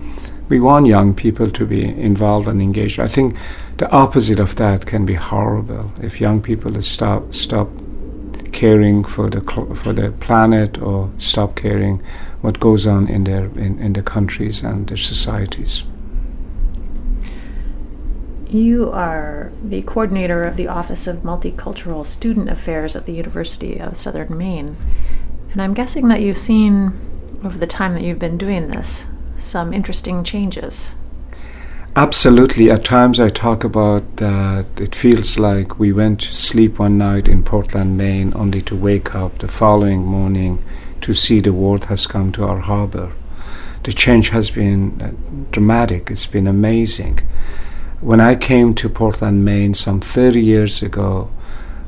We 0.48 0.60
want 0.60 0.86
young 0.86 1.14
people 1.14 1.50
to 1.50 1.66
be 1.66 1.84
involved 1.84 2.48
and 2.48 2.62
engaged. 2.62 2.98
I 2.98 3.08
think 3.08 3.36
the 3.76 3.90
opposite 3.90 4.40
of 4.40 4.56
that 4.56 4.86
can 4.86 5.04
be 5.04 5.14
horrible. 5.14 5.92
If 6.00 6.20
young 6.20 6.40
people 6.40 6.80
stop 6.80 7.34
stop 7.34 7.68
caring 8.52 9.04
for 9.04 9.28
the 9.28 9.42
for 9.74 9.92
the 9.92 10.10
planet 10.20 10.78
or 10.80 11.10
stop 11.18 11.54
caring 11.54 12.02
what 12.40 12.58
goes 12.60 12.86
on 12.86 13.08
in 13.08 13.24
their 13.24 13.44
in, 13.58 13.78
in 13.78 13.92
their 13.92 14.02
countries 14.02 14.62
and 14.62 14.88
their 14.88 14.96
societies. 14.96 15.84
You 18.50 18.90
are 18.92 19.52
the 19.62 19.82
coordinator 19.82 20.42
of 20.44 20.56
the 20.56 20.68
Office 20.68 21.06
of 21.06 21.18
Multicultural 21.18 22.06
Student 22.06 22.48
Affairs 22.48 22.96
at 22.96 23.04
the 23.04 23.12
University 23.12 23.78
of 23.78 23.94
Southern 23.94 24.38
Maine. 24.38 24.74
And 25.52 25.60
I'm 25.60 25.74
guessing 25.74 26.08
that 26.08 26.22
you've 26.22 26.38
seen, 26.38 26.94
over 27.44 27.58
the 27.58 27.66
time 27.66 27.92
that 27.92 28.02
you've 28.02 28.18
been 28.18 28.38
doing 28.38 28.68
this, 28.68 29.04
some 29.36 29.74
interesting 29.74 30.24
changes. 30.24 30.92
Absolutely. 31.94 32.70
At 32.70 32.86
times 32.86 33.20
I 33.20 33.28
talk 33.28 33.64
about 33.64 34.16
that 34.16 34.64
it 34.78 34.94
feels 34.94 35.38
like 35.38 35.78
we 35.78 35.92
went 35.92 36.22
to 36.22 36.34
sleep 36.34 36.78
one 36.78 36.96
night 36.96 37.28
in 37.28 37.42
Portland, 37.42 37.98
Maine, 37.98 38.32
only 38.34 38.62
to 38.62 38.74
wake 38.74 39.14
up 39.14 39.40
the 39.40 39.48
following 39.48 40.06
morning 40.06 40.64
to 41.02 41.12
see 41.12 41.40
the 41.40 41.52
world 41.52 41.86
has 41.86 42.06
come 42.06 42.32
to 42.32 42.44
our 42.44 42.60
harbor. 42.60 43.12
The 43.82 43.92
change 43.92 44.30
has 44.30 44.48
been 44.48 45.02
uh, 45.02 45.50
dramatic, 45.50 46.10
it's 46.10 46.26
been 46.26 46.46
amazing. 46.46 47.20
When 48.00 48.20
I 48.20 48.36
came 48.36 48.74
to 48.74 48.88
Portland, 48.88 49.44
Maine 49.44 49.74
some 49.74 50.00
30 50.00 50.40
years 50.40 50.82
ago, 50.82 51.30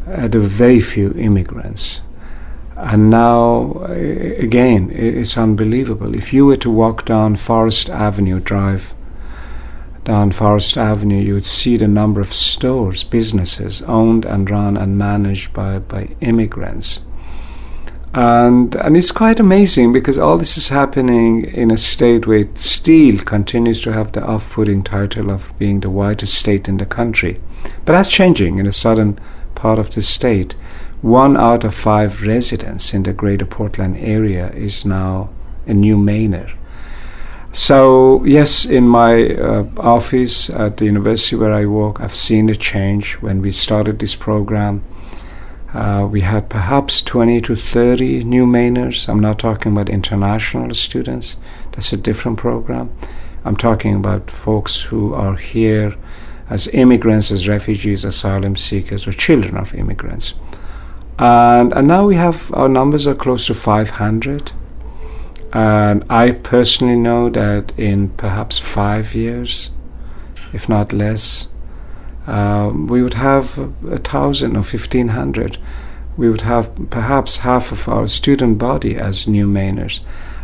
there 0.06 0.40
were 0.40 0.46
very 0.46 0.80
few 0.80 1.12
immigrants. 1.12 2.02
And 2.76 3.10
now, 3.10 3.84
again, 3.84 4.90
it's 4.92 5.38
unbelievable. 5.38 6.14
If 6.16 6.32
you 6.32 6.46
were 6.46 6.56
to 6.56 6.70
walk 6.70 7.04
down 7.04 7.36
Forest 7.36 7.90
Avenue 7.90 8.40
Drive, 8.40 8.92
down 10.02 10.32
Forest 10.32 10.76
Avenue, 10.76 11.22
you 11.22 11.34
would 11.34 11.46
see 11.46 11.76
the 11.76 11.86
number 11.86 12.20
of 12.20 12.34
stores, 12.34 13.04
businesses 13.04 13.80
owned 13.82 14.24
and 14.24 14.50
run 14.50 14.76
and 14.76 14.98
managed 14.98 15.52
by, 15.52 15.78
by 15.78 16.16
immigrants 16.20 17.00
and 18.12 18.74
and 18.74 18.96
it's 18.96 19.12
quite 19.12 19.38
amazing 19.38 19.92
because 19.92 20.18
all 20.18 20.36
this 20.36 20.56
is 20.56 20.68
happening 20.68 21.44
in 21.44 21.70
a 21.70 21.76
state 21.76 22.26
where 22.26 22.38
it 22.38 22.58
still 22.58 23.18
continues 23.18 23.80
to 23.82 23.92
have 23.92 24.12
the 24.12 24.24
off-putting 24.24 24.82
title 24.82 25.30
of 25.30 25.56
being 25.58 25.80
the 25.80 25.90
whitest 25.90 26.34
state 26.34 26.68
in 26.68 26.78
the 26.78 26.86
country, 26.86 27.40
but 27.84 27.92
that's 27.92 28.08
changing 28.08 28.58
in 28.58 28.66
a 28.66 28.72
southern 28.72 29.18
part 29.54 29.78
of 29.78 29.90
the 29.94 30.02
state. 30.02 30.54
One 31.02 31.36
out 31.36 31.64
of 31.64 31.74
five 31.74 32.22
residents 32.22 32.92
in 32.92 33.04
the 33.04 33.12
Greater 33.12 33.46
Portland 33.46 33.96
area 33.96 34.50
is 34.50 34.84
now 34.84 35.30
a 35.66 35.72
new 35.72 35.96
Mainer. 35.96 36.50
So 37.52 38.24
yes, 38.24 38.64
in 38.64 38.86
my 38.86 39.34
uh, 39.34 39.66
office 39.78 40.50
at 40.50 40.76
the 40.76 40.84
university 40.84 41.36
where 41.36 41.52
I 41.52 41.66
work, 41.66 42.00
I've 42.00 42.14
seen 42.14 42.48
a 42.48 42.54
change 42.54 43.14
when 43.22 43.40
we 43.40 43.50
started 43.50 43.98
this 43.98 44.14
program 44.14 44.84
uh, 45.72 46.08
we 46.10 46.22
had 46.22 46.48
perhaps 46.48 47.00
20 47.02 47.40
to 47.42 47.56
30 47.56 48.24
new 48.24 48.46
Mainers. 48.46 49.08
I'm 49.08 49.20
not 49.20 49.38
talking 49.38 49.72
about 49.72 49.88
international 49.88 50.74
students, 50.74 51.36
that's 51.72 51.92
a 51.92 51.96
different 51.96 52.38
program. 52.38 52.90
I'm 53.44 53.56
talking 53.56 53.94
about 53.94 54.30
folks 54.30 54.82
who 54.82 55.14
are 55.14 55.36
here 55.36 55.96
as 56.48 56.68
immigrants, 56.68 57.30
as 57.30 57.46
refugees, 57.46 58.04
asylum 58.04 58.56
seekers, 58.56 59.06
or 59.06 59.12
children 59.12 59.56
of 59.56 59.74
immigrants. 59.74 60.34
And, 61.18 61.72
and 61.72 61.86
now 61.86 62.06
we 62.06 62.16
have 62.16 62.52
our 62.54 62.68
numbers 62.68 63.06
are 63.06 63.14
close 63.14 63.46
to 63.46 63.54
500. 63.54 64.52
And 65.52 66.04
I 66.10 66.32
personally 66.32 66.96
know 66.96 67.30
that 67.30 67.72
in 67.78 68.10
perhaps 68.10 68.58
five 68.58 69.14
years, 69.14 69.70
if 70.52 70.68
not 70.68 70.92
less, 70.92 71.48
um, 72.30 72.86
we 72.86 73.02
would 73.02 73.14
have 73.14 73.58
a 73.88 73.98
thousand 73.98 74.56
or 74.56 74.62
fifteen 74.62 75.08
hundred. 75.08 75.58
We 76.16 76.28
would 76.30 76.42
have 76.42 76.70
perhaps 76.90 77.38
half 77.38 77.72
of 77.72 77.88
our 77.88 78.08
student 78.08 78.58
body 78.58 78.96
as 78.96 79.26
new 79.26 79.46
Mainers. 79.46 80.00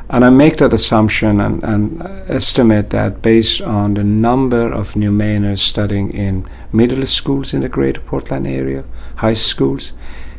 And 0.09 0.25
I 0.25 0.31
make 0.31 0.59
that 0.59 0.73
assumption 0.73 1.41
and, 1.41 1.63
and 1.65 2.03
estimate 2.29 2.91
that 2.91 3.23
based 3.23 3.61
on 3.61 3.95
the 3.95 4.05
number 4.05 4.73
of 4.73 4.95
new 4.95 5.11
Mainers 5.11 5.59
studying 5.59 6.11
in 6.11 6.49
middle 6.73 7.05
schools 7.07 7.53
in 7.53 7.63
the 7.63 7.69
greater 7.69 8.01
Portland 8.01 8.47
area, 8.47 8.85
high 9.17 9.35
schools. 9.35 9.93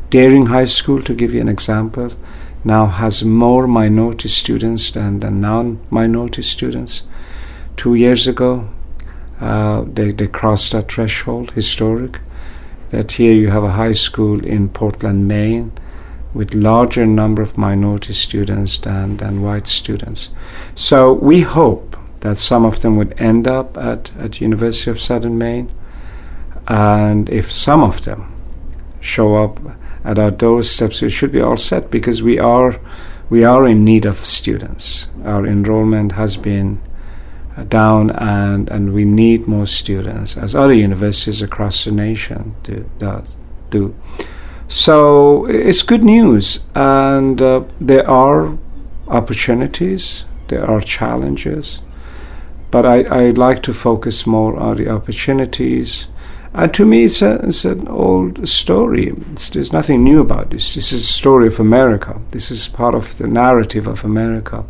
Deering 0.09 0.45
High 0.45 0.65
School, 0.65 1.01
to 1.01 1.13
give 1.13 1.33
you 1.33 1.41
an 1.41 1.49
example, 1.49 2.13
now 2.63 2.85
has 2.85 3.25
more 3.25 3.67
minority 3.67 4.29
students 4.29 4.89
than, 4.91 5.19
than 5.19 5.41
non 5.41 5.79
minority 5.89 6.41
students. 6.41 7.03
Two 7.75 7.93
years 7.93 8.25
ago, 8.25 8.69
uh, 9.39 9.83
they, 9.87 10.11
they 10.11 10.27
crossed 10.27 10.71
that 10.71 10.91
threshold, 10.91 11.51
historic, 11.51 12.19
that 12.89 13.13
here 13.13 13.33
you 13.33 13.49
have 13.49 13.63
a 13.63 13.71
high 13.71 13.93
school 13.93 14.43
in 14.43 14.69
Portland, 14.69 15.27
Maine, 15.27 15.71
with 16.33 16.53
larger 16.53 17.05
number 17.05 17.41
of 17.41 17.57
minority 17.57 18.13
students 18.13 18.77
than, 18.77 19.17
than 19.17 19.41
white 19.41 19.67
students. 19.67 20.29
So 20.75 21.13
we 21.13 21.41
hope 21.41 21.97
that 22.21 22.37
some 22.37 22.65
of 22.65 22.79
them 22.79 22.95
would 22.97 23.13
end 23.19 23.47
up 23.47 23.77
at, 23.77 24.11
at 24.17 24.41
University 24.41 24.91
of 24.91 25.01
Southern 25.01 25.37
Maine, 25.37 25.71
and 26.67 27.29
if 27.29 27.51
some 27.51 27.83
of 27.83 28.03
them 28.03 28.33
show 28.99 29.35
up 29.35 29.59
at 30.03 30.17
our 30.17 30.31
doorsteps, 30.31 31.01
we 31.01 31.09
should 31.09 31.31
be 31.31 31.41
all 31.41 31.57
set 31.57 31.91
because 31.91 32.21
we 32.21 32.39
are 32.39 32.79
we 33.29 33.43
are 33.43 33.67
in 33.67 33.83
need 33.83 34.05
of 34.05 34.25
students. 34.25 35.07
Our 35.25 35.45
enrollment 35.45 36.13
has 36.13 36.37
been 36.37 36.81
down 37.63 38.11
and, 38.11 38.69
and 38.69 38.93
we 38.93 39.05
need 39.05 39.47
more 39.47 39.65
students 39.65 40.37
as 40.37 40.53
other 40.53 40.73
universities 40.73 41.41
across 41.41 41.85
the 41.85 41.91
nation 41.91 42.55
do. 42.63 42.89
do. 43.69 43.95
So 44.67 45.45
it's 45.45 45.81
good 45.81 46.03
news 46.03 46.65
and 46.75 47.41
uh, 47.41 47.63
there 47.79 48.07
are 48.09 48.57
opportunities, 49.07 50.25
there 50.49 50.65
are 50.65 50.81
challenges, 50.81 51.81
but 52.69 52.85
I, 52.85 53.03
I 53.03 53.29
like 53.29 53.63
to 53.63 53.73
focus 53.73 54.27
more 54.27 54.57
on 54.57 54.77
the 54.77 54.89
opportunities. 54.89 56.07
And 56.53 56.73
to 56.73 56.85
me, 56.85 57.05
it's, 57.05 57.21
a, 57.21 57.35
it's 57.47 57.63
an 57.65 57.87
old 57.87 58.47
story. 58.49 59.13
It's, 59.31 59.49
there's 59.49 59.71
nothing 59.71 60.03
new 60.03 60.19
about 60.19 60.49
this. 60.49 60.75
This 60.75 60.91
is 60.91 61.03
a 61.03 61.13
story 61.13 61.47
of 61.47 61.59
America. 61.59 62.19
This 62.31 62.51
is 62.51 62.67
part 62.67 62.95
of 62.95 63.17
the 63.17 63.27
narrative 63.27 63.87
of 63.87 64.03
America. 64.03 64.65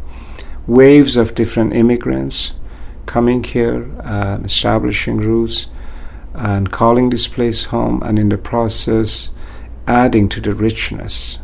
Waves 0.67 1.15
of 1.15 1.33
different 1.33 1.73
immigrants, 1.73 2.53
coming 3.07 3.43
here 3.43 3.89
and 4.03 4.45
establishing 4.45 5.17
roots 5.17 5.67
and 6.35 6.71
calling 6.71 7.09
this 7.09 7.27
place 7.27 7.63
home, 7.65 8.03
and 8.03 8.19
in 8.19 8.29
the 8.29 8.37
process, 8.37 9.31
adding 9.87 10.29
to 10.29 10.39
the 10.39 10.53
richness 10.53 11.39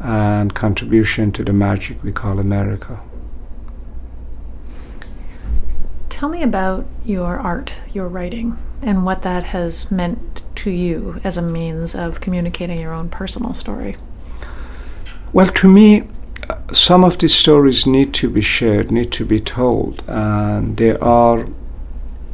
and 0.00 0.54
contribution 0.54 1.30
to 1.30 1.44
the 1.44 1.52
magic 1.52 2.02
we 2.02 2.10
call 2.10 2.40
America. 2.40 3.00
Tell 6.08 6.28
me 6.28 6.42
about 6.42 6.86
your 7.04 7.38
art, 7.38 7.74
your 7.92 8.08
writing, 8.08 8.58
and 8.82 9.04
what 9.04 9.22
that 9.22 9.44
has 9.44 9.90
meant 9.90 10.42
to 10.56 10.70
you 10.70 11.20
as 11.22 11.36
a 11.36 11.42
means 11.42 11.94
of 11.94 12.20
communicating 12.20 12.80
your 12.80 12.92
own 12.92 13.08
personal 13.08 13.54
story. 13.54 13.96
Well, 15.32 15.48
to 15.48 15.68
me, 15.68 16.02
some 16.72 17.04
of 17.04 17.18
these 17.18 17.34
stories 17.34 17.86
need 17.86 18.14
to 18.14 18.30
be 18.30 18.40
shared, 18.40 18.90
need 18.90 19.12
to 19.12 19.24
be 19.24 19.40
told, 19.40 20.02
and 20.06 20.76
there 20.76 21.02
are 21.02 21.46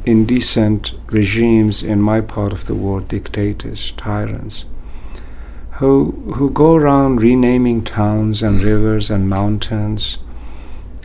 indecent 0.05 0.93
regimes 1.07 1.83
in 1.83 2.01
my 2.01 2.21
part 2.21 2.53
of 2.53 2.65
the 2.65 2.75
world, 2.75 3.07
dictators, 3.07 3.91
tyrants, 3.91 4.65
who 5.79 6.11
who 6.35 6.49
go 6.49 6.75
around 6.75 7.21
renaming 7.21 7.83
towns 7.83 8.41
and 8.41 8.63
rivers 8.63 9.09
and 9.09 9.29
mountains 9.29 10.17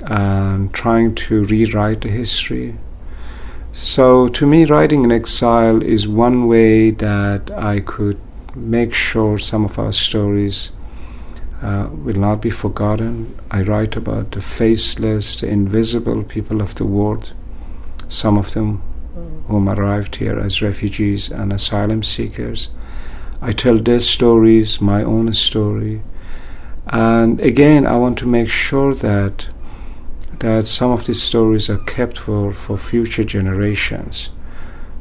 and 0.04 0.72
trying 0.72 1.14
to 1.14 1.44
rewrite 1.44 2.00
the 2.00 2.08
history. 2.08 2.76
So 3.72 4.28
to 4.28 4.46
me 4.46 4.64
writing 4.64 5.04
in 5.04 5.12
exile 5.12 5.82
is 5.82 6.06
one 6.06 6.46
way 6.46 6.90
that 6.90 7.50
I 7.50 7.80
could 7.80 8.18
make 8.54 8.94
sure 8.94 9.38
some 9.38 9.64
of 9.64 9.78
our 9.78 9.92
stories 9.92 10.72
uh, 11.62 11.88
will 11.92 12.16
not 12.16 12.42
be 12.42 12.50
forgotten. 12.50 13.38
I 13.50 13.62
write 13.62 13.96
about 13.96 14.32
the 14.32 14.42
faceless, 14.42 15.36
the 15.36 15.48
invisible 15.48 16.24
people 16.24 16.60
of 16.60 16.74
the 16.74 16.84
world, 16.84 17.32
some 18.08 18.36
of 18.36 18.52
them 18.52 18.82
whom 19.46 19.68
arrived 19.68 20.16
here 20.16 20.38
as 20.38 20.60
refugees 20.60 21.30
and 21.30 21.52
asylum 21.52 22.02
seekers. 22.02 22.68
I 23.40 23.52
tell 23.52 23.78
their 23.78 24.00
stories, 24.00 24.80
my 24.80 25.02
own 25.02 25.32
story. 25.34 26.02
And 26.86 27.40
again, 27.40 27.86
I 27.86 27.96
want 27.96 28.18
to 28.18 28.26
make 28.26 28.50
sure 28.50 28.94
that 28.94 29.48
that 30.40 30.66
some 30.66 30.90
of 30.90 31.06
these 31.06 31.22
stories 31.22 31.70
are 31.70 31.78
kept 31.78 32.18
for, 32.18 32.52
for 32.52 32.76
future 32.76 33.22
generations. 33.22 34.30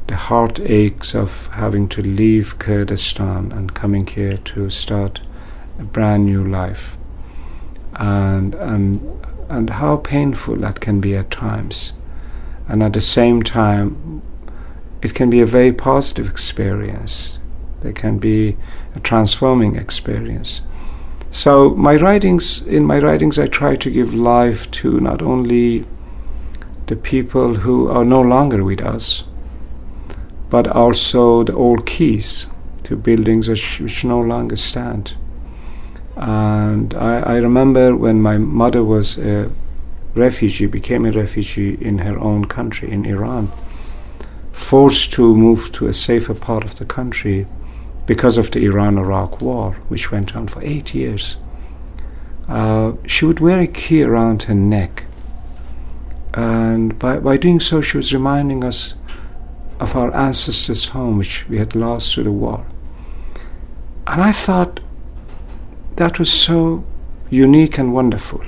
The 0.06 0.14
heartaches 0.14 1.16
of 1.16 1.48
having 1.54 1.88
to 1.88 2.02
leave 2.02 2.60
Kurdistan 2.60 3.50
and 3.50 3.74
coming 3.74 4.06
here 4.06 4.36
to 4.36 4.70
start 4.70 5.20
a 5.78 5.84
brand 5.84 6.26
new 6.26 6.44
life. 6.44 6.96
And 7.94 8.54
and 8.54 9.00
and 9.48 9.70
how 9.70 9.98
painful 9.98 10.56
that 10.56 10.80
can 10.80 11.00
be 11.00 11.16
at 11.16 11.30
times. 11.30 11.92
And 12.68 12.82
at 12.82 12.92
the 12.92 13.00
same 13.00 13.42
time 13.42 14.22
it 15.02 15.14
can 15.14 15.30
be 15.30 15.40
a 15.40 15.46
very 15.46 15.72
positive 15.72 16.28
experience. 16.28 17.38
It 17.84 17.96
can 17.96 18.18
be 18.18 18.56
a 18.94 19.00
transforming 19.00 19.76
experience. 19.76 20.60
So 21.30 21.70
my 21.70 21.96
writings 21.96 22.62
in 22.66 22.84
my 22.84 22.98
writings 22.98 23.38
i 23.38 23.46
try 23.46 23.74
to 23.76 23.90
give 23.90 24.14
life 24.14 24.70
to 24.70 25.00
not 25.00 25.22
only 25.22 25.86
the 26.88 26.96
people 26.96 27.54
who 27.54 27.88
are 27.88 28.04
no 28.04 28.20
longer 28.20 28.62
with 28.62 28.82
us 28.82 29.24
but 30.50 30.66
also 30.66 31.42
the 31.42 31.54
old 31.54 31.86
keys 31.86 32.46
to 32.84 32.96
buildings 32.96 33.48
which, 33.48 33.80
which 33.80 34.04
no 34.04 34.20
longer 34.20 34.56
stand. 34.56 35.14
And 36.16 36.94
I, 36.94 37.20
I 37.20 37.36
remember 37.38 37.96
when 37.96 38.20
my 38.20 38.38
mother 38.38 38.84
was 38.84 39.18
a 39.18 39.50
refugee, 40.14 40.66
became 40.66 41.06
a 41.06 41.12
refugee 41.12 41.78
in 41.80 41.98
her 41.98 42.18
own 42.18 42.44
country, 42.44 42.90
in 42.90 43.06
Iran, 43.06 43.50
forced 44.52 45.12
to 45.12 45.34
move 45.34 45.72
to 45.72 45.86
a 45.86 45.94
safer 45.94 46.34
part 46.34 46.64
of 46.64 46.76
the 46.76 46.84
country 46.84 47.46
because 48.06 48.36
of 48.36 48.50
the 48.50 48.64
Iran 48.64 48.98
Iraq 48.98 49.40
war, 49.40 49.72
which 49.88 50.10
went 50.10 50.36
on 50.36 50.48
for 50.48 50.62
eight 50.62 50.94
years. 50.94 51.36
Uh, 52.48 52.92
she 53.06 53.24
would 53.24 53.40
wear 53.40 53.60
a 53.60 53.66
key 53.66 54.02
around 54.02 54.44
her 54.44 54.54
neck. 54.54 55.04
And 56.34 56.98
by, 56.98 57.20
by 57.20 57.36
doing 57.36 57.60
so, 57.60 57.80
she 57.80 57.96
was 57.96 58.12
reminding 58.12 58.64
us 58.64 58.94
of 59.80 59.96
our 59.96 60.14
ancestors' 60.14 60.88
home, 60.88 61.18
which 61.18 61.48
we 61.48 61.58
had 61.58 61.74
lost 61.74 62.14
through 62.14 62.24
the 62.24 62.32
war. 62.32 62.66
And 64.06 64.20
I 64.20 64.32
thought 64.32 64.80
that 65.96 66.18
was 66.18 66.32
so 66.32 66.84
unique 67.30 67.78
and 67.78 67.92
wonderful. 67.92 68.42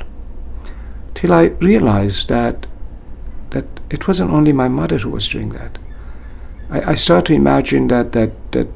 Till 1.15 1.33
I 1.33 1.45
realized 1.61 2.29
that 2.29 2.67
that 3.51 3.65
it 3.89 4.09
wasn't 4.09 4.31
only 4.31 4.53
my 4.53 4.69
mother 4.69 4.99
who 4.99 5.11
was 5.11 5.29
doing 5.29 5.51
that. 5.51 5.79
I, 6.71 6.93
I 6.93 6.95
started 6.95 7.27
to 7.27 7.35
imagine 7.35 7.89
that 7.89 8.13
that 8.13 8.33
that 8.53 8.69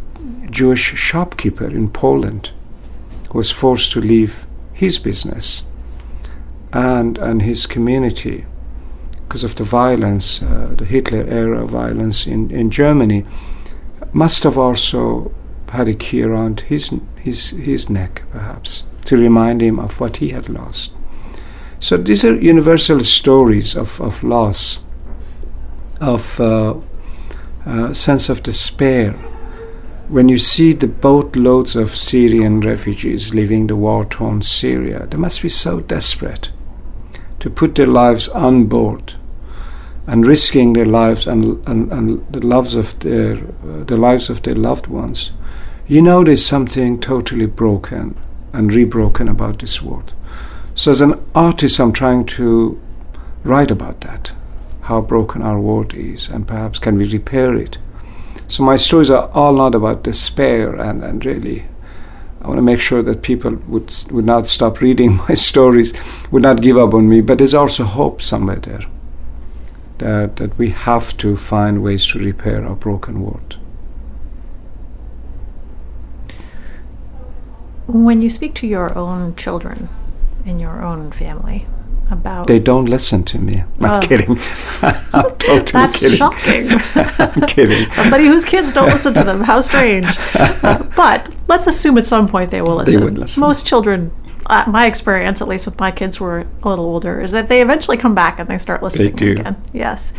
Jewish 0.51 0.95
shopkeeper 0.97 1.66
in 1.66 1.91
Poland 1.91 2.53
was 3.33 3.51
forced 3.51 3.93
to 3.93 4.01
leave 4.01 4.47
his 4.73 4.99
business 4.99 5.64
and 6.73 7.19
and 7.19 7.43
his 7.43 7.66
community 7.66 8.45
because 9.29 9.45
of 9.45 9.57
the 9.57 9.64
violence, 9.64 10.43
uh, 10.43 10.73
the 10.75 10.87
Hitler 10.87 11.27
era 11.29 11.66
violence 11.66 12.27
in, 12.27 12.51
in 12.51 12.71
Germany, 12.71 13.27
must 14.14 14.43
have 14.45 14.57
also 14.57 15.31
had 15.71 15.89
a 15.89 15.95
key 15.95 16.23
around 16.23 16.61
his, 16.61 16.93
his, 17.16 17.51
his 17.51 17.91
neck, 17.91 18.23
perhaps, 18.31 18.85
to 19.05 19.16
remind 19.16 19.61
him 19.61 19.79
of 19.79 20.01
what 20.01 20.19
he 20.19 20.31
had 20.31 20.49
lost. 20.49 20.93
So 21.81 21.97
these 21.97 22.25
are 22.25 22.35
universal 22.35 23.01
stories 23.01 23.77
of, 23.77 24.01
of 24.01 24.23
loss, 24.23 24.81
of 26.01 26.41
uh, 26.41 26.75
uh, 27.64 27.93
sense 27.95 28.29
of 28.29 28.43
despair. 28.43 29.12
When 30.09 30.29
you 30.29 30.39
see 30.39 30.73
the 30.73 30.89
boatloads 30.89 31.77
of 31.77 31.95
Syrian 31.95 32.61
refugees 32.61 33.35
leaving 33.35 33.66
the 33.66 33.77
war 33.77 34.05
torn 34.05 34.43
Syria, 34.43 35.07
they 35.07 35.19
must 35.19 35.43
be 35.43 35.49
so 35.49 35.81
desperate 35.81 36.51
to 37.41 37.51
put 37.51 37.75
their 37.75 37.87
lives 37.87 38.29
on 38.29 38.66
board 38.66 39.14
and 40.07 40.27
risking 40.27 40.73
their 40.73 40.87
lives 40.87 41.27
and, 41.27 41.66
and, 41.69 41.93
and 41.93 42.27
the 42.33 42.41
lives 42.41 42.75
of 42.75 42.99
their 43.01 43.37
uh, 43.37 43.85
the 43.85 43.97
lives 43.97 44.31
of 44.31 44.43
their 44.43 44.55
loved 44.55 44.87
ones, 44.87 45.33
you 45.89 46.03
there's 46.22 46.45
something 46.45 47.01
totally 47.01 47.47
broken 47.47 48.14
and 48.53 48.70
rebroken 48.70 49.28
about 49.28 49.59
this 49.59 49.80
world. 49.80 50.12
So 50.74 50.91
as 50.91 51.01
an 51.01 51.20
artist, 51.34 51.80
I'm 51.80 51.93
trying 51.93 52.26
to 52.26 52.80
write 53.43 53.70
about 53.70 54.03
that, 54.03 54.32
how 54.82 55.01
broken 55.01 55.43
our 55.43 55.59
world 55.59 55.95
is, 55.95 56.28
and 56.28 56.47
perhaps 56.47 56.78
can 56.78 56.99
we 56.99 57.11
repair 57.11 57.55
it. 57.57 57.78
So 58.47 58.62
my 58.62 58.76
stories 58.76 59.11
are 59.11 59.30
all 59.30 59.55
not 59.55 59.74
about 59.74 60.05
despair 60.05 60.74
and, 60.74 61.03
and 61.03 61.24
really 61.24 61.64
I 62.41 62.49
want 62.49 62.59
to 62.59 62.62
make 62.62 62.80
sure 62.80 63.03
that 63.03 63.22
people 63.22 63.57
would 63.66 63.93
would 64.11 64.24
not 64.24 64.47
stop 64.47 64.80
reading 64.86 65.16
my 65.16 65.34
stories, 65.34 65.93
would 66.30 66.43
not 66.43 66.62
give 66.62 66.76
up 66.76 66.95
on 66.95 67.09
me. 67.09 67.20
But 67.20 67.39
there's 67.39 67.55
also 67.55 67.84
hope 67.84 68.22
somewhere 68.22 68.57
there 68.57 68.82
that, 69.99 70.36
that 70.36 70.57
we 70.57 70.70
have 70.70 71.16
to 71.16 71.36
find 71.36 71.82
ways 71.82 72.07
to 72.09 72.18
repair 72.18 72.64
our 72.64 72.76
broken 72.76 73.22
world. 73.22 73.57
When 77.89 78.22
you 78.22 78.30
speak 78.30 78.55
to 78.57 78.66
your 78.66 78.97
own 78.97 79.34
children 79.34 79.89
in 80.45 80.61
your 80.61 80.82
own 80.84 81.11
family 81.11 81.66
about. 82.11 82.47
They 82.47 82.59
don't 82.59 82.86
listen 82.86 83.22
to 83.24 83.39
me. 83.39 83.64
I'm 83.80 83.84
Oh. 83.84 84.01
kidding. 84.07 84.30
I'm 84.82 85.30
totally 85.39 85.64
That's 85.72 85.99
kidding. 86.01 86.16
shocking. 86.16 86.68
I'm 87.18 87.47
kidding. 87.47 87.91
Somebody 87.93 88.26
whose 88.26 88.45
kids 88.45 88.72
don't 88.72 88.89
listen 88.89 89.12
to 89.14 89.24
them. 89.24 89.43
How 89.43 89.61
strange. 89.62 90.07
Uh, 90.34 90.84
but 90.97 91.30
let's 91.49 91.66
assume 91.66 91.99
at 91.99 92.07
some 92.07 92.28
point 92.28 92.51
they 92.51 92.62
will 92.62 92.76
listen. 92.76 92.95
They 93.01 93.05
would 93.05 93.18
listen. 93.18 93.41
Most 93.41 93.66
children, 93.66 94.11
uh, 94.47 94.64
my 94.68 94.86
experience, 94.86 95.41
at 95.43 95.49
least 95.49 95.66
with 95.66 95.78
my 95.78 95.91
kids 95.91 96.16
who 96.18 96.24
are 96.24 96.41
a 96.62 96.68
little 96.68 96.84
older, 96.86 97.20
is 97.20 97.32
that 97.32 97.49
they 97.49 97.61
eventually 97.62 97.97
come 97.97 98.14
back 98.14 98.39
and 98.39 98.49
they 98.49 98.59
start 98.59 98.82
listening 98.82 99.11
they 99.11 99.16
do. 99.16 99.32
again. 99.32 99.62
Yes. 99.72 100.12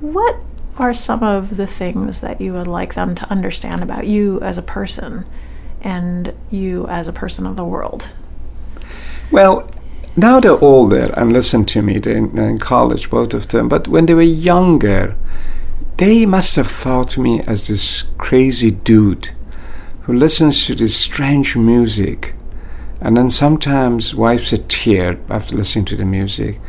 What 0.00 0.36
are 0.78 0.92
some 0.94 1.22
of 1.22 1.56
the 1.56 1.66
things 1.66 2.20
that 2.20 2.40
you 2.40 2.52
would 2.54 2.66
like 2.66 2.94
them 2.94 3.14
to 3.14 3.30
understand 3.30 3.82
about 3.82 4.06
you 4.06 4.40
as 4.40 4.56
a 4.58 4.62
person 4.62 5.26
and 5.80 6.32
you 6.50 6.86
as 6.88 7.08
a 7.08 7.12
person 7.12 7.46
of 7.46 7.56
the 7.56 7.64
world? 7.64 8.08
Well, 9.30 9.70
now 10.16 10.40
they're 10.40 10.62
older 10.62 11.12
and 11.16 11.32
listen 11.32 11.64
to 11.66 11.82
me. 11.82 11.98
They're 11.98 12.16
in, 12.16 12.36
in 12.36 12.58
college, 12.58 13.10
both 13.10 13.32
of 13.32 13.48
them. 13.48 13.68
But 13.68 13.88
when 13.88 14.06
they 14.06 14.14
were 14.14 14.22
younger, 14.22 15.16
they 15.96 16.26
must 16.26 16.56
have 16.56 16.66
thought 16.66 17.16
me 17.18 17.40
as 17.46 17.68
this 17.68 18.04
crazy 18.18 18.70
dude 18.70 19.30
who 20.02 20.14
listens 20.14 20.66
to 20.66 20.74
this 20.74 20.96
strange 20.96 21.56
music 21.56 22.34
and 23.00 23.16
then 23.16 23.30
sometimes 23.30 24.14
wipes 24.14 24.52
a 24.52 24.58
tear 24.58 25.18
after 25.28 25.56
listening 25.56 25.84
to 25.86 25.96
the 25.96 26.04
music 26.04 26.60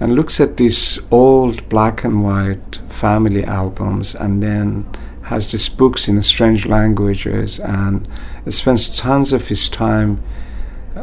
and 0.00 0.14
looks 0.14 0.40
at 0.40 0.56
these 0.56 0.98
old 1.10 1.68
black 1.68 2.04
and 2.04 2.22
white 2.22 2.80
family 2.88 3.44
albums 3.44 4.14
and 4.14 4.42
then 4.42 4.86
has 5.24 5.50
these 5.50 5.68
books 5.68 6.08
in 6.08 6.20
strange 6.20 6.66
languages 6.66 7.58
and 7.60 8.06
spends 8.52 8.94
tons 8.96 9.32
of 9.32 9.48
his 9.48 9.68
time 9.68 10.22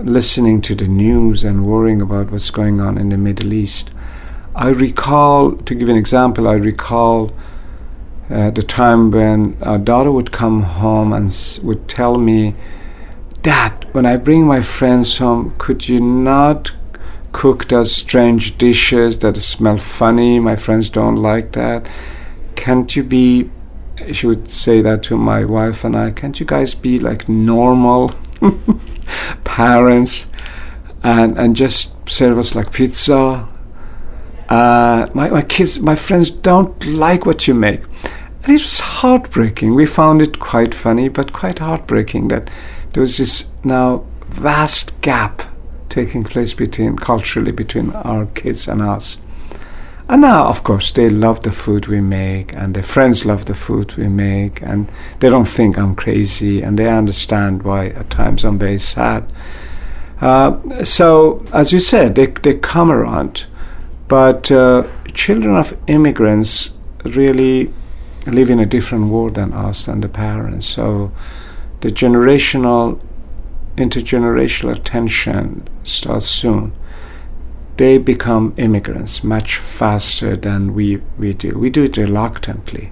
listening 0.04 0.62
to 0.62 0.76
the 0.76 0.88
news 0.88 1.44
and 1.44 1.66
worrying 1.66 2.02
about 2.02 2.32
what's 2.32 2.52
going 2.52 2.80
on 2.80 2.98
in 2.98 3.10
the 3.10 3.18
Middle 3.18 3.54
East. 3.54 3.92
I 4.56 4.70
recall, 4.70 5.54
to 5.54 5.76
give 5.76 5.90
an 5.90 5.96
example, 5.96 6.48
I 6.48 6.54
recall 6.54 7.32
uh, 8.30 8.50
the 8.52 8.64
time 8.64 9.12
when 9.12 9.58
our 9.62 9.78
daughter 9.78 10.12
would 10.12 10.32
come 10.32 10.62
home 10.64 11.14
and 11.14 11.28
s- 11.28 11.60
would 11.60 11.88
tell 11.88 12.18
me, 12.18 12.56
Dad, 13.42 13.88
when 13.94 14.06
I 14.06 14.18
bring 14.18 14.46
my 14.46 14.62
friends 14.62 15.18
home, 15.18 15.56
could 15.58 15.90
you 15.90 16.00
not 16.00 16.72
cook 17.32 17.68
those 17.70 17.94
strange 17.94 18.58
dishes 18.58 19.20
that 19.20 19.36
smell 19.38 19.78
funny? 19.78 20.40
My 20.40 20.56
friends 20.56 20.90
don't 20.90 21.16
like 21.16 21.54
that. 21.54 21.88
Can't 22.56 22.96
you 22.96 23.04
be, 23.04 23.50
she 24.12 24.28
would 24.28 24.50
say 24.50 24.82
that 24.82 25.04
to 25.04 25.18
my 25.18 25.44
wife 25.46 25.84
and 25.84 25.96
I, 25.96 26.12
can't 26.12 26.40
you 26.40 26.46
guys 26.46 26.74
be 26.76 27.00
like 27.00 27.30
normal 27.30 28.14
parents 29.44 30.28
and, 31.04 31.38
and 31.38 31.56
just 31.56 31.96
serve 32.10 32.38
us 32.38 32.56
like 32.56 32.72
pizza? 32.72 33.48
Uh, 34.50 35.08
my, 35.14 35.30
my 35.30 35.42
kids, 35.42 35.80
my 35.80 35.96
friends 35.96 36.30
don't 36.30 36.86
like 36.86 37.26
what 37.26 37.48
you 37.48 37.54
make. 37.54 37.82
And 38.44 38.50
it 38.50 38.62
was 38.62 38.80
heartbreaking. 38.80 39.76
We 39.76 39.86
found 39.86 40.22
it 40.22 40.40
quite 40.40 40.74
funny, 40.74 41.08
but 41.10 41.32
quite 41.32 41.60
heartbreaking 41.60 42.28
that 42.30 42.50
there 42.94 43.02
was 43.02 43.18
this 43.18 43.52
now 43.64 44.06
vast 44.28 45.00
gap 45.02 45.44
taking 45.90 46.24
place 46.24 46.54
between 46.54 46.98
culturally 46.98 47.52
between 47.52 47.92
our 47.92 48.26
kids 48.28 48.68
and 48.68 48.82
us. 48.82 49.18
And 50.12 50.24
now, 50.24 50.48
of 50.48 50.62
course, 50.64 50.92
they 50.92 51.08
love 51.08 51.44
the 51.44 51.54
food 51.54 51.88
we 51.88 52.02
make, 52.02 52.52
and 52.52 52.76
their 52.76 52.84
friends 52.84 53.26
love 53.26 53.46
the 53.46 53.56
food 53.56 53.96
we 53.96 54.10
make, 54.10 54.62
and 54.62 54.92
they 55.22 55.30
don't 55.30 55.48
think 55.48 55.78
I'm 55.78 55.96
crazy, 55.96 56.62
and 56.62 56.78
they 56.78 56.90
understand 56.90 57.64
why 57.64 57.88
at 57.88 58.10
times 58.10 58.44
I'm 58.44 58.60
very 58.60 58.78
sad. 58.78 59.32
Uh, 60.20 60.84
so, 60.84 61.46
as 61.54 61.72
you 61.72 61.80
said, 61.80 62.16
they, 62.16 62.26
they 62.26 62.56
come 62.56 62.92
around, 62.92 63.46
but 64.10 64.52
uh, 64.52 64.86
children 65.14 65.56
of 65.56 65.78
immigrants 65.88 66.74
really 67.06 67.74
live 68.28 68.50
in 68.50 68.60
a 68.60 68.66
different 68.66 69.08
world 69.08 69.36
than 69.36 69.54
us, 69.54 69.86
than 69.86 70.02
the 70.02 70.10
parents. 70.10 70.66
So, 70.66 71.14
the 71.80 71.88
generational, 71.88 73.00
intergenerational 73.78 74.82
tension 74.84 75.70
starts 75.84 76.26
soon 76.26 76.74
they 77.82 77.98
become 77.98 78.54
immigrants 78.58 79.24
much 79.24 79.58
faster 79.58 80.38
than 80.38 80.72
we, 80.76 80.98
we 81.18 81.34
do. 81.34 81.58
We 81.58 81.72
do 81.72 81.86
it 81.86 81.98
reluctantly. 81.98 82.92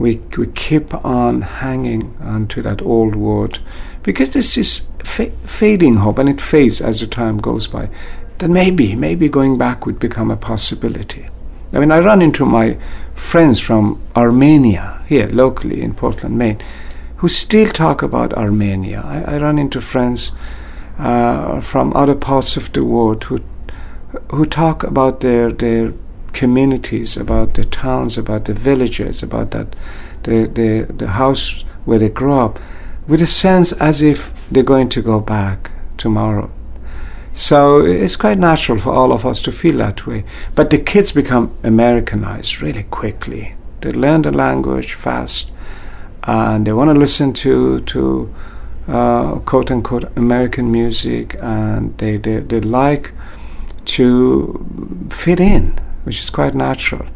We, 0.00 0.16
we 0.36 0.48
keep 0.48 0.92
on 1.04 1.42
hanging 1.42 2.16
onto 2.20 2.60
that 2.62 2.82
old 2.82 3.14
word 3.14 3.60
because 4.02 4.30
this 4.30 4.58
is 4.58 4.82
fa- 4.98 5.30
fading 5.44 5.98
hope 5.98 6.18
and 6.18 6.28
it 6.28 6.40
fades 6.40 6.80
as 6.80 6.98
the 6.98 7.06
time 7.06 7.38
goes 7.38 7.68
by. 7.68 7.88
Then 8.38 8.52
maybe, 8.52 8.96
maybe 8.96 9.28
going 9.28 9.56
back 9.56 9.86
would 9.86 10.00
become 10.00 10.32
a 10.32 10.36
possibility. 10.36 11.28
I 11.72 11.78
mean, 11.78 11.92
I 11.92 12.00
run 12.00 12.20
into 12.20 12.44
my 12.44 12.78
friends 13.14 13.60
from 13.60 14.02
Armenia 14.16 15.04
here 15.06 15.28
locally 15.28 15.82
in 15.82 15.94
Portland, 15.94 16.36
Maine, 16.36 16.60
who 17.18 17.28
still 17.28 17.70
talk 17.70 18.02
about 18.02 18.32
Armenia. 18.32 19.02
I, 19.04 19.36
I 19.36 19.38
run 19.38 19.56
into 19.56 19.80
friends 19.80 20.32
uh, 20.98 21.60
from 21.60 21.92
other 21.94 22.16
parts 22.16 22.56
of 22.56 22.72
the 22.72 22.82
world 22.82 23.22
who 23.22 23.38
who 24.30 24.46
talk 24.46 24.82
about 24.84 25.20
their 25.20 25.52
their 25.52 25.92
communities, 26.32 27.16
about 27.16 27.54
the 27.54 27.64
towns, 27.64 28.18
about 28.18 28.44
the 28.44 28.54
villages, 28.54 29.22
about 29.22 29.50
that 29.50 29.74
the, 30.22 30.46
the, 30.46 30.92
the 30.92 31.08
house 31.08 31.64
where 31.84 31.98
they 31.98 32.08
grew 32.08 32.34
up, 32.34 32.60
with 33.06 33.22
a 33.22 33.26
sense 33.26 33.72
as 33.72 34.02
if 34.02 34.32
they're 34.50 34.62
going 34.62 34.88
to 34.90 35.02
go 35.02 35.20
back 35.20 35.70
tomorrow. 35.96 36.50
So 37.32 37.80
it's 37.80 38.16
quite 38.16 38.38
natural 38.38 38.78
for 38.78 38.92
all 38.92 39.12
of 39.12 39.24
us 39.24 39.40
to 39.42 39.52
feel 39.52 39.78
that 39.78 40.06
way. 40.06 40.24
But 40.54 40.70
the 40.70 40.78
kids 40.78 41.12
become 41.12 41.56
Americanized 41.62 42.60
really 42.60 42.82
quickly. 42.82 43.54
They 43.80 43.92
learn 43.92 44.22
the 44.22 44.32
language 44.32 44.94
fast, 44.94 45.52
and 46.24 46.66
they 46.66 46.72
want 46.72 46.88
to 46.88 46.98
listen 46.98 47.32
to 47.34 47.80
to 47.80 48.34
uh, 48.88 49.34
quote 49.40 49.70
unquote 49.70 50.10
American 50.16 50.72
music, 50.72 51.36
and 51.40 51.96
they, 51.98 52.16
they 52.16 52.40
they 52.40 52.60
like 52.60 53.12
to 53.88 55.08
fit 55.10 55.40
in, 55.40 55.78
which 56.04 56.20
is 56.20 56.30
quite 56.30 56.54
natural, 56.54 57.06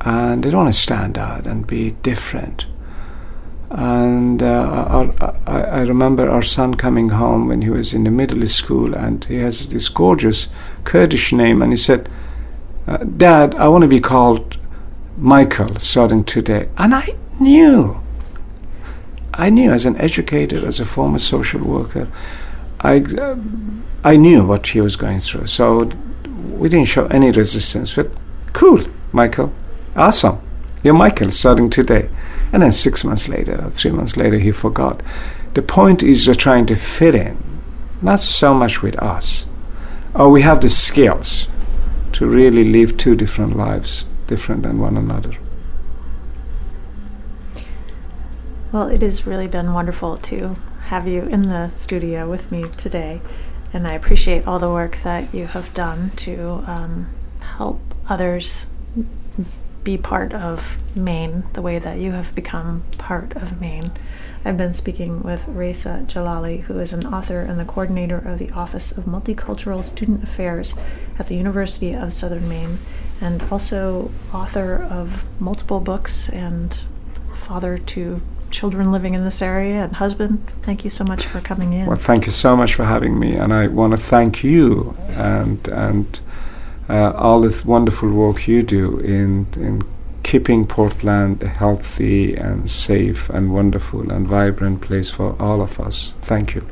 and 0.00 0.42
they 0.42 0.50
don't 0.50 0.64
want 0.64 0.74
to 0.74 0.80
stand 0.80 1.16
out 1.16 1.46
and 1.46 1.66
be 1.66 1.92
different. 2.02 2.66
And 3.70 4.42
uh, 4.42 4.86
our, 4.88 5.34
I, 5.46 5.62
I, 5.62 5.80
remember 5.80 6.28
our 6.28 6.42
son 6.42 6.74
coming 6.74 7.08
home 7.08 7.48
when 7.48 7.62
he 7.62 7.70
was 7.70 7.94
in 7.94 8.04
the 8.04 8.10
middle 8.10 8.46
school 8.46 8.94
and 8.94 9.24
he 9.24 9.36
has 9.36 9.66
this 9.70 9.88
gorgeous 9.88 10.48
Kurdish 10.84 11.32
name 11.32 11.62
and 11.62 11.72
he 11.72 11.78
said, 11.78 12.10
uh, 12.86 12.98
Dad, 12.98 13.54
I 13.54 13.68
want 13.68 13.80
to 13.80 13.88
be 13.88 13.98
called 13.98 14.58
Michael 15.16 15.76
starting 15.76 16.22
today. 16.22 16.68
And 16.76 16.94
I 16.94 17.14
knew, 17.40 17.98
I 19.32 19.48
knew 19.48 19.70
as 19.70 19.86
an 19.86 19.96
educator, 19.96 20.66
as 20.66 20.78
a 20.78 20.84
former 20.84 21.18
social 21.18 21.62
worker, 21.62 22.08
I, 22.82 23.04
I 24.04 24.16
knew 24.16 24.44
what 24.44 24.68
he 24.68 24.80
was 24.80 24.96
going 24.96 25.20
through. 25.20 25.46
So 25.46 25.90
we 26.52 26.68
didn't 26.68 26.88
show 26.88 27.06
any 27.06 27.30
resistance. 27.30 27.94
But 27.94 28.10
cool, 28.52 28.84
Michael, 29.12 29.52
awesome. 29.94 30.40
You're 30.82 30.94
Michael 30.94 31.30
starting 31.30 31.70
today. 31.70 32.08
And 32.52 32.62
then 32.62 32.72
six 32.72 33.04
months 33.04 33.28
later, 33.28 33.64
or 33.64 33.70
three 33.70 33.92
months 33.92 34.16
later, 34.16 34.38
he 34.38 34.50
forgot. 34.50 35.00
The 35.54 35.62
point 35.62 36.02
is 36.02 36.26
you're 36.26 36.34
trying 36.34 36.66
to 36.66 36.76
fit 36.76 37.14
in, 37.14 37.38
not 38.00 38.20
so 38.20 38.52
much 38.52 38.82
with 38.82 38.96
us. 38.96 39.46
Oh, 40.14 40.28
we 40.28 40.42
have 40.42 40.60
the 40.60 40.68
skills 40.68 41.48
to 42.12 42.26
really 42.26 42.64
live 42.64 42.96
two 42.96 43.14
different 43.14 43.56
lives, 43.56 44.06
different 44.26 44.62
than 44.64 44.78
one 44.78 44.96
another. 44.96 45.36
Well, 48.72 48.88
it 48.88 49.02
has 49.02 49.26
really 49.26 49.48
been 49.48 49.74
wonderful 49.74 50.16
to 50.16 50.56
have 50.84 51.06
you 51.06 51.24
in 51.24 51.50
the 51.50 51.68
studio 51.68 52.30
with 52.30 52.50
me 52.50 52.64
today, 52.78 53.20
and 53.70 53.86
I 53.86 53.92
appreciate 53.92 54.46
all 54.46 54.58
the 54.58 54.70
work 54.70 54.96
that 55.02 55.34
you 55.34 55.46
have 55.46 55.74
done 55.74 56.12
to 56.16 56.64
um, 56.66 57.10
help 57.58 57.82
others 58.08 58.64
be 59.84 59.98
part 59.98 60.32
of 60.32 60.78
Maine 60.96 61.44
the 61.52 61.60
way 61.60 61.78
that 61.80 61.98
you 61.98 62.12
have 62.12 62.34
become 62.34 62.84
part 62.96 63.36
of 63.36 63.60
Maine. 63.60 63.92
I've 64.42 64.56
been 64.56 64.72
speaking 64.72 65.22
with 65.22 65.46
Reza 65.48 66.06
Jalali, 66.06 66.62
who 66.62 66.78
is 66.78 66.94
an 66.94 67.06
author 67.06 67.42
and 67.42 67.60
the 67.60 67.66
coordinator 67.66 68.16
of 68.16 68.38
the 68.38 68.52
Office 68.52 68.90
of 68.90 69.04
Multicultural 69.04 69.84
Student 69.84 70.22
Affairs 70.22 70.74
at 71.18 71.26
the 71.26 71.36
University 71.36 71.92
of 71.92 72.14
Southern 72.14 72.48
Maine, 72.48 72.78
and 73.20 73.42
also 73.52 74.10
author 74.32 74.76
of 74.76 75.26
multiple 75.38 75.78
books 75.78 76.30
and 76.30 76.84
father 77.34 77.76
to 77.76 78.22
children 78.52 78.92
living 78.92 79.14
in 79.14 79.24
this 79.24 79.42
area 79.42 79.82
and 79.84 79.96
husband. 79.96 80.50
Thank 80.62 80.84
you 80.84 80.90
so 80.90 81.04
much 81.04 81.26
for 81.26 81.40
coming 81.40 81.72
in. 81.72 81.86
Well, 81.86 81.96
thank 81.96 82.26
you 82.26 82.32
so 82.32 82.56
much 82.56 82.74
for 82.74 82.84
having 82.84 83.18
me, 83.18 83.34
and 83.34 83.52
I 83.52 83.66
want 83.66 83.92
to 83.92 83.96
thank 83.96 84.44
you 84.44 84.96
and 85.08 85.66
and 85.68 86.20
uh, 86.88 87.12
all 87.12 87.40
the 87.40 87.62
wonderful 87.64 88.10
work 88.10 88.46
you 88.46 88.62
do 88.62 88.98
in, 88.98 89.46
in 89.56 89.82
keeping 90.22 90.66
Portland 90.66 91.42
a 91.42 91.48
healthy 91.48 92.34
and 92.34 92.70
safe 92.70 93.30
and 93.30 93.52
wonderful 93.52 94.12
and 94.12 94.26
vibrant 94.26 94.82
place 94.82 95.10
for 95.10 95.34
all 95.40 95.62
of 95.62 95.80
us. 95.80 96.14
Thank 96.22 96.54
you. 96.54 96.68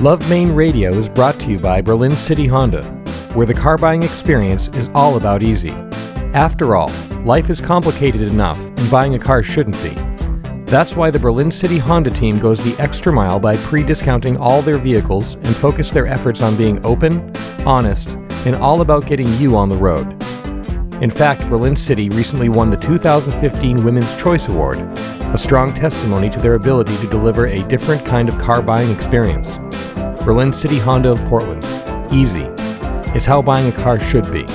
Love 0.00 0.28
Maine 0.30 0.52
Radio 0.52 0.92
is 0.92 1.08
brought 1.08 1.38
to 1.40 1.50
you 1.50 1.58
by 1.58 1.80
Berlin 1.80 2.12
City 2.12 2.46
Honda, 2.46 2.84
where 3.34 3.46
the 3.46 3.54
car 3.54 3.76
buying 3.76 4.02
experience 4.02 4.68
is 4.68 4.90
all 4.94 5.16
about 5.16 5.42
easy. 5.42 5.72
After 6.32 6.74
all, 6.74 6.90
life 7.24 7.50
is 7.50 7.60
complicated 7.60 8.22
enough, 8.22 8.58
and 8.58 8.90
buying 8.90 9.14
a 9.14 9.18
car 9.18 9.42
shouldn't 9.42 9.80
be. 9.82 10.13
That's 10.66 10.96
why 10.96 11.10
the 11.10 11.18
Berlin 11.18 11.50
City 11.50 11.78
Honda 11.78 12.10
team 12.10 12.38
goes 12.38 12.64
the 12.64 12.80
extra 12.82 13.12
mile 13.12 13.38
by 13.38 13.56
pre 13.58 13.82
discounting 13.82 14.36
all 14.36 14.62
their 14.62 14.78
vehicles 14.78 15.34
and 15.34 15.48
focus 15.48 15.90
their 15.90 16.06
efforts 16.06 16.42
on 16.42 16.56
being 16.56 16.84
open, 16.84 17.30
honest, 17.66 18.08
and 18.46 18.56
all 18.56 18.80
about 18.80 19.06
getting 19.06 19.28
you 19.34 19.56
on 19.56 19.68
the 19.68 19.76
road. 19.76 20.10
In 21.02 21.10
fact, 21.10 21.48
Berlin 21.48 21.76
City 21.76 22.08
recently 22.08 22.48
won 22.48 22.70
the 22.70 22.76
2015 22.78 23.84
Women's 23.84 24.20
Choice 24.20 24.48
Award, 24.48 24.78
a 24.78 25.38
strong 25.38 25.74
testimony 25.74 26.30
to 26.30 26.40
their 26.40 26.54
ability 26.54 26.96
to 26.96 27.06
deliver 27.08 27.46
a 27.46 27.62
different 27.68 28.04
kind 28.04 28.28
of 28.28 28.38
car 28.38 28.62
buying 28.62 28.90
experience. 28.90 29.58
Berlin 30.24 30.52
City 30.52 30.78
Honda 30.78 31.10
of 31.10 31.18
Portland. 31.26 31.62
Easy. 32.12 32.44
It's 33.14 33.26
how 33.26 33.42
buying 33.42 33.68
a 33.68 33.76
car 33.76 34.00
should 34.00 34.32
be. 34.32 34.46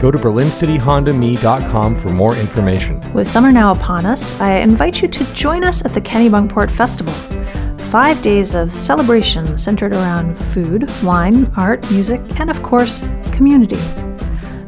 Go 0.00 0.10
to 0.10 0.16
berlincityhondame.com 0.16 1.96
for 1.96 2.08
more 2.08 2.34
information. 2.36 3.12
With 3.12 3.28
summer 3.28 3.52
now 3.52 3.72
upon 3.72 4.06
us, 4.06 4.40
I 4.40 4.60
invite 4.60 5.02
you 5.02 5.08
to 5.08 5.34
join 5.34 5.62
us 5.62 5.84
at 5.84 5.92
the 5.92 6.00
Kennebunkport 6.00 6.70
Festival 6.70 7.12
five 7.90 8.22
days 8.22 8.54
of 8.54 8.72
celebration 8.72 9.58
centered 9.58 9.92
around 9.92 10.36
food, 10.54 10.88
wine, 11.02 11.52
art, 11.56 11.82
music, 11.90 12.20
and 12.38 12.48
of 12.48 12.62
course, 12.62 13.06
community. 13.32 13.76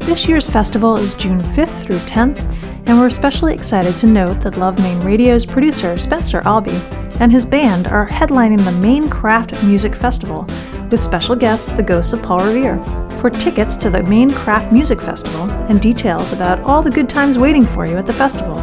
This 0.01 0.27
year's 0.27 0.49
festival 0.49 0.97
is 0.97 1.15
June 1.15 1.41
5th 1.41 1.83
through 1.85 1.99
10th, 1.99 2.41
and 2.89 2.99
we're 2.99 3.07
especially 3.07 3.55
excited 3.55 3.97
to 3.99 4.09
note 4.09 4.41
that 4.41 4.59
Love 4.59 4.77
Maine 4.81 5.01
Radio's 5.03 5.47
producer 5.47 5.97
Spencer 5.97 6.43
Albee 6.45 6.81
and 7.21 7.31
his 7.31 7.47
band 7.47 7.87
are 7.87 8.09
headlining 8.09 8.63
the 8.65 8.73
Maine 8.73 9.09
Craft 9.09 9.63
Music 9.63 9.95
Festival 9.95 10.45
with 10.93 11.03
special 11.03 11.35
guests 11.35 11.73
the 11.73 11.83
Ghosts 11.83 12.13
of 12.13 12.23
Paul 12.23 12.47
Revere. 12.47 12.79
For 13.21 13.31
tickets 13.31 13.77
to 13.79 13.91
the 13.91 14.03
Maine 14.03 14.31
Craft 14.31 14.73
Music 14.73 15.01
Festival 15.01 15.51
and 15.69 15.81
details 15.81 16.33
about 16.33 16.61
all 16.61 16.83
the 16.83 16.91
good 16.91 17.09
times 17.09 17.39
waiting 17.39 17.65
for 17.65 17.87
you 17.87 17.97
at 17.97 18.07
the 18.07 18.13
festival, 18.13 18.57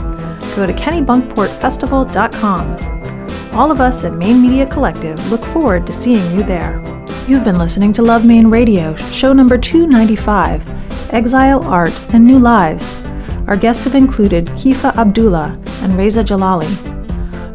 go 0.55 0.67
to 0.67 0.73
kennebunkportfestival.com. 0.73 3.57
All 3.57 3.71
of 3.71 3.81
us 3.81 4.03
at 4.03 4.13
Maine 4.13 4.39
Media 4.41 4.67
Collective 4.67 5.31
look 5.31 5.43
forward 5.45 5.87
to 5.87 5.93
seeing 5.93 6.37
you 6.37 6.43
there. 6.43 6.79
You've 7.27 7.43
been 7.43 7.57
listening 7.57 7.93
to 7.93 8.03
Love 8.03 8.25
Maine 8.25 8.47
Radio, 8.47 8.95
show 8.95 9.33
number 9.33 9.57
295 9.57 11.13
Exile, 11.13 11.63
Art, 11.63 12.13
and 12.13 12.23
New 12.23 12.37
Lives. 12.37 13.03
Our 13.47 13.57
guests 13.57 13.83
have 13.85 13.95
included 13.95 14.45
Kifa 14.49 14.95
Abdullah 14.95 15.59
and 15.81 15.97
Reza 15.97 16.23
Jalali. 16.23 16.98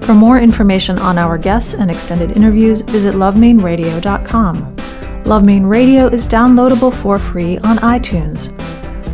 For 0.05 0.13
more 0.13 0.39
information 0.39 0.99
on 0.99 1.17
our 1.17 1.39
guests 1.39 1.73
and 1.73 1.91
extended 1.91 2.37
interviews, 2.37 2.83
visit 2.83 3.15
lovemaineradio.com. 3.15 4.77
Love 5.25 5.45
Maine 5.45 5.65
Radio 5.65 6.09
is 6.09 6.29
downloadable 6.29 6.95
for 7.01 7.19
free 7.19 7.57
on 7.59 7.79
iTunes. 7.79 8.49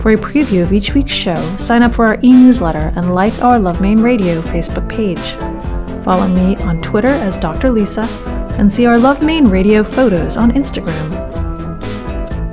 For 0.03 0.11
a 0.11 0.17
preview 0.17 0.65
of 0.65 0.73
each 0.73 0.93
week's 0.93 1.13
show, 1.13 1.37
sign 1.59 1.85
up 1.85 1.93
for 1.93 2.07
our 2.07 2.19
e 2.25 2.33
newsletter 2.33 2.93
and 2.97 3.15
like 3.15 3.41
our 3.41 3.61
Love 3.61 3.81
Maine 3.81 4.01
Radio 4.01 4.41
Facebook 4.43 4.89
page. 4.89 5.21
Follow 6.05 6.27
me 6.27 6.57
on 6.65 6.83
Twitter 6.83 7.07
as 7.07 7.37
Dr. 7.37 7.71
Lisa 7.71 8.03
and 8.59 8.73
see 8.73 8.87
our 8.87 8.99
Love 8.99 9.23
Maine 9.23 9.47
radio 9.47 9.85
photos 9.85 10.37
on 10.37 10.51
Instagram. 10.51 11.21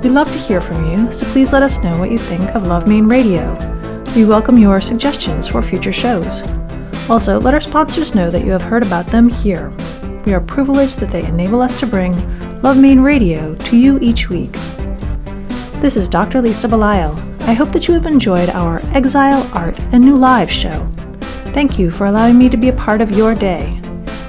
We 0.04 0.10
love 0.10 0.30
to 0.30 0.38
hear 0.38 0.60
from 0.60 0.88
you, 0.88 1.10
so 1.10 1.26
please 1.32 1.52
let 1.52 1.64
us 1.64 1.82
know 1.82 1.98
what 1.98 2.12
you 2.12 2.18
think 2.18 2.54
of 2.54 2.68
Love 2.68 2.86
Maine 2.86 3.08
Radio. 3.08 3.52
We 4.14 4.24
welcome 4.24 4.58
your 4.58 4.80
suggestions 4.80 5.48
for 5.48 5.60
future 5.60 5.92
shows. 5.92 6.42
Also, 7.10 7.40
let 7.40 7.54
our 7.54 7.60
sponsors 7.60 8.14
know 8.14 8.30
that 8.30 8.44
you 8.44 8.52
have 8.52 8.62
heard 8.62 8.82
about 8.82 9.06
them 9.06 9.30
here. 9.30 9.72
We 10.26 10.34
are 10.34 10.40
privileged 10.40 10.98
that 10.98 11.10
they 11.10 11.24
enable 11.24 11.62
us 11.62 11.80
to 11.80 11.86
bring 11.86 12.12
Love 12.60 12.76
Maine 12.76 13.00
Radio 13.00 13.54
to 13.54 13.78
you 13.78 13.98
each 14.00 14.28
week. 14.28 14.52
This 15.80 15.96
is 15.96 16.06
Dr. 16.06 16.42
Lisa 16.42 16.68
Belisle. 16.68 17.16
I 17.48 17.54
hope 17.54 17.72
that 17.72 17.88
you 17.88 17.94
have 17.94 18.04
enjoyed 18.04 18.50
our 18.50 18.82
Exile, 18.92 19.48
Art, 19.54 19.80
and 19.84 20.04
New 20.04 20.16
Lives 20.16 20.52
show. 20.52 20.86
Thank 21.54 21.78
you 21.78 21.90
for 21.90 22.04
allowing 22.04 22.36
me 22.36 22.50
to 22.50 22.58
be 22.58 22.68
a 22.68 22.74
part 22.74 23.00
of 23.00 23.12
your 23.12 23.34
day. 23.34 23.80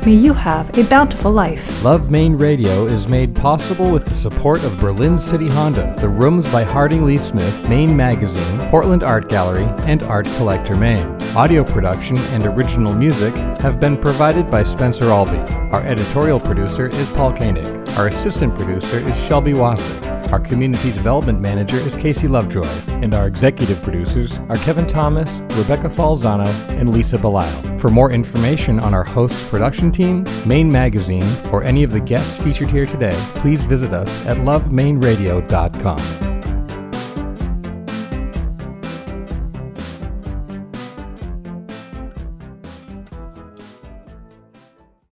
May 0.06 0.14
you 0.14 0.32
have 0.32 0.70
a 0.78 0.86
bountiful 0.86 1.34
life. 1.34 1.84
Love 1.84 2.10
Maine 2.10 2.38
Radio 2.38 2.86
is 2.86 3.10
made 3.10 3.36
possible 3.36 3.92
with 3.92 4.06
the 4.06 4.14
support 4.14 4.64
of 4.64 4.80
Berlin 4.80 5.20
City 5.20 5.50
Honda, 5.50 5.94
The 6.00 6.08
Rooms 6.08 6.50
by 6.50 6.64
Harding 6.64 7.06
Lee 7.06 7.18
Smith, 7.18 7.68
Maine 7.68 7.98
Magazine, 7.98 8.70
Portland 8.70 9.04
Art 9.04 9.28
Gallery, 9.28 9.66
and 9.80 10.02
Art 10.04 10.28
Collector 10.38 10.78
Maine. 10.78 11.19
Audio 11.36 11.64
production 11.64 12.18
and 12.34 12.46
original 12.48 12.94
music 12.94 13.34
have 13.62 13.80
been 13.80 13.96
provided 13.96 14.50
by 14.50 14.64
Spencer 14.64 15.06
Albee. 15.06 15.38
Our 15.72 15.82
editorial 15.84 16.40
producer 16.40 16.88
is 16.88 17.10
Paul 17.12 17.34
Koenig. 17.34 17.66
Our 17.98 18.08
assistant 18.08 18.56
producer 18.56 18.98
is 18.98 19.16
Shelby 19.26 19.54
Wasser. 19.54 20.10
Our 20.32 20.40
community 20.40 20.92
development 20.92 21.40
manager 21.40 21.78
is 21.78 21.96
Casey 21.96 22.28
Lovejoy, 22.28 22.68
and 22.88 23.14
our 23.14 23.28
executive 23.28 23.82
producers 23.84 24.40
are 24.50 24.58
Kevin 24.58 24.88
Thomas, 24.88 25.42
Rebecca 25.56 25.88
Falzano, 25.88 26.48
and 26.70 26.92
Lisa 26.92 27.18
Belisle. 27.18 27.80
For 27.80 27.90
more 27.90 28.12
information 28.12 28.80
on 28.80 28.96
our 28.96 29.04
hosts 29.04 29.48
production 29.50 29.92
team, 29.92 30.26
Maine 30.48 30.72
Magazine, 30.72 31.26
or 31.52 31.64
any 31.64 31.84
of 31.84 31.92
the 31.92 32.00
guests 32.00 32.42
featured 32.42 32.70
here 32.70 32.88
today, 32.88 33.16
please 33.36 33.64
visit 33.64 33.94
us 33.94 34.26
at 34.26 34.38
lovemaineradio.com. 34.38 36.29